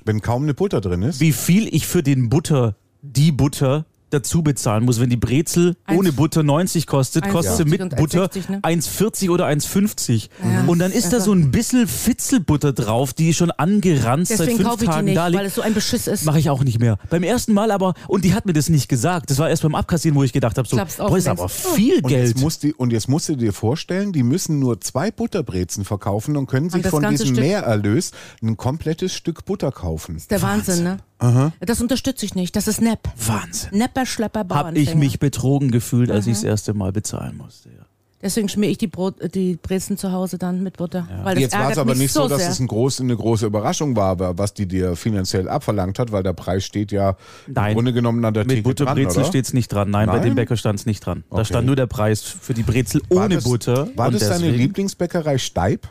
wenn 0.05 0.21
kaum 0.23 0.45
eine 0.45 0.55
Butter 0.55 0.81
drin 0.81 1.03
ist. 1.03 1.21
Wie 1.21 1.33
viel 1.33 1.73
ich 1.75 1.87
für 1.87 2.03
den 2.03 2.29
Butter, 2.29 2.77
die 3.03 3.33
Butter 3.33 3.85
dazu 4.11 4.43
bezahlen 4.43 4.85
muss, 4.85 5.01
wenn 5.01 5.11
die 5.11 5.17
Brezel 5.17 5.77
Eins- 5.85 5.99
ohne 5.99 6.13
Butter 6.13 6.43
90 6.43 6.87
kostet, 6.87 7.29
kostet 7.29 7.57
sie 7.57 7.63
1,50 7.65 7.69
mit 7.71 7.81
und 7.83 7.97
Butter 7.97 8.25
1,60, 8.27 8.51
ne? 8.51 8.61
1,40 8.63 9.31
oder 9.31 9.47
1,50. 9.47 10.29
Ja, 10.43 10.65
Und 10.67 10.79
dann 10.79 10.93
ist 10.93 11.13
da 11.13 11.21
so 11.21 11.33
ein 11.33 11.51
bisschen 11.51 11.87
Fitzelbutter 11.89 12.73
drauf, 12.73 13.13
die 13.13 13.35
schon 13.35 13.51
angeranzt 13.51 14.29
seit 14.31 14.41
Deswegen 14.41 14.57
fünf 14.59 14.69
kaufe 14.69 14.85
ich 14.85 14.89
die 14.91 14.95
Tagen 14.95 15.05
nicht, 15.07 15.17
da 15.17 15.27
liegt. 15.27 15.39
weil 15.41 15.47
es 15.47 15.55
so 15.55 15.63
ein 15.63 15.75
Beschiss 15.75 16.07
ist. 16.07 16.25
Mache 16.25 16.39
ich 16.39 16.51
auch 16.51 16.63
nicht 16.63 16.79
mehr. 16.79 16.99
Beim 17.11 17.23
ersten 17.23 17.53
Mal 17.53 17.71
aber, 17.71 17.95
und 18.09 18.25
die 18.25 18.33
hat 18.35 18.47
mir 18.47 18.53
das 18.53 18.69
nicht 18.69 18.89
gesagt. 18.89 19.31
Das 19.31 19.39
war 19.39 19.49
erst 19.51 19.63
beim 19.63 19.75
Abkassieren, 19.75 20.17
wo 20.17 20.23
ich 20.23 20.33
gedacht 20.33 20.57
habe, 20.57 20.69
so, 20.69 20.77
boah, 20.77 21.11
und 21.11 21.19
ist 21.19 21.29
aber 21.29 21.45
oh. 21.45 21.49
viel 21.49 21.97
Und 21.97 22.09
Geld. 22.09 22.29
jetzt, 22.29 22.41
musst 22.41 22.63
die, 22.63 22.75
und 22.75 22.93
jetzt 22.93 23.09
musst 23.09 23.29
du 23.29 23.37
dir 23.37 23.53
vorstellen, 23.53 24.13
die 24.13 24.23
müssen 24.23 24.59
nur 24.61 24.81
zwei 24.81 25.11
Butterbrezen 25.11 25.85
verkaufen 25.85 26.37
und 26.37 26.47
können 26.47 26.71
sich 26.71 26.83
das 26.83 26.91
von 26.91 27.07
diesem 27.09 27.29
Stück- 27.29 27.41
Mehrerlös 27.41 28.13
ein 28.43 28.57
komplettes 28.57 29.13
Stück 29.15 29.45
Butter 29.45 29.73
kaufen. 29.73 30.15
Das 30.15 30.23
ist 30.23 30.31
der 30.31 30.43
Wahnsinn, 30.43 30.85
ne? 30.85 30.99
Das 31.19 31.81
unterstütze 31.81 32.27
ich 32.27 32.35
nicht. 32.35 32.55
Das 32.57 32.69
ist 32.69 32.81
Nepp. 32.81 33.01
Wahnsinn. 33.27 33.79
Nepper, 33.79 34.05
Schlepper, 34.07 34.41
Hab 34.41 34.49
Bauernfänger. 34.49 34.79
ich 34.91 34.95
mich 34.95 35.19
betrogen 35.19 35.71
gefühlt, 35.71 36.11
als 36.11 36.27
ich 36.27 36.35
das 36.35 36.45
erste 36.45 36.75
Mal 36.75 36.93
bezahlen 36.93 37.37
musste. 37.39 37.71
Ja. 37.71 37.75
Deswegen 38.23 38.49
schmier 38.49 38.71
ich 38.71 38.79
die, 38.79 38.87
Brot, 38.87 39.17
die 39.35 39.57
Brezen 39.57 39.99
zu 39.99 40.11
Hause 40.11 40.39
dann 40.39 40.63
mit 40.63 40.79
Butter. 40.79 41.07
Weil 41.23 41.35
das 41.35 41.43
Jetzt 41.43 41.59
war 41.59 41.71
es 41.71 41.79
aber 41.79 41.95
nicht 41.95 42.13
so, 42.13 42.27
dass 42.29 42.41
sehr. 42.41 42.51
es 42.51 42.59
ein 42.59 42.67
groß, 42.67 43.03
eine 43.03 43.15
große 43.15 43.45
Überraschung 43.47 43.95
war, 43.95 44.19
was 44.39 44.55
die 44.55 44.67
dir 44.67 44.97
finanziell 44.97 45.49
abverlangt 45.51 45.99
hat, 45.99 46.13
weil 46.13 46.23
der 46.23 46.33
Preis 46.33 46.65
steht 46.65 46.93
ja 46.93 47.17
Nein. 47.47 47.69
im 47.71 47.75
Grunde 47.75 47.93
genommen 47.93 48.25
an 48.25 48.33
der 48.33 48.45
Mit 48.45 48.57
Theke 48.57 48.63
Butterbrezel 48.63 49.25
steht 49.27 49.45
es 49.45 49.53
nicht 49.53 49.69
dran. 49.69 49.91
Nein, 49.91 50.07
bei 50.07 50.15
Nein? 50.15 50.23
dem 50.23 50.35
Bäcker 50.35 50.57
stand 50.57 50.79
es 50.81 50.87
nicht 50.87 51.01
dran. 51.05 51.25
Da 51.31 51.37
Okay. 51.37 51.45
stand 51.45 51.67
nur 51.67 51.77
der 51.77 51.87
Preis 51.87 52.23
für 52.23 52.55
die 52.55 52.63
Brezel 52.63 53.03
War 53.11 53.27
ohne 53.27 53.35
das, 53.37 53.45
Butter. 53.45 53.89
War 53.97 54.11
das 54.11 54.27
deine 54.29 54.51
Lieblingsbäckerei 54.51 55.37
Steib? 55.39 55.87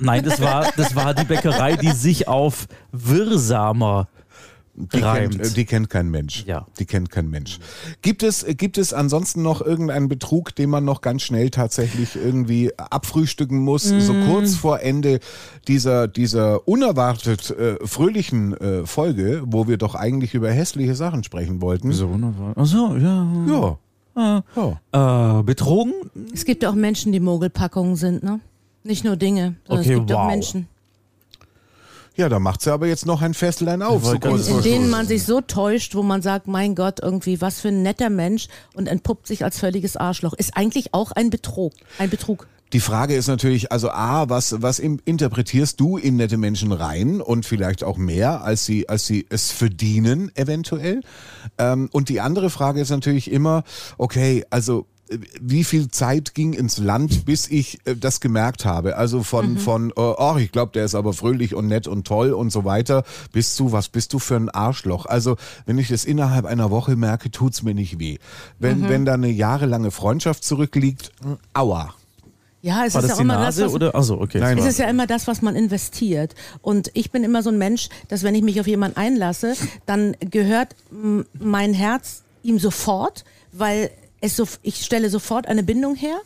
Nein, 0.00 0.24
das 0.24 0.40
war, 0.42 0.66
das 0.76 0.94
war 0.96 1.14
die 1.14 1.24
Bäckerei, 1.24 1.76
die 1.76 1.92
sich 1.92 2.26
auf 2.28 2.66
Wirrsamer 2.92 4.08
Die 4.92 5.00
kennt, 5.00 5.40
äh, 5.40 5.50
die 5.50 5.64
kennt 5.64 5.90
kein 5.90 6.10
Mensch. 6.10 6.44
Ja. 6.46 6.66
Die 6.78 6.86
kennt 6.86 7.10
kein 7.10 7.28
Mensch. 7.28 7.58
Gibt 8.02 8.22
es, 8.22 8.46
gibt 8.56 8.78
es 8.78 8.92
ansonsten 8.92 9.42
noch 9.42 9.60
irgendeinen 9.60 10.08
Betrug, 10.08 10.54
den 10.54 10.70
man 10.70 10.84
noch 10.84 11.00
ganz 11.00 11.22
schnell 11.22 11.50
tatsächlich 11.50 12.16
irgendwie 12.16 12.72
abfrühstücken 12.76 13.58
muss, 13.58 13.84
so 13.84 14.12
Mm. 14.12 14.26
kurz 14.26 14.56
vor 14.56 14.80
Ende 14.80 15.20
dieser, 15.68 16.08
dieser 16.08 16.66
unerwartet 16.68 17.50
äh, 17.50 17.76
fröhlichen 17.86 18.56
äh, 18.56 18.86
Folge, 18.86 19.42
wo 19.46 19.66
wir 19.68 19.76
doch 19.76 19.94
eigentlich 19.94 20.34
über 20.34 20.50
hässliche 20.50 20.94
Sachen 20.94 21.24
sprechen 21.24 21.60
wollten? 21.60 21.92
so 21.92 22.08
wunderbar. 22.10 22.56
Achso, 22.56 22.96
ja. 22.96 23.26
Ja. 24.16 24.42
ja. 24.92 25.38
Äh, 25.38 25.42
betrogen? 25.42 25.92
Es 26.32 26.44
gibt 26.44 26.64
auch 26.64 26.74
Menschen, 26.74 27.12
die 27.12 27.20
Mogelpackungen 27.20 27.96
sind, 27.96 28.22
ne? 28.22 28.40
Nicht 28.82 29.04
nur 29.04 29.16
Dinge, 29.16 29.56
sondern 29.66 29.84
Okay, 29.84 29.92
es 29.92 29.98
gibt 29.98 30.12
auch 30.12 30.24
wow. 30.24 30.30
Menschen. 30.30 30.66
Ja, 32.20 32.28
da 32.28 32.38
macht 32.38 32.60
sie 32.60 32.70
aber 32.70 32.86
jetzt 32.86 33.06
noch 33.06 33.22
ein 33.22 33.32
Festlein 33.32 33.80
auf. 33.80 34.04
So 34.04 34.18
vor 34.20 34.38
In 34.38 34.62
denen 34.62 34.90
man 34.90 35.06
sich 35.06 35.24
so 35.24 35.40
täuscht, 35.40 35.94
wo 35.94 36.02
man 36.02 36.20
sagt, 36.20 36.48
mein 36.48 36.74
Gott, 36.74 37.00
irgendwie, 37.00 37.40
was 37.40 37.60
für 37.60 37.68
ein 37.68 37.80
netter 37.80 38.10
Mensch 38.10 38.48
und 38.74 38.88
entpuppt 38.88 39.26
sich 39.26 39.42
als 39.42 39.58
völliges 39.58 39.96
Arschloch. 39.96 40.34
Ist 40.34 40.54
eigentlich 40.54 40.92
auch 40.92 41.12
ein 41.12 41.30
Betrug. 41.30 41.72
Ein 41.98 42.10
Betrug. 42.10 42.46
Die 42.74 42.80
Frage 42.80 43.14
ist 43.14 43.26
natürlich, 43.26 43.72
also 43.72 43.88
A, 43.90 44.28
was, 44.28 44.60
was 44.60 44.80
interpretierst 44.80 45.80
du 45.80 45.96
in 45.96 46.16
nette 46.16 46.36
Menschen 46.36 46.72
rein 46.72 47.22
und 47.22 47.46
vielleicht 47.46 47.84
auch 47.84 47.96
mehr, 47.96 48.44
als 48.44 48.66
sie, 48.66 48.86
als 48.86 49.06
sie 49.06 49.24
es 49.30 49.50
verdienen, 49.50 50.30
eventuell? 50.34 51.00
Ähm, 51.56 51.88
und 51.90 52.10
die 52.10 52.20
andere 52.20 52.50
Frage 52.50 52.82
ist 52.82 52.90
natürlich 52.90 53.30
immer, 53.30 53.64
okay, 53.96 54.44
also 54.50 54.84
wie 55.40 55.64
viel 55.64 55.90
Zeit 55.90 56.34
ging 56.34 56.52
ins 56.52 56.78
Land, 56.78 57.24
bis 57.24 57.48
ich 57.48 57.78
äh, 57.84 57.96
das 57.96 58.20
gemerkt 58.20 58.64
habe? 58.64 58.96
Also 58.96 59.22
von, 59.22 59.58
von, 59.58 59.90
äh, 59.90 59.94
oh, 59.96 60.36
ich 60.38 60.52
glaube, 60.52 60.72
der 60.72 60.84
ist 60.84 60.94
aber 60.94 61.12
fröhlich 61.12 61.54
und 61.54 61.66
nett 61.66 61.88
und 61.88 62.06
toll 62.06 62.32
und 62.32 62.50
so 62.50 62.64
weiter, 62.64 63.04
bis 63.32 63.54
zu, 63.56 63.72
was 63.72 63.88
bist 63.88 64.12
du 64.12 64.18
für 64.18 64.36
ein 64.36 64.48
Arschloch? 64.48 65.06
Also, 65.06 65.36
wenn 65.66 65.78
ich 65.78 65.88
das 65.88 66.04
innerhalb 66.04 66.44
einer 66.44 66.70
Woche 66.70 66.96
merke, 66.96 67.30
tut's 67.30 67.62
mir 67.62 67.74
nicht 67.74 67.98
weh. 67.98 68.18
Wenn, 68.58 68.88
wenn 68.88 69.04
da 69.04 69.14
eine 69.14 69.30
jahrelange 69.30 69.90
Freundschaft 69.90 70.44
zurückliegt, 70.44 71.12
mh, 71.24 71.38
aua. 71.54 71.94
Ja, 72.62 72.84
es 72.84 72.94
War 72.94 73.02
ist 73.02 73.10
das 73.10 73.18
ja 73.18 73.24
immer 73.24 73.34
Nase 73.34 73.62
das, 73.62 73.70
was, 73.70 73.74
oder? 73.74 73.94
Achso, 73.94 74.20
okay. 74.20 74.38
Nein, 74.38 74.58
Es 74.58 74.66
ist 74.66 74.78
ja 74.78 74.88
immer 74.88 75.06
das, 75.06 75.26
was 75.26 75.40
man 75.40 75.56
investiert. 75.56 76.34
Und 76.60 76.90
ich 76.94 77.10
bin 77.10 77.24
immer 77.24 77.42
so 77.42 77.50
ein 77.50 77.58
Mensch, 77.58 77.88
dass 78.08 78.22
wenn 78.22 78.34
ich 78.34 78.42
mich 78.42 78.60
auf 78.60 78.66
jemanden 78.66 78.98
einlasse, 78.98 79.54
dann 79.86 80.14
gehört 80.20 80.76
mein 81.38 81.72
Herz 81.72 82.22
ihm 82.42 82.58
sofort, 82.58 83.24
weil 83.52 83.90
es 84.20 84.36
so, 84.36 84.46
ich 84.62 84.84
stelle 84.84 85.08
sofort 85.10 85.46
eine 85.46 85.62
Bindung 85.62 85.94
her. 85.96 86.18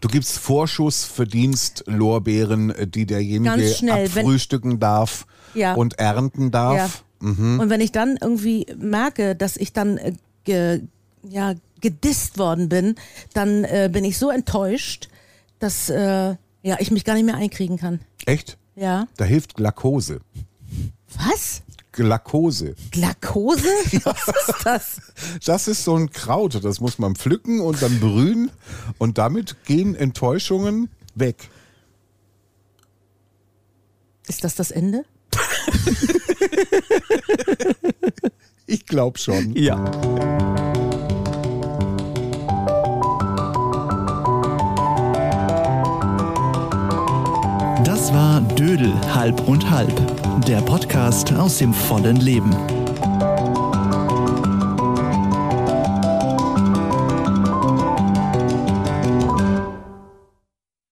Du 0.00 0.08
gibst 0.08 0.38
Vorschussverdienst-Lorbeeren, 0.38 2.70
äh, 2.70 2.86
die 2.86 3.06
derjenige 3.06 3.68
schnell, 3.74 4.14
wenn- 4.14 4.24
abfrühstücken 4.26 4.78
darf 4.80 5.26
Ja. 5.54 5.74
und 5.74 5.98
ernten 5.98 6.50
darf. 6.50 7.04
Und 7.22 7.68
wenn 7.68 7.82
ich 7.82 7.92
dann 7.92 8.16
irgendwie 8.18 8.64
merke, 8.78 9.36
dass 9.36 9.58
ich 9.58 9.74
dann 9.74 9.98
äh, 9.98 10.14
ge, 10.44 10.80
ja, 11.28 11.52
gedisst 11.82 12.38
worden 12.38 12.70
bin, 12.70 12.94
dann 13.34 13.64
äh, 13.64 13.90
bin 13.92 14.06
ich 14.06 14.16
so 14.16 14.30
enttäuscht, 14.30 15.10
dass 15.58 15.90
äh, 15.90 16.34
ja, 16.62 16.76
ich 16.78 16.90
mich 16.90 17.04
gar 17.04 17.12
nicht 17.14 17.26
mehr 17.26 17.34
einkriegen 17.36 17.76
kann. 17.76 18.00
Echt? 18.24 18.56
Ja. 18.74 19.06
Da 19.18 19.26
hilft 19.26 19.54
Glakose. 19.54 20.20
Was? 21.14 21.60
Glakose. 22.00 22.74
Glakose? 22.92 23.62
Was 24.04 24.28
ist 24.28 24.54
das? 24.64 25.00
Das 25.44 25.68
ist 25.68 25.84
so 25.84 25.96
ein 25.96 26.08
Kraut, 26.10 26.64
das 26.64 26.80
muss 26.80 26.98
man 26.98 27.14
pflücken 27.14 27.60
und 27.60 27.82
dann 27.82 28.00
brühen 28.00 28.50
und 28.96 29.18
damit 29.18 29.66
gehen 29.66 29.94
Enttäuschungen 29.94 30.88
weg. 31.14 31.50
Ist 34.28 34.44
das 34.44 34.54
das 34.54 34.70
Ende? 34.70 35.04
Ich 38.66 38.86
glaube 38.86 39.18
schon. 39.18 39.56
Ja. 39.56 39.84
Das 47.82 48.12
war 48.12 48.40
Dödel 48.54 48.92
halb 49.12 49.48
und 49.48 49.68
halb, 49.68 49.90
der 50.48 50.60
Podcast 50.62 51.32
aus 51.32 51.58
dem 51.58 51.72
vollen 51.72 52.16
Leben. 52.16 52.79